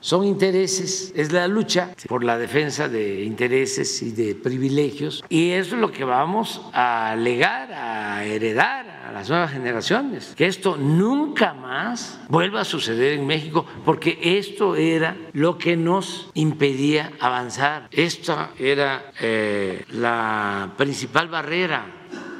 [0.00, 5.24] son intereses, es la lucha por la defensa de intereses y de privilegios.
[5.28, 10.46] Y eso es lo que vamos a legar, a heredar a las nuevas generaciones, que
[10.46, 17.12] esto nunca más vuelva a suceder en México porque esto era lo que nos impedía
[17.20, 21.95] avanzar, esta era eh, la principal barrera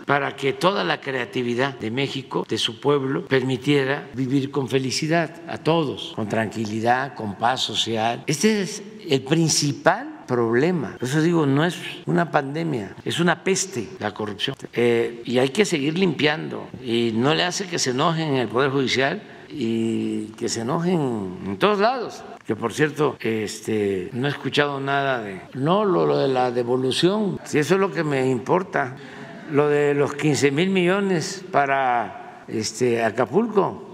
[0.06, 5.58] para que toda la creatividad de México, de su pueblo, permitiera vivir con felicidad a
[5.58, 8.22] todos, con tranquilidad, con paz social.
[8.26, 10.96] Este es el principal problema.
[10.98, 11.76] Por eso digo, no es
[12.06, 14.56] una pandemia, es una peste la corrupción.
[14.72, 16.68] Eh, y hay que seguir limpiando.
[16.82, 21.38] Y no le hace que se enojen en el Poder Judicial y que se enojen
[21.46, 26.18] en todos lados que por cierto este, no he escuchado nada de, no, lo, lo
[26.18, 28.96] de la devolución, si eso es lo que me importa
[29.50, 33.92] lo de los 15 mil millones para este, Acapulco.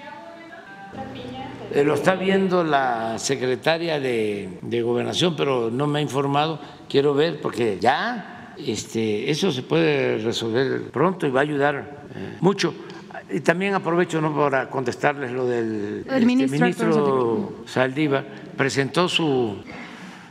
[1.74, 6.60] Eh, lo está viendo la secretaria de, Gobernación, pero no me ha informado.
[6.88, 12.36] Quiero ver, porque ya este, eso se puede resolver pronto y va a ayudar eh,
[12.40, 12.74] mucho.
[13.30, 14.36] Y también aprovecho ¿no?
[14.36, 18.26] para contestarles lo del el ministro, este, ministro Saldívar.
[18.56, 19.56] Presentó su,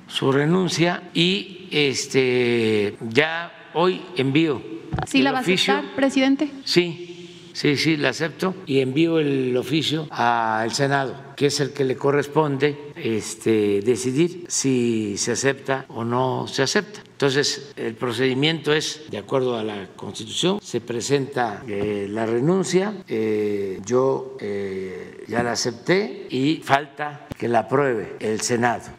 [0.06, 4.80] su renuncia y este, ya hoy envío.
[5.07, 6.51] ¿Sí la va a aceptar, presidente?
[6.63, 7.11] Sí,
[7.53, 11.95] Sí, sí, la acepto y envío el oficio al Senado, que es el que le
[11.95, 17.01] corresponde este, decidir si se acepta o no se acepta.
[17.11, 23.80] Entonces, el procedimiento es, de acuerdo a la Constitución, se presenta eh, la renuncia, eh,
[23.85, 28.89] yo eh, ya la acepté y falta que la apruebe el Senado.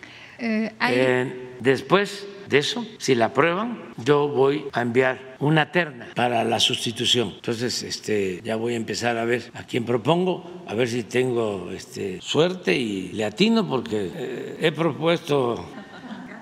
[1.60, 7.32] después de eso, si la aprueban, yo voy a enviar una terna para la sustitución.
[7.34, 11.70] Entonces, este, ya voy a empezar a ver a quién propongo, a ver si tengo
[11.72, 15.66] este, suerte y le atino, porque eh, he propuesto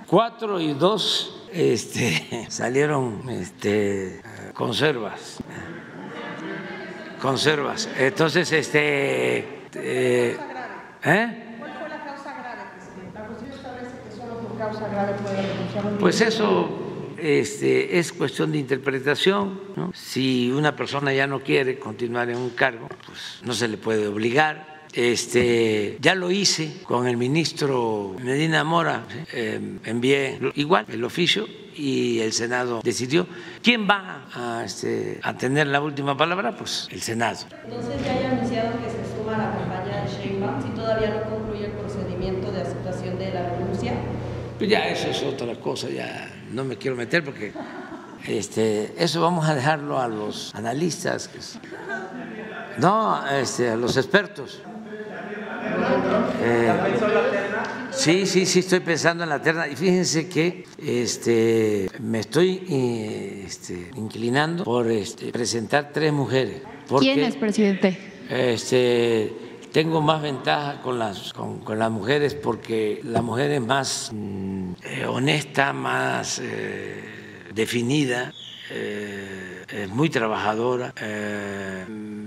[0.07, 4.21] cuatro y dos este, salieron este,
[4.53, 5.39] conservas.
[7.23, 7.89] Conservas.
[7.99, 9.61] Entonces, este.
[9.75, 10.37] Eh,
[11.05, 11.47] ¿eh?
[15.99, 16.80] Pues eso
[17.21, 19.61] este, es cuestión de interpretación.
[19.95, 24.07] Si una persona ya no quiere continuar en un cargo, pues no se le puede
[24.07, 24.81] obligar.
[24.93, 32.19] Este, ya lo hice con el ministro Medina Mora, em, envié igual el oficio y
[32.19, 33.27] el Senado decidió.
[33.63, 36.57] ¿Quién va a, este, a, tener la última palabra?
[36.57, 37.39] Pues el Senado.
[37.65, 41.37] Entonces ya hay anunciado que se suma a la campaña de Sheinbaum si todavía no
[41.37, 43.95] concluye el procedimiento de aceptación de la renuncia.
[44.59, 47.53] Pues ya eso es otra cosa, ya no me quiero meter porque
[48.27, 51.31] este, eso vamos a dejarlo a los analistas,
[52.79, 54.61] no, este, a los expertos.
[56.43, 56.73] Eh,
[57.91, 59.69] sí, sí, sí, estoy pensando en la terna.
[59.69, 62.65] Y fíjense que este, me estoy
[63.47, 66.63] este, inclinando por este, presentar tres mujeres.
[66.99, 67.99] ¿Quién es, presidente?
[68.29, 74.73] Este, tengo más ventaja con las, con, las mujeres porque la mujer es más mm,
[74.85, 77.03] eh, honesta, más eh,
[77.55, 78.33] definida.
[78.73, 80.93] Eh, es muy trabajadora,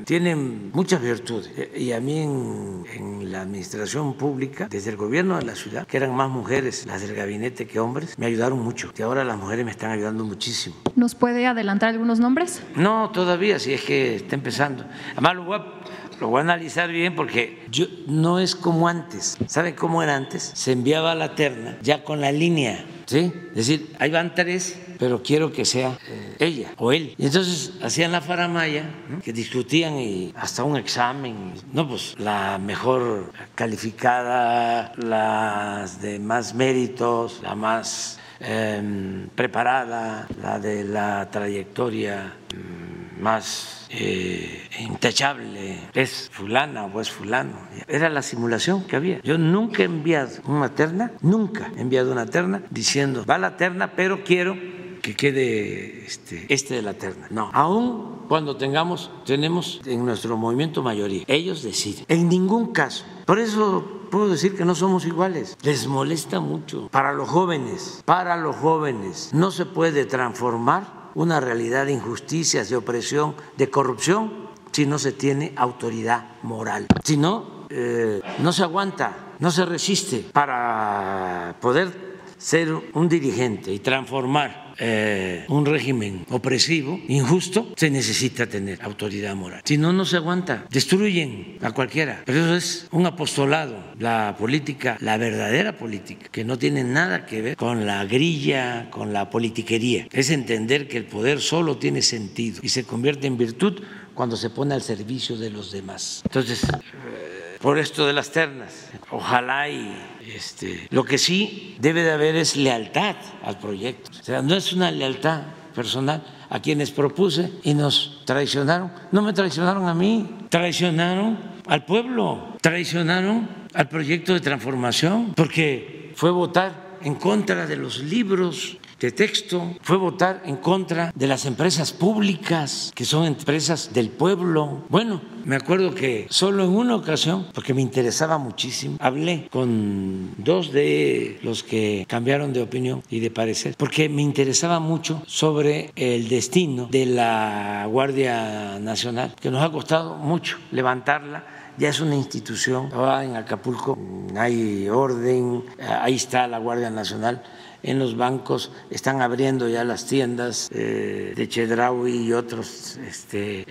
[0.06, 1.52] tienen muchas virtudes.
[1.76, 5.98] Y a mí en, en, la administración pública, desde el gobierno de la ciudad, que
[5.98, 8.94] eran más mujeres las del gabinete que hombres, me ayudaron mucho.
[8.98, 10.76] Y ahora las mujeres me están ayudando muchísimo.
[10.95, 12.61] ¿Nos puede adelantar algunos nombres?
[12.76, 14.86] No, todavía, si es que está empezando.
[15.14, 19.38] Además, lo voy a lo voy a analizar bien porque yo, no es como antes.
[19.48, 20.52] ¿Saben cómo era antes?
[20.53, 22.85] Se enviaba la terna ya con la línea.
[23.06, 23.31] ¿Sí?
[23.49, 27.14] Es decir, ahí van tres, pero quiero que sea eh, ella o él.
[27.18, 28.85] Y entonces hacían la faramaya,
[29.22, 31.53] que discutían y hasta un examen.
[31.73, 40.85] No, pues la mejor calificada, las de más méritos, la más em, preparada, la de
[40.85, 47.53] la trayectoria mm, más eh, intachable, es fulana o es fulano.
[47.88, 49.22] Era la simulación que había.
[49.22, 53.94] Yo nunca he enviado una terna, nunca he enviado una terna diciendo, va la terna,
[53.95, 54.57] pero quiero
[55.02, 57.28] que quede este, este de la terna.
[57.30, 62.06] No, aún cuando tengamos, tenemos en nuestro movimiento mayoría, ellos deciden.
[62.07, 63.06] En ningún caso.
[63.26, 65.57] Por eso puedo decir que no somos iguales.
[65.61, 66.88] Les molesta mucho.
[66.90, 72.76] Para los jóvenes, para los jóvenes, no se puede transformar una realidad de injusticias, de
[72.76, 76.88] opresión, de corrupción, si no se tiene autoridad moral.
[77.03, 83.80] Si no, eh, no se aguanta, no se resiste para poder ser un dirigente y
[83.80, 89.62] transformar eh, un régimen opresivo, injusto, se necesita tener autoridad moral.
[89.66, 90.66] Si no, no se aguanta.
[90.70, 92.24] Destruyen a cualquiera.
[92.26, 93.78] Pero eso es un apostolado.
[94.00, 99.14] La política, la verdadera política, que no tiene nada que ver con la grilla, con
[99.14, 100.08] la politiquería.
[100.12, 103.82] Es entender que el poder solo tiene sentido y se convierte en virtud
[104.14, 106.22] cuando se pone al servicio de los demás.
[106.26, 109.95] Entonces, eh, por esto de las ternas, ojalá y
[110.36, 114.12] este, lo que sí debe de haber es lealtad al proyecto.
[114.20, 115.44] O sea, no es una lealtad
[115.74, 118.92] personal a quienes propuse y nos traicionaron.
[119.12, 126.32] No me traicionaron a mí, traicionaron al pueblo, traicionaron al proyecto de transformación, porque fue
[126.32, 131.92] votar en contra de los libros de texto, fue votar en contra de las empresas
[131.92, 134.86] públicas, que son empresas del pueblo.
[134.88, 140.72] Bueno, me acuerdo que solo en una ocasión, porque me interesaba muchísimo, hablé con dos
[140.72, 146.30] de los que cambiaron de opinión y de parecer, porque me interesaba mucho sobre el
[146.30, 152.90] destino de la Guardia Nacional, que nos ha costado mucho levantarla ya es una institución.
[152.94, 153.98] Ahora en Acapulco
[154.36, 157.44] hay orden, ahí está la Guardia Nacional
[157.84, 163.66] en los bancos, están abriendo ya las tiendas eh, de Chedraui y otros este,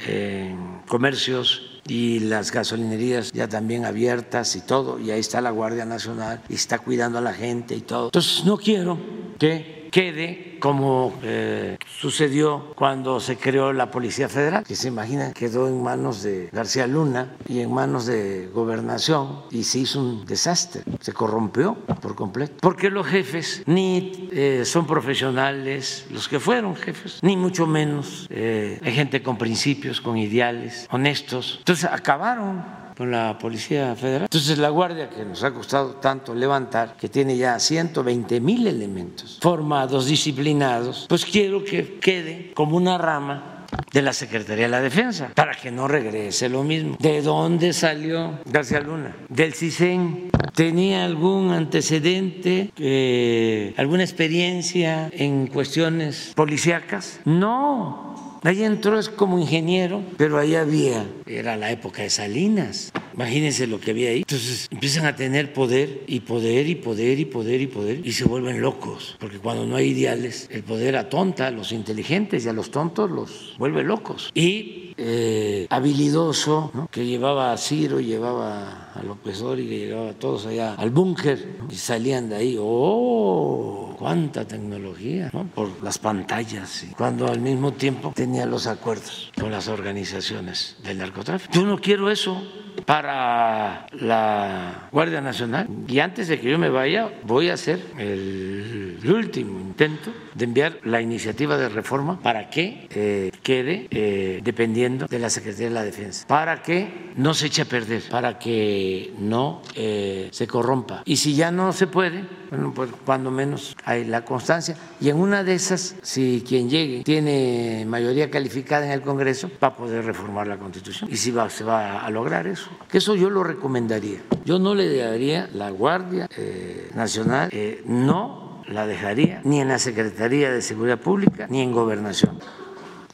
[0.87, 6.43] comercios y las gasolinerías ya también abiertas y todo, y ahí está la Guardia Nacional
[6.49, 8.07] y está cuidando a la gente y todo.
[8.07, 8.99] Entonces no quiero
[9.39, 15.69] que quede como eh, sucedió cuando se creó la Policía Federal, que se imagina quedó
[15.69, 20.83] en manos de García Luna y en manos de gobernación y se hizo un desastre,
[21.01, 27.19] se corrompió por completo, porque los jefes ni eh, son profesionales, los que fueron jefes,
[27.23, 33.37] ni mucho menos eh, hay gente con principios, con ideales, honestos, entonces acabaron con la
[33.37, 34.23] Policía Federal.
[34.31, 39.41] Entonces la Guardia, que nos ha costado tanto levantar, que tiene ya 120 mil elementos
[39.43, 45.33] formados, disciplinados, pues quiero que quede como una rama de la Secretaría de la Defensa,
[45.35, 46.97] para que no regrese lo mismo.
[47.01, 49.17] ¿De dónde salió García Luna?
[49.29, 50.31] Del CISEN.
[50.55, 57.21] ¿Tenía algún antecedente, eh, alguna experiencia en cuestiones policíacas?
[57.25, 58.12] No,
[58.45, 62.91] Ahí entró es como ingeniero, pero ahí había, era la época de Salinas.
[63.15, 64.19] Imagínense lo que había ahí.
[64.19, 68.25] Entonces empiezan a tener poder y poder y poder y poder y poder y se
[68.25, 72.53] vuelven locos, porque cuando no hay ideales, el poder atonta a los inteligentes y a
[72.53, 74.33] los tontos los vuelve locos.
[74.35, 80.75] Y eh, habilidoso, que llevaba a Ciro, llevaba a López Dóriga, llevaba a todos allá
[80.75, 82.57] al búnker y salían de ahí.
[82.61, 83.83] ¡Oh!
[84.03, 90.77] cuánta tecnología por las pantallas, cuando al mismo tiempo tenía los acuerdos con las organizaciones
[90.83, 91.55] del narcotráfico.
[91.55, 92.43] Yo no quiero eso
[92.85, 98.99] para la Guardia Nacional y antes de que yo me vaya voy a hacer el,
[99.05, 105.19] último intento de enviar la iniciativa de reforma para que eh, quede eh, dependiendo de
[105.19, 109.63] la Secretaría de la Defensa, para que no se eche a perder, para que no
[109.75, 111.03] eh, se corrompa.
[111.05, 114.77] Y si ya no se puede, bueno, pues cuando menos hay la constancia.
[115.01, 119.69] Y en una de esas, si quien llegue tiene mayoría calificada en el Congreso, va
[119.69, 121.11] a poder reformar la Constitución.
[121.11, 124.21] Y si se va a lograr eso, que eso yo lo recomendaría.
[124.45, 129.79] Yo no le daría la Guardia eh, Nacional, eh, no la dejaría ni en la
[129.79, 132.39] Secretaría de Seguridad Pública ni en Gobernación.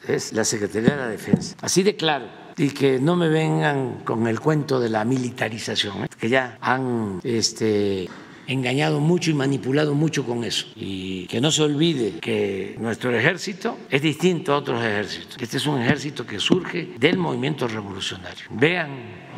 [0.07, 1.55] Es la Secretaría de la Defensa.
[1.61, 6.07] Así de claro y que no me vengan con el cuento de la militarización, ¿eh?
[6.19, 8.09] que ya han este,
[8.47, 10.67] engañado mucho y manipulado mucho con eso.
[10.75, 15.37] Y que no se olvide que nuestro ejército es distinto a otros ejércitos.
[15.39, 18.45] Este es un ejército que surge del movimiento revolucionario.
[18.49, 18.89] Vean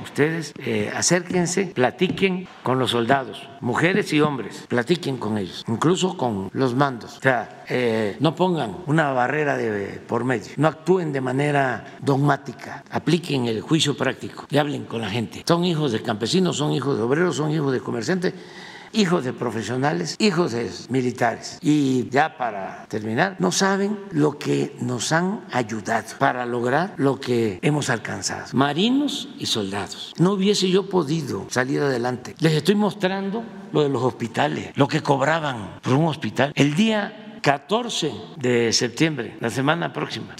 [0.03, 6.49] ustedes, eh, acérquense, platiquen con los soldados, mujeres y hombres, platiquen con ellos, incluso con
[6.53, 7.17] los mandos.
[7.17, 12.83] O sea, eh, no pongan una barrera de, por medio, no actúen de manera dogmática,
[12.91, 15.43] apliquen el juicio práctico y hablen con la gente.
[15.47, 18.33] Son hijos de campesinos, son hijos de obreros, son hijos de comerciantes
[18.93, 21.57] hijos de profesionales, hijos de militares.
[21.61, 27.59] Y ya para terminar, no saben lo que nos han ayudado para lograr lo que
[27.61, 28.45] hemos alcanzado.
[28.53, 30.13] Marinos y soldados.
[30.17, 32.35] No hubiese yo podido salir adelante.
[32.39, 36.51] Les estoy mostrando lo de los hospitales, lo que cobraban por un hospital.
[36.55, 40.35] El día 14 de septiembre, la semana próxima,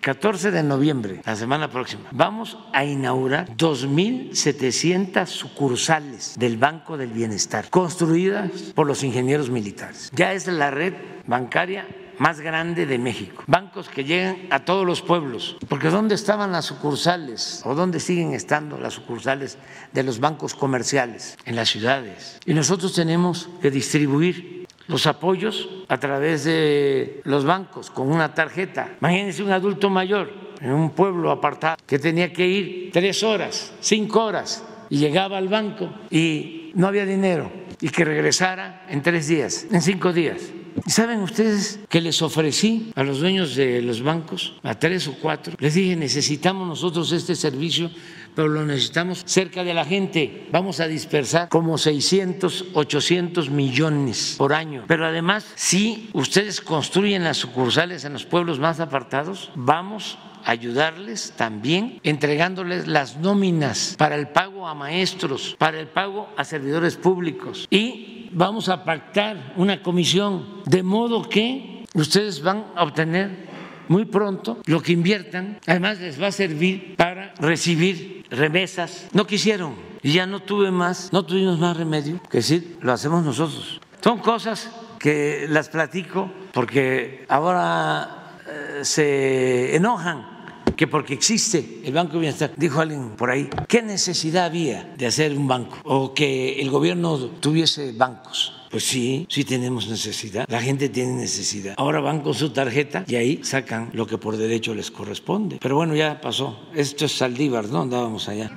[0.00, 7.68] 14 de noviembre, la semana próxima, vamos a inaugurar 2.700 sucursales del Banco del Bienestar,
[7.70, 10.10] construidas por los ingenieros militares.
[10.14, 10.94] Ya es la red
[11.26, 11.86] bancaria
[12.18, 13.42] más grande de México.
[13.46, 15.56] Bancos que llegan a todos los pueblos.
[15.68, 17.62] Porque ¿dónde estaban las sucursales?
[17.64, 19.58] ¿O dónde siguen estando las sucursales
[19.92, 21.36] de los bancos comerciales?
[21.44, 22.38] En las ciudades.
[22.46, 28.96] Y nosotros tenemos que distribuir los apoyos a través de los bancos con una tarjeta.
[29.00, 30.30] Imagínense un adulto mayor
[30.60, 35.48] en un pueblo apartado que tenía que ir tres horas, cinco horas y llegaba al
[35.48, 37.50] banco y no había dinero
[37.80, 40.42] y que regresara en tres días, en cinco días.
[40.86, 45.14] ¿Y saben ustedes que les ofrecí a los dueños de los bancos, a tres o
[45.14, 45.54] cuatro?
[45.58, 47.90] Les dije, necesitamos nosotros este servicio
[48.34, 50.48] pero lo necesitamos cerca de la gente.
[50.50, 54.84] Vamos a dispersar como 600, 800 millones por año.
[54.86, 61.32] Pero además, si ustedes construyen las sucursales en los pueblos más apartados, vamos a ayudarles
[61.36, 67.66] también entregándoles las nóminas para el pago a maestros, para el pago a servidores públicos
[67.70, 73.53] y vamos a pactar una comisión de modo que ustedes van a obtener
[73.88, 79.08] muy pronto lo que inviertan, además les va a servir para recibir remesas.
[79.12, 83.24] No quisieron y ya no tuve más, no tuvimos más remedio que decir, lo hacemos
[83.24, 83.80] nosotros.
[84.02, 90.34] Son cosas que las platico porque ahora eh, se enojan
[90.76, 95.06] que porque existe el Banco de Bienestar, dijo alguien por ahí, ¿qué necesidad había de
[95.06, 95.78] hacer un banco?
[95.84, 98.63] O que el gobierno tuviese bancos.
[98.74, 100.46] Pues sí, sí tenemos necesidad.
[100.48, 101.74] La gente tiene necesidad.
[101.76, 105.58] Ahora van con su tarjeta y ahí sacan lo que por derecho les corresponde.
[105.62, 106.58] Pero bueno, ya pasó.
[106.74, 107.82] Esto es Saldívar, ¿no?
[107.82, 108.50] Andábamos allá.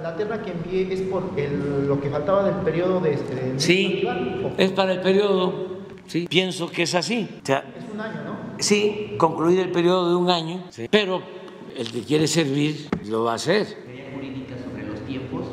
[0.00, 3.14] La terna que envié es por lo que faltaba del periodo de...
[3.14, 4.04] Este, sí,
[4.58, 5.80] es para el periodo.
[6.06, 7.28] Sí, pienso que es así.
[7.44, 7.50] es
[7.92, 8.36] un año, ¿no?
[8.60, 11.20] Sí, concluir el periodo de un año, pero
[11.76, 13.66] el que quiere servir lo va a hacer.
[14.14, 15.46] jurídica sobre los tiempos?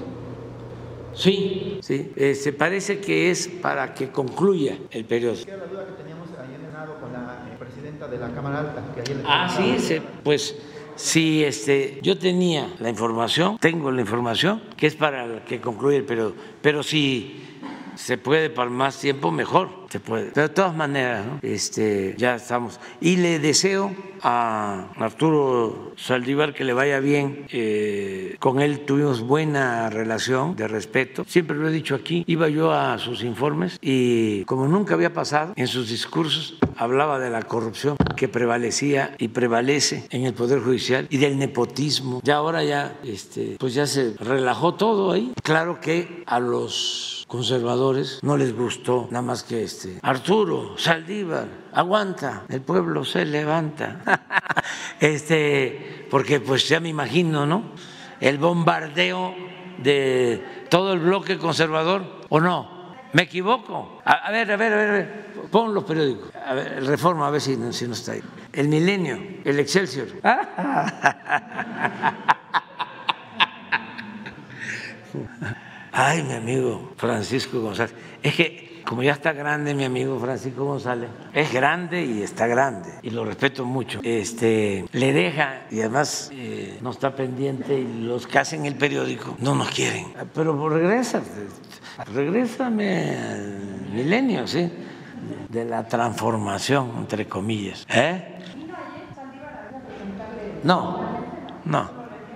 [1.19, 2.11] Sí, sí.
[2.15, 5.35] se este, parece que es para que concluya el periodo.
[5.45, 8.83] la duda que teníamos ayer en con la eh, presidenta de la Cámara Alta.
[9.25, 10.55] ah, sí, pues
[10.95, 16.05] sí, este, yo tenía la información, tengo la información, que es para que concluya el
[16.05, 17.48] periodo, pero si
[17.99, 20.31] se puede para más tiempo, mejor se puede.
[20.33, 22.79] Pero de todas maneras, este, ya estamos.
[23.01, 27.45] Y le deseo a Arturo Saldívar que le vaya bien.
[27.51, 31.25] Eh, con él tuvimos buena relación de respeto.
[31.27, 32.23] Siempre lo he dicho aquí.
[32.27, 37.29] Iba yo a sus informes y como nunca había pasado, en sus discursos hablaba de
[37.29, 42.21] la corrupción que prevalecía y prevalece en el Poder Judicial y del nepotismo.
[42.23, 45.33] Ya ahora ya, este, pues ya se relajó todo ahí.
[45.43, 52.43] Claro que a los conservadores no les gustó nada más que este Arturo Saldívar aguanta
[52.49, 54.01] el pueblo se levanta.
[54.99, 57.63] Este porque pues ya me imagino no
[58.19, 59.33] el bombardeo
[59.77, 65.25] de todo el bloque conservador o no me equivoco a, ver a ver a ver
[65.49, 66.35] pon los periódicos.
[66.35, 68.21] A ver, Reforma a ver si, si no está ahí.
[68.51, 70.07] El Milenio el Excelsior
[75.91, 77.93] Ay, mi amigo Francisco González.
[78.21, 82.89] Es que como ya está grande mi amigo Francisco González, es grande y está grande
[83.03, 83.99] y lo respeto mucho.
[84.01, 89.35] Este le deja y además eh, no está pendiente y los que hacen el periódico
[89.39, 90.07] no nos quieren.
[90.33, 91.21] Pero regresa,
[92.13, 94.71] regrésame al milenio, sí,
[95.49, 97.85] de la transformación entre comillas.
[97.89, 98.37] ¿Eh?
[100.63, 101.21] No,
[101.65, 101.89] no,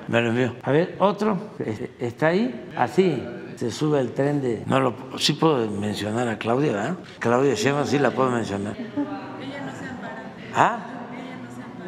[0.08, 0.56] me lo envió.
[0.62, 1.56] A ver, otro,
[2.00, 2.70] ¿está ahí?
[2.78, 3.22] Así
[3.64, 4.62] se sube el tren de...
[4.66, 6.96] No lo, sí puedo mencionar a Claudia, ¿verdad?
[7.20, 8.76] Claudia Sheinbaum sí la puedo mencionar.
[10.54, 10.80] ¿Ah?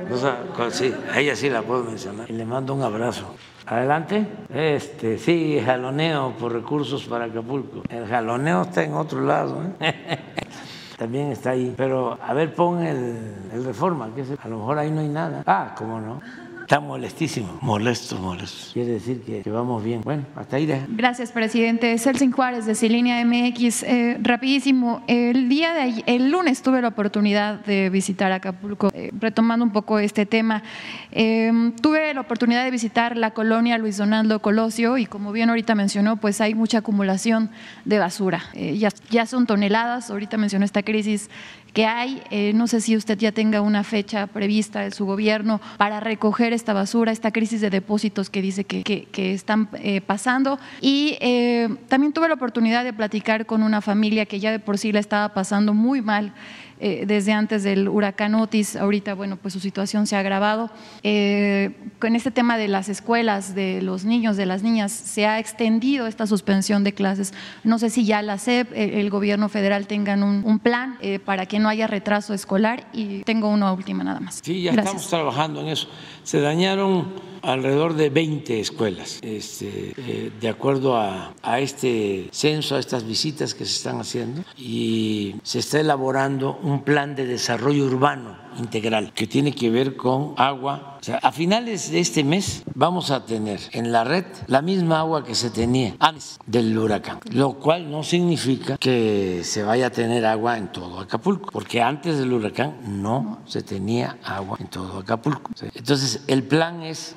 [0.09, 0.37] O sea,
[0.71, 2.31] sí, a ella sí la puedo mencionar.
[2.31, 3.35] Y le mando un abrazo.
[3.65, 4.25] Adelante.
[4.53, 7.81] Este, sí, jaloneo por recursos para Acapulco.
[7.89, 9.61] El jaloneo está en otro lado.
[9.81, 10.19] ¿eh?
[10.97, 11.73] También está ahí.
[11.75, 13.17] Pero a ver, pon el,
[13.51, 15.43] el reforma, que a lo mejor ahí no hay nada.
[15.45, 16.21] Ah, ¿cómo no?
[16.65, 18.73] Está molestísimo, molesto, molesto.
[18.73, 20.01] Quiere decir que, vamos bien.
[20.01, 20.67] Bueno, hasta ahí.
[20.89, 21.95] Gracias, presidente.
[21.99, 23.83] Celsin Juárez de Cilinea MX.
[23.83, 29.63] Eh, rapidísimo, el día de el lunes tuve la oportunidad de visitar Acapulco, eh, retomando
[29.63, 30.63] un poco este tema.
[31.11, 35.75] Em, tuve la oportunidad de visitar la colonia Luis Donaldo Colosio y como bien ahorita
[35.75, 37.51] mencionó, pues hay mucha acumulación
[37.85, 38.41] de basura.
[38.55, 41.29] Eh, ya, ya son toneladas, ahorita mencionó esta crisis
[41.75, 42.23] que hay.
[42.31, 46.53] Eh, no sé si usted ya tenga una fecha prevista de su gobierno para recoger
[46.53, 50.57] esta basura, esta crisis de depósitos que dice que, que, están eh, pasando.
[50.79, 54.77] Y eh, también tuve la oportunidad de platicar con una familia que ya de por
[54.77, 56.33] sí la estaba pasando muy mal
[56.79, 58.75] eh, desde antes del huracán Otis.
[58.75, 60.69] Ahorita, bueno, pues su situación se ha agravado.
[61.03, 65.39] Eh, con este tema de las escuelas, de los niños, de las niñas, se ha
[65.39, 67.33] extendido esta suspensión de clases.
[67.63, 71.59] No sé si ya la SEP, el, gobierno federal tengan un, plan eh, para que
[71.59, 74.41] no haya retraso escolar y tengo una última nada más.
[74.43, 75.87] Sí, ya estamos trabajando en eso.
[76.25, 82.79] Se dañaron alrededor de 20 escuelas, este, eh, de acuerdo a, a, este censo, a
[82.79, 88.44] estas visitas que se están haciendo, y se está elaborando un plan de desarrollo urbano
[88.57, 90.97] integral que tiene que ver con agua.
[90.99, 94.99] O sea, a finales de este mes vamos a tener en la red la misma
[94.99, 99.89] agua que se tenía antes del huracán, lo cual no significa que se vaya a
[99.89, 104.99] tener agua en todo Acapulco, porque antes del huracán no se tenía agua en todo
[104.99, 105.51] Acapulco.
[105.73, 107.15] Entonces, el plan es,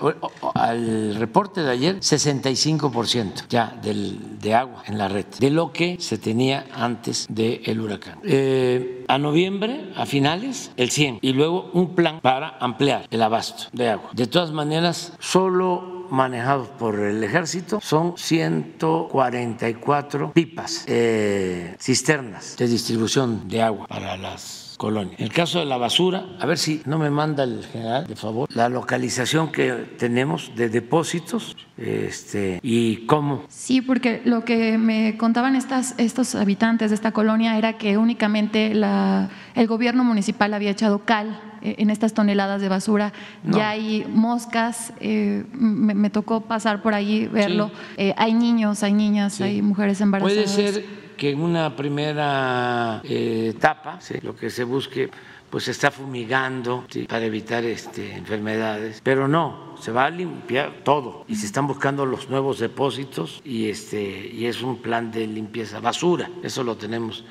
[0.55, 5.97] al reporte de ayer, 65% ya del, de agua en la red, de lo que
[6.01, 8.19] se tenía antes del huracán.
[8.25, 13.65] Eh, a noviembre, a finales, el 100 y luego un plan para ampliar el abasto
[13.75, 14.09] de agua.
[14.15, 23.47] De todas maneras, solo manejados por el ejército son 144 pipas, eh, cisternas de distribución
[23.47, 25.15] de agua para las colonia.
[25.19, 28.17] En el caso de la basura, a ver si no me manda el general, de
[28.17, 33.43] favor, la localización que tenemos de depósitos este, y cómo.
[33.49, 38.73] Sí, porque lo que me contaban estas, estos habitantes de esta colonia era que únicamente
[38.73, 43.13] la, el gobierno municipal había echado cal eh, en estas toneladas de basura.
[43.43, 47.73] Ya hay moscas, eh, me, tocó pasar por ahí, verlo.
[47.97, 50.55] Eh, hay niños, hay niñas, hay mujeres embarazadas.
[50.55, 55.11] Puede ser que en una primera etapa lo que se busque
[55.51, 61.25] pues se está fumigando para evitar este, enfermedades, pero no, se va a limpiar todo.
[61.29, 65.81] Y se están buscando los nuevos depósitos y este y es un plan de limpieza
[65.81, 67.25] basura, eso lo tenemos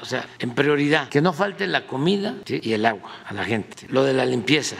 [0.00, 3.86] o sea, en prioridad, que no falte la comida y el agua a la gente,
[3.88, 4.76] lo de la limpieza,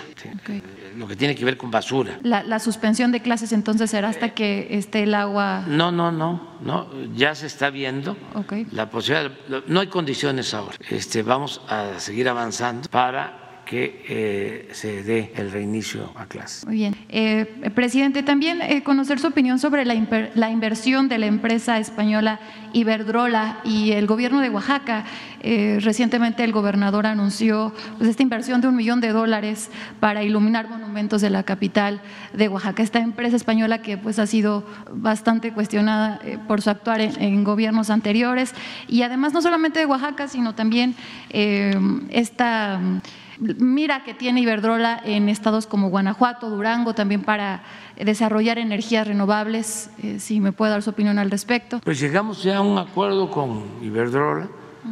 [0.96, 2.18] lo que tiene que ver con basura.
[2.22, 5.64] La, suspensión de clases entonces será hasta que esté el agua.
[5.66, 8.16] No, no, no, no, ya se está viendo.
[8.72, 9.30] La posibilidad,
[9.66, 10.76] no hay condiciones ahora.
[10.88, 13.41] Este, vamos a seguir avanzando para
[13.72, 16.66] que eh, se dé el reinicio a clase.
[16.66, 16.94] Muy bien.
[17.08, 19.94] Eh, presidente, también eh, conocer su opinión sobre la,
[20.34, 22.38] la, inversión de la empresa española
[22.74, 25.06] Iberdrola y el gobierno de Oaxaca.
[25.42, 29.70] recientemente el gobernador anunció pues, esta inversión de un millón de dólares
[30.00, 32.02] para iluminar monumentos de la capital
[32.34, 32.82] de Oaxaca.
[32.82, 37.88] Esta empresa española que pues, ha sido bastante cuestionada por su actuar en, en, gobiernos
[37.88, 38.52] anteriores
[38.86, 40.94] y además no solamente de Oaxaca, sino también
[42.10, 42.78] esta
[43.58, 47.62] mira que tiene Iberdrola en estados como Guanajuato, Durango, también para
[47.96, 49.90] desarrollar energías renovables.
[50.02, 51.80] Eh, si me puede dar su opinión al respecto.
[51.84, 54.48] Pues llegamos ya a un acuerdo con Iberdrola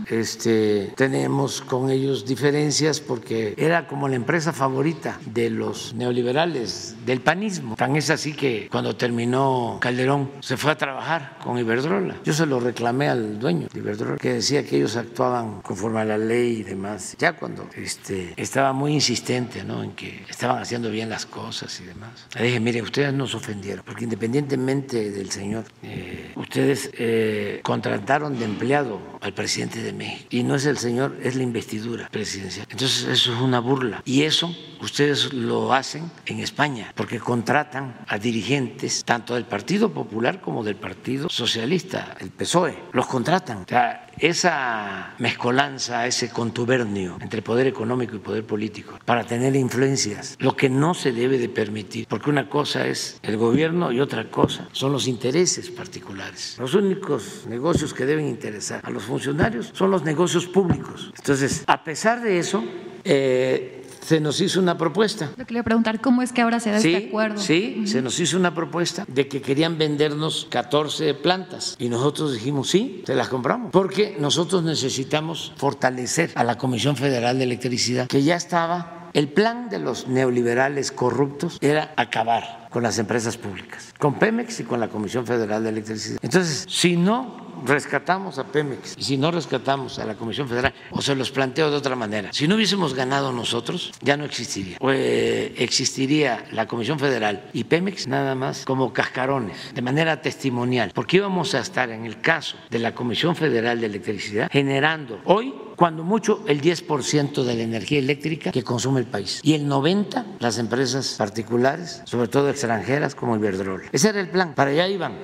[0.09, 7.21] este, tenemos con ellos diferencias porque era como la empresa favorita de los neoliberales, del
[7.21, 7.77] panismo.
[7.77, 12.17] Tan es así que cuando terminó Calderón se fue a trabajar con Iberdrola.
[12.25, 16.05] Yo se lo reclamé al dueño de Iberdrola, que decía que ellos actuaban conforme a
[16.05, 17.17] la ley y demás.
[17.19, 19.83] Ya cuando este, estaba muy insistente ¿no?
[19.83, 22.27] en que estaban haciendo bien las cosas y demás.
[22.35, 28.45] Le dije, mire, ustedes nos ofendieron, porque independientemente del señor, eh, ustedes eh, contrataron de
[28.45, 30.27] empleado al presidente de México.
[30.31, 32.67] Y no es el señor, es la investidura presidencial.
[32.71, 34.03] Entonces eso es una burla.
[34.05, 40.41] Y eso ustedes lo hacen en España, porque contratan a dirigentes tanto del Partido Popular
[40.41, 42.77] como del Partido Socialista, el PSOE.
[42.93, 43.59] Los contratan.
[43.59, 50.37] O sea, esa mezcolanza, ese contubernio entre poder económico y poder político para tener influencias,
[50.39, 54.31] lo que no se debe de permitir, porque una cosa es el gobierno y otra
[54.31, 56.57] cosa son los intereses particulares.
[56.59, 61.13] Los únicos negocios que deben interesar a los funcionarios son los negocios públicos.
[61.17, 62.63] Entonces, a pesar de eso,
[63.05, 63.80] eh,
[64.11, 65.31] se nos hizo una propuesta.
[65.39, 67.39] Yo quería preguntar cómo es que ahora se da este acuerdo.
[67.39, 72.69] Sí, se nos hizo una propuesta de que querían vendernos 14 plantas y nosotros dijimos
[72.69, 78.25] sí, se las compramos, porque nosotros necesitamos fortalecer a la Comisión Federal de Electricidad, que
[78.25, 84.19] ya estaba el plan de los neoliberales corruptos era acabar con las empresas públicas, con
[84.19, 86.19] Pemex y con la Comisión Federal de Electricidad.
[86.23, 91.03] Entonces, si no rescatamos a Pemex y si no rescatamos a la Comisión Federal, o
[91.03, 94.79] se los planteo de otra manera, si no hubiésemos ganado nosotros, ya no existiría.
[94.81, 101.19] Eh, existiría la Comisión Federal y Pemex nada más como cascarones, de manera testimonial, porque
[101.19, 106.05] íbamos a estar en el caso de la Comisión Federal de Electricidad generando hoy cuando
[106.05, 110.59] mucho el 10% de la energía eléctrica que consume el país y el 90% las
[110.59, 113.85] empresas particulares, sobre todo extranjeras como Iberdrola.
[113.93, 115.15] Ese era el plan, para allá iban.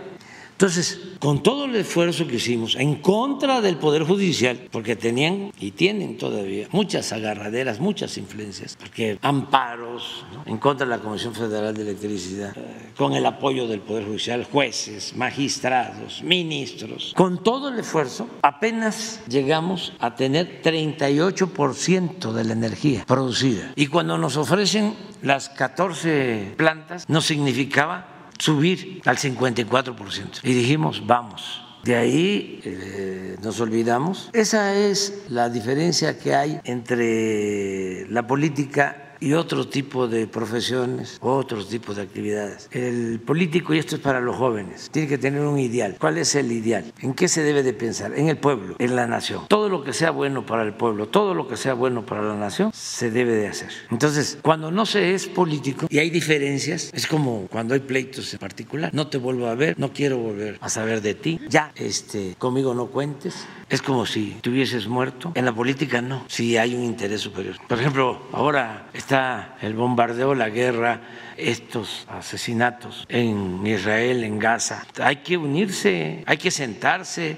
[0.57, 5.73] Entonces, con todo el esfuerzo que hicimos en contra del Poder Judicial, porque tenían y
[5.73, 11.83] tienen todavía muchas agarraderas, muchas influencias, porque amparos en contra de la Comisión Federal de
[11.83, 18.27] Electricidad, eh, con el apoyo del Poder Judicial, jueces, magistrados, ministros, con todo el esfuerzo,
[18.41, 23.73] apenas llegamos a tener 38% de la energía producida.
[23.77, 30.41] Y cuando nos ofrecen las 14 plantas, no significaba subir al 54%.
[30.43, 31.63] Y dijimos, vamos.
[31.85, 34.31] De ahí eh, nos olvidamos.
[34.33, 41.69] Esa es la diferencia que hay entre la política y otro tipo de profesiones, otros
[41.69, 42.69] tipos de actividades.
[42.73, 45.97] El político, y esto es para los jóvenes, tiene que tener un ideal.
[45.99, 46.93] ¿Cuál es el ideal?
[47.01, 48.13] ¿En qué se debe de pensar?
[48.19, 49.43] En el pueblo, en la nación.
[49.49, 52.37] Todo lo que sea bueno para el pueblo, todo lo que sea bueno para la
[52.37, 53.71] nación, se debe de hacer.
[53.91, 58.39] Entonces, cuando no se es político y hay diferencias, es como cuando hay pleitos en
[58.39, 58.93] particular.
[58.95, 61.41] No te vuelvo a ver, no quiero volver a saber de ti.
[61.49, 63.47] Ya, este, conmigo no cuentes.
[63.69, 65.33] Es como si te hubieses muerto.
[65.35, 67.57] En la política no, si hay un interés superior.
[67.67, 71.01] Por ejemplo, ahora está el bombardeo, la guerra,
[71.37, 74.85] estos asesinatos en Israel, en Gaza.
[75.01, 77.37] Hay que unirse, hay que sentarse,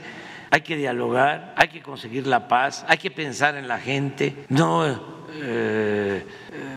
[0.51, 4.47] hay que dialogar, hay que conseguir la paz, hay que pensar en la gente.
[4.49, 6.24] No eh,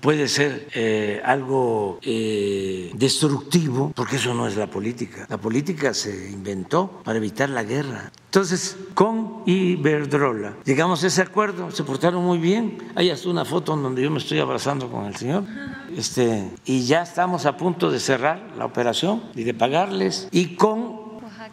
[0.02, 5.26] puede ser eh, algo eh, destructivo, porque eso no es la política.
[5.30, 8.12] La política se inventó para evitar la guerra.
[8.26, 12.78] Entonces, con Iberdrola llegamos a ese acuerdo, se portaron muy bien.
[12.96, 15.44] Hay hasta una foto donde yo me estoy abrazando con el señor.
[15.96, 20.30] Este, y ya estamos a punto de cerrar la operación y de pagarles.
[20.32, 21.01] Y con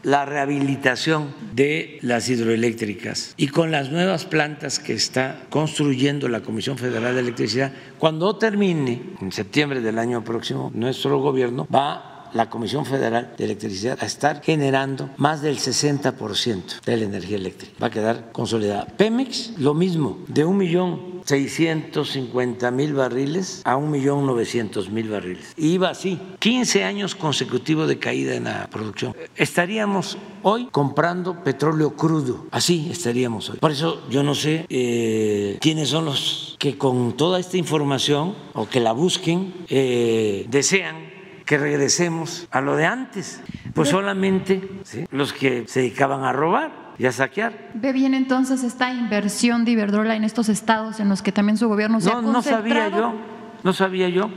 [0.03, 3.35] la rehabilitación de las hidroeléctricas.
[3.37, 9.03] Y con las nuevas plantas que está construyendo la Comisión Federal de Electricidad, cuando termine
[9.21, 14.43] en septiembre del año próximo, nuestro gobierno va la Comisión Federal de Electricidad a estar
[14.43, 17.73] generando más del 60% de la energía eléctrica.
[17.83, 18.87] Va a quedar consolidada.
[18.87, 25.53] Pemex, lo mismo, de un millón 650 mil barriles a un millón 900 mil barriles.
[25.57, 29.15] Y iba así, 15 años consecutivos de caída en la producción.
[29.37, 33.59] Estaríamos hoy comprando petróleo crudo, así estaríamos hoy.
[33.59, 38.67] Por eso yo no sé eh, quiénes son los que con toda esta información o
[38.67, 41.18] que la busquen eh, desean
[41.49, 43.41] que regresemos a lo de antes.
[43.73, 47.71] Pues solamente los que se dedicaban a robar y a saquear.
[47.73, 51.67] ¿Ve bien entonces esta inversión de Iberdrola en estos estados en los que también su
[51.67, 53.15] gobierno se no, ha No sabía yo,
[53.63, 54.31] no sabía yo.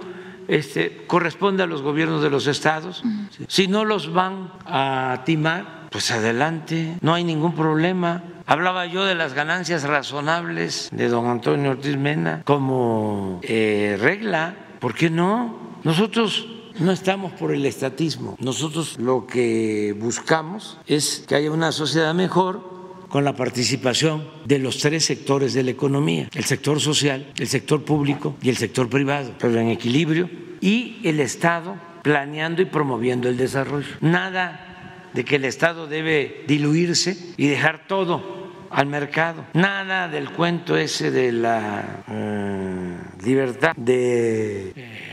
[0.47, 3.03] Este, corresponde a los gobiernos de los estados.
[3.47, 8.23] Si no los van a timar, pues adelante, no hay ningún problema.
[8.45, 14.55] Hablaba yo de las ganancias razonables de don Antonio Ortiz Mena como eh, regla.
[14.79, 15.71] ¿Por qué no?
[15.83, 18.35] Nosotros no estamos por el estatismo.
[18.39, 22.69] Nosotros lo que buscamos es que haya una sociedad mejor
[23.07, 27.83] con la participación de los tres sectores de la economía, el sector social, el sector
[27.83, 30.29] público y el sector privado, pero en equilibrio,
[30.61, 33.95] y el Estado planeando y promoviendo el desarrollo.
[33.99, 39.45] Nada de que el Estado debe diluirse y dejar todo al mercado.
[39.53, 45.10] Nada del cuento ese de la eh, libertad de...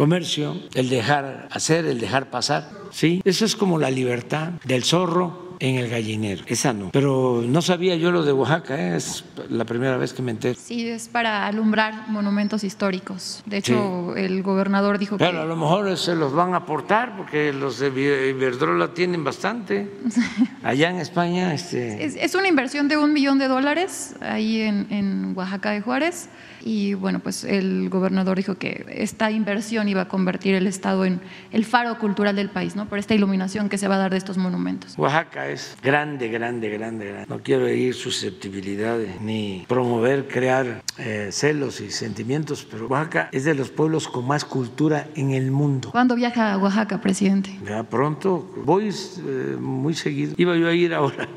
[0.00, 2.70] comercio, el dejar hacer, el dejar pasar.
[2.90, 6.42] Sí, eso es como la libertad del zorro en el gallinero.
[6.46, 6.88] Esa no.
[6.90, 8.96] Pero no sabía yo lo de Oaxaca, ¿eh?
[8.96, 10.58] es la primera vez que me entero.
[10.58, 13.42] Sí, es para alumbrar monumentos históricos.
[13.44, 15.24] De hecho, el gobernador dijo que.
[15.26, 17.88] Pero a lo mejor se los van a aportar porque los de
[18.30, 19.90] Iberdrola tienen bastante.
[20.62, 21.52] Allá en España.
[21.52, 22.02] Este...
[22.06, 26.30] Es, una inversión de un millón de dólares ahí en, en Oaxaca de Juárez.
[26.62, 31.20] Y bueno, pues el gobernador dijo que esta inversión iba a convertir el Estado en
[31.52, 32.86] el faro cultural del país, ¿no?
[32.88, 34.94] Por esta iluminación que se va a dar de estos monumentos.
[34.98, 37.26] Oaxaca es grande, grande, grande, grande.
[37.28, 43.54] No quiero herir susceptibilidades ni promover, crear eh, celos y sentimientos, pero Oaxaca es de
[43.54, 45.90] los pueblos con más cultura en el mundo.
[45.90, 47.58] ¿Cuándo viaja a Oaxaca, presidente?
[47.66, 50.34] Ya pronto, voy eh, muy seguido.
[50.36, 51.28] Iba yo a ir ahora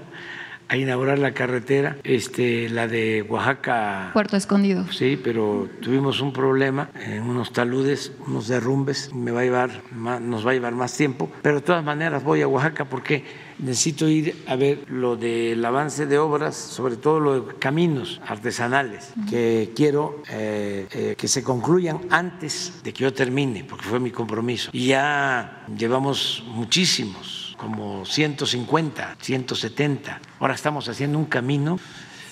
[0.68, 4.10] a inaugurar la carretera, este, la de Oaxaca.
[4.14, 4.86] Puerto Escondido.
[4.92, 10.46] Sí, pero tuvimos un problema en unos taludes, unos derrumbes, me va a llevar, nos
[10.46, 13.24] va a llevar más tiempo, pero de todas maneras voy a Oaxaca porque
[13.60, 19.14] necesito ir a ver lo del avance de obras, sobre todo lo de caminos artesanales,
[19.30, 24.12] que quiero eh, eh, que se concluyan antes de que yo termine, porque fue mi
[24.12, 24.70] compromiso.
[24.74, 30.20] Y ya llevamos muchísimos como 150, 170.
[30.42, 31.80] Ahora estamos haciendo un camino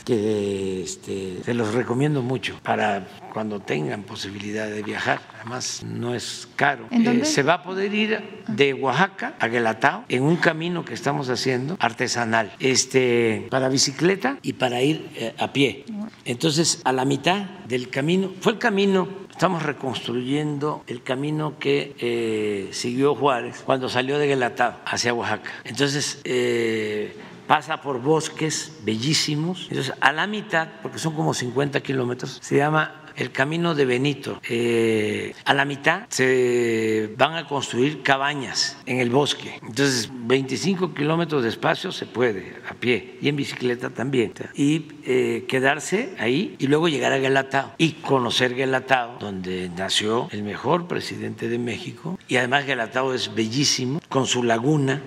[0.04, 5.22] que este, se los recomiendo mucho para cuando tengan posibilidad de viajar.
[5.40, 6.88] Además, no es caro.
[6.92, 11.30] Eh, se va a poder ir de Oaxaca a Guelatao en un camino que estamos
[11.30, 15.86] haciendo artesanal, este, para bicicleta y para ir eh, a pie.
[16.26, 19.08] Entonces, a la mitad del camino, fue el camino
[19.42, 25.50] Estamos reconstruyendo el camino que eh, siguió Juárez cuando salió de Guelatao hacia Oaxaca.
[25.64, 29.66] Entonces, eh, pasa por bosques bellísimos.
[29.72, 34.42] Entonces, a la mitad, porque son como 50 kilómetros, se llama el camino de Benito.
[34.48, 39.60] Eh, a la mitad se van a construir cabañas en el bosque.
[39.62, 44.34] Entonces, 25 kilómetros de espacio se puede a pie y en bicicleta también.
[44.56, 50.44] Y eh, quedarse ahí y luego llegar a Guelatao y conocer Guelatao, donde nació el
[50.44, 52.20] mejor presidente de México.
[52.28, 55.02] Y además Guelatao es bellísimo, con su laguna.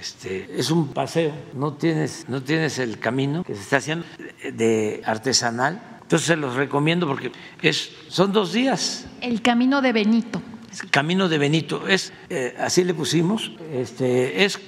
[0.00, 4.06] Este, es un paseo, no tienes, no tienes el camino que se está haciendo
[4.52, 7.30] de artesanal entonces se los recomiendo porque
[7.60, 9.04] es, son dos días.
[9.20, 10.40] El camino de Benito.
[10.90, 14.58] Camino de Benito, es, eh, así le pusimos, este, es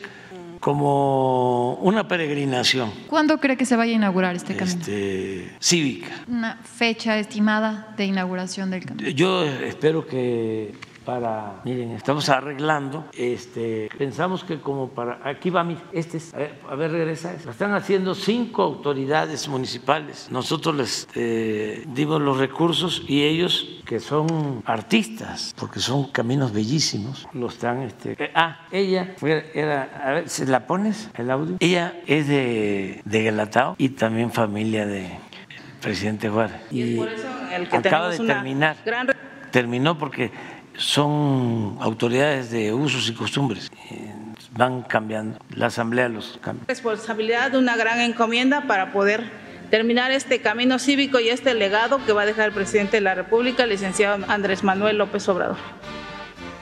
[0.60, 2.92] como una peregrinación.
[3.06, 4.80] ¿Cuándo cree que se vaya a inaugurar este camino?
[4.80, 6.10] Este, cívica.
[6.28, 9.08] Una fecha estimada de inauguración del camino.
[9.08, 10.74] Yo espero que
[11.04, 16.74] para, miren, estamos arreglando, este, pensamos que como para, aquí va mi, este es, a
[16.74, 23.22] ver, regresa, lo están haciendo cinco autoridades municipales, nosotros les eh, dimos los recursos y
[23.22, 29.50] ellos que son artistas, porque son caminos bellísimos, lo están, este, eh, ah, ella fue,
[29.54, 31.56] era, a ver, ¿se la pones el audio?
[31.60, 35.10] Ella es de, de Galatao y también familia de
[35.80, 36.60] presidente Juárez.
[36.70, 38.76] Y, por eso el que acaba de terminar.
[39.50, 40.30] Terminó porque
[40.80, 43.70] son autoridades de usos y costumbres.
[44.52, 46.64] Van cambiando, la asamblea los cambia.
[46.66, 49.30] Responsabilidad de una gran encomienda para poder
[49.70, 53.14] terminar este camino cívico y este legado que va a dejar el presidente de la
[53.14, 55.58] República, licenciado Andrés Manuel López Obrador.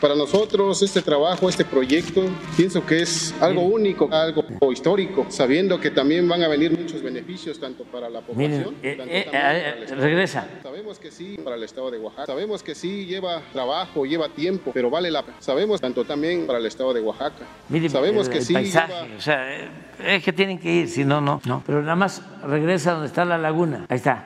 [0.00, 2.22] Para nosotros este trabajo, este proyecto,
[2.56, 7.58] pienso que es algo único, algo histórico, sabiendo que también van a venir muchos beneficios
[7.58, 10.46] tanto para la población, eh, eh, eh, regresa.
[10.62, 14.70] Sabemos que sí para el estado de Oaxaca, sabemos que sí lleva trabajo, lleva tiempo,
[14.72, 15.36] pero vale la pena.
[15.40, 17.44] Sabemos tanto también para el estado de Oaxaca.
[17.88, 19.68] sabemos que sí paisaje, o sea,
[20.06, 21.62] es que tienen que ir, si no, no, no.
[21.66, 23.86] Pero nada más regresa donde está la laguna.
[23.88, 24.24] Ahí está,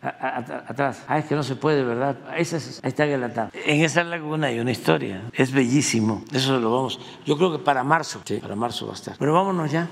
[0.69, 1.03] atrás.
[1.09, 2.17] Ah, es que no se puede, ¿verdad?
[2.29, 3.51] Ahí está Galatá.
[3.65, 5.23] En esa laguna hay una historia.
[5.33, 6.25] Es bellísimo.
[6.33, 6.99] Eso lo vamos.
[7.25, 9.17] Yo creo que para marzo, sí, para marzo va a estar.
[9.19, 9.87] Pero vámonos ya.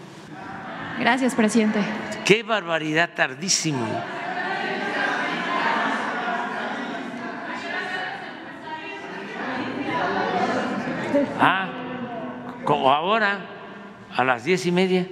[0.99, 1.81] Gracias, presidente.
[2.25, 3.87] Qué barbaridad, tardísimo.
[11.43, 11.69] Ah,
[12.65, 13.47] como ahora,
[14.15, 15.07] a las diez y media.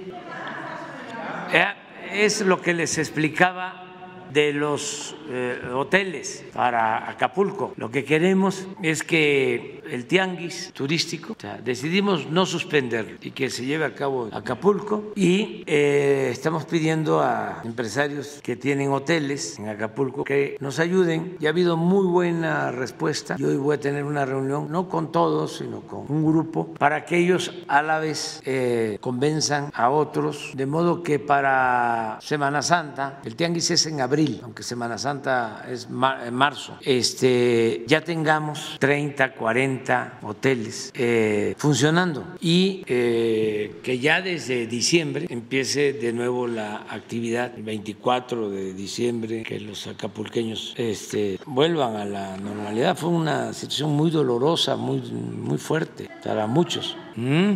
[1.51, 1.73] Eh,
[2.11, 3.85] es lo que les explicaba
[4.31, 7.73] de los eh, hoteles para Acapulco.
[7.77, 13.85] Lo que queremos es que el tianguis turístico, decidimos no suspenderlo y que se lleve
[13.85, 15.13] a cabo en Acapulco.
[15.15, 21.37] Y eh, estamos pidiendo a empresarios que tienen hoteles en Acapulco que nos ayuden.
[21.39, 23.35] Y ha habido muy buena respuesta.
[23.37, 27.05] Y hoy voy a tener una reunión, no con todos, sino con un grupo, para
[27.05, 33.21] que ellos a la vez eh, convenzan a otros, de modo que para Semana Santa,
[33.23, 39.33] el tianguis es en abril, aunque Semana Santa es en marzo, este, ya tengamos 30,
[39.33, 39.78] 40
[40.21, 47.63] hoteles eh, funcionando y eh, que ya desde diciembre empiece de nuevo la actividad, el
[47.63, 52.97] 24 de diciembre, que los acapulqueños este, vuelvan a la normalidad.
[52.97, 56.97] Fue una situación muy dolorosa, muy, muy fuerte para muchos.
[57.15, 57.53] ¿Mm?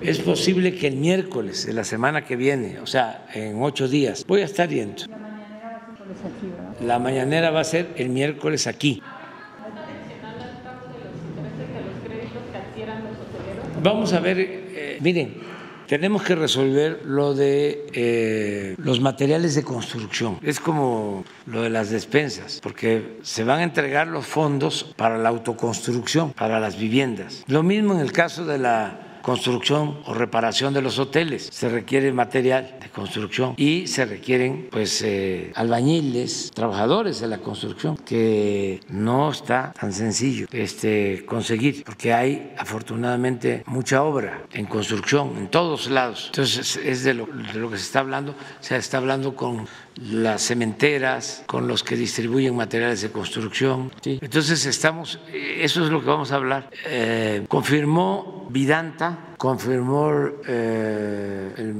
[0.00, 4.24] Es posible que el miércoles de la semana que viene, o sea, en ocho días,
[4.28, 5.02] voy a estar yendo.
[6.80, 9.02] La mañanera va a ser el miércoles aquí.
[13.82, 15.34] Vamos a ver, eh, miren,
[15.86, 20.38] tenemos que resolver lo de eh, los materiales de construcción.
[20.42, 25.28] Es como lo de las despensas, porque se van a entregar los fondos para la
[25.28, 27.44] autoconstrucción, para las viviendas.
[27.46, 31.50] Lo mismo en el caso de la construcción o reparación de los hoteles.
[31.52, 37.98] Se requiere material de construcción y se requieren pues eh, albañiles, trabajadores de la construcción,
[37.98, 45.48] que no está tan sencillo este, conseguir, porque hay afortunadamente mucha obra en construcción en
[45.48, 46.28] todos lados.
[46.28, 49.68] Entonces es de lo, de lo que se está hablando, se está hablando con
[50.10, 53.90] las cementeras, con los que distribuyen materiales de construcción.
[54.04, 56.70] Entonces estamos, eso es lo que vamos a hablar.
[56.86, 60.10] Eh, confirmó Vidanta, confirmó
[60.46, 61.74] eh, el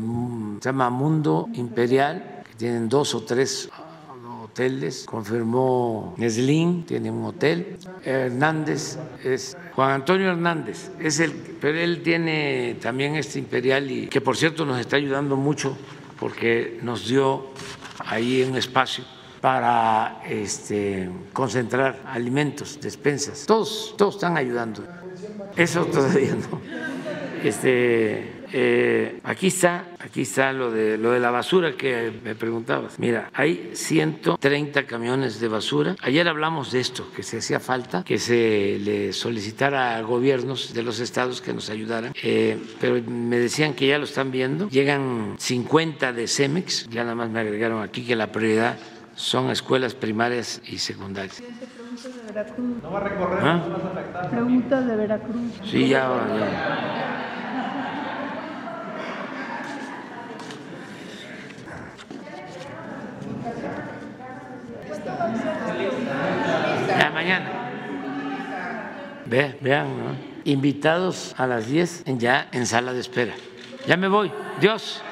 [0.60, 3.70] se llama Mundo Imperial, que tienen dos o tres
[4.42, 12.02] hoteles, confirmó Neslin, tiene un hotel, Hernández es Juan Antonio Hernández, es el, pero él
[12.02, 15.76] tiene también este imperial y que por cierto nos está ayudando mucho
[16.18, 17.52] porque nos dio
[18.06, 19.04] ahí un espacio
[19.40, 23.44] para este, concentrar alimentos, despensas.
[23.46, 24.84] Todos, todos están ayudando.
[25.56, 26.60] Eso todavía no.
[27.42, 32.98] Este, eh, aquí está, aquí está lo de lo de la basura que me preguntabas.
[32.98, 35.96] Mira, hay 130 camiones de basura.
[36.02, 40.82] Ayer hablamos de esto, que se hacía falta, que se le solicitara a gobiernos de
[40.82, 44.68] los estados que nos ayudaran, eh, pero me decían que ya lo están viendo.
[44.68, 48.76] Llegan 50 de Cemex, ya nada más me agregaron aquí que la prioridad
[49.14, 51.42] son escuelas primarias y secundarias.
[52.82, 53.64] No va a recorrer, ¿Ah?
[53.68, 54.30] no vas a.
[54.30, 55.52] Preguntas de Veracruz.
[55.64, 56.08] Sí, ya,
[56.38, 57.37] ya.
[66.98, 67.50] Ya, mañana.
[69.26, 70.28] Ve, vean, ¿no?
[70.44, 73.34] invitados a las 10 ya en sala de espera.
[73.86, 74.32] Ya me voy.
[74.60, 75.02] Dios.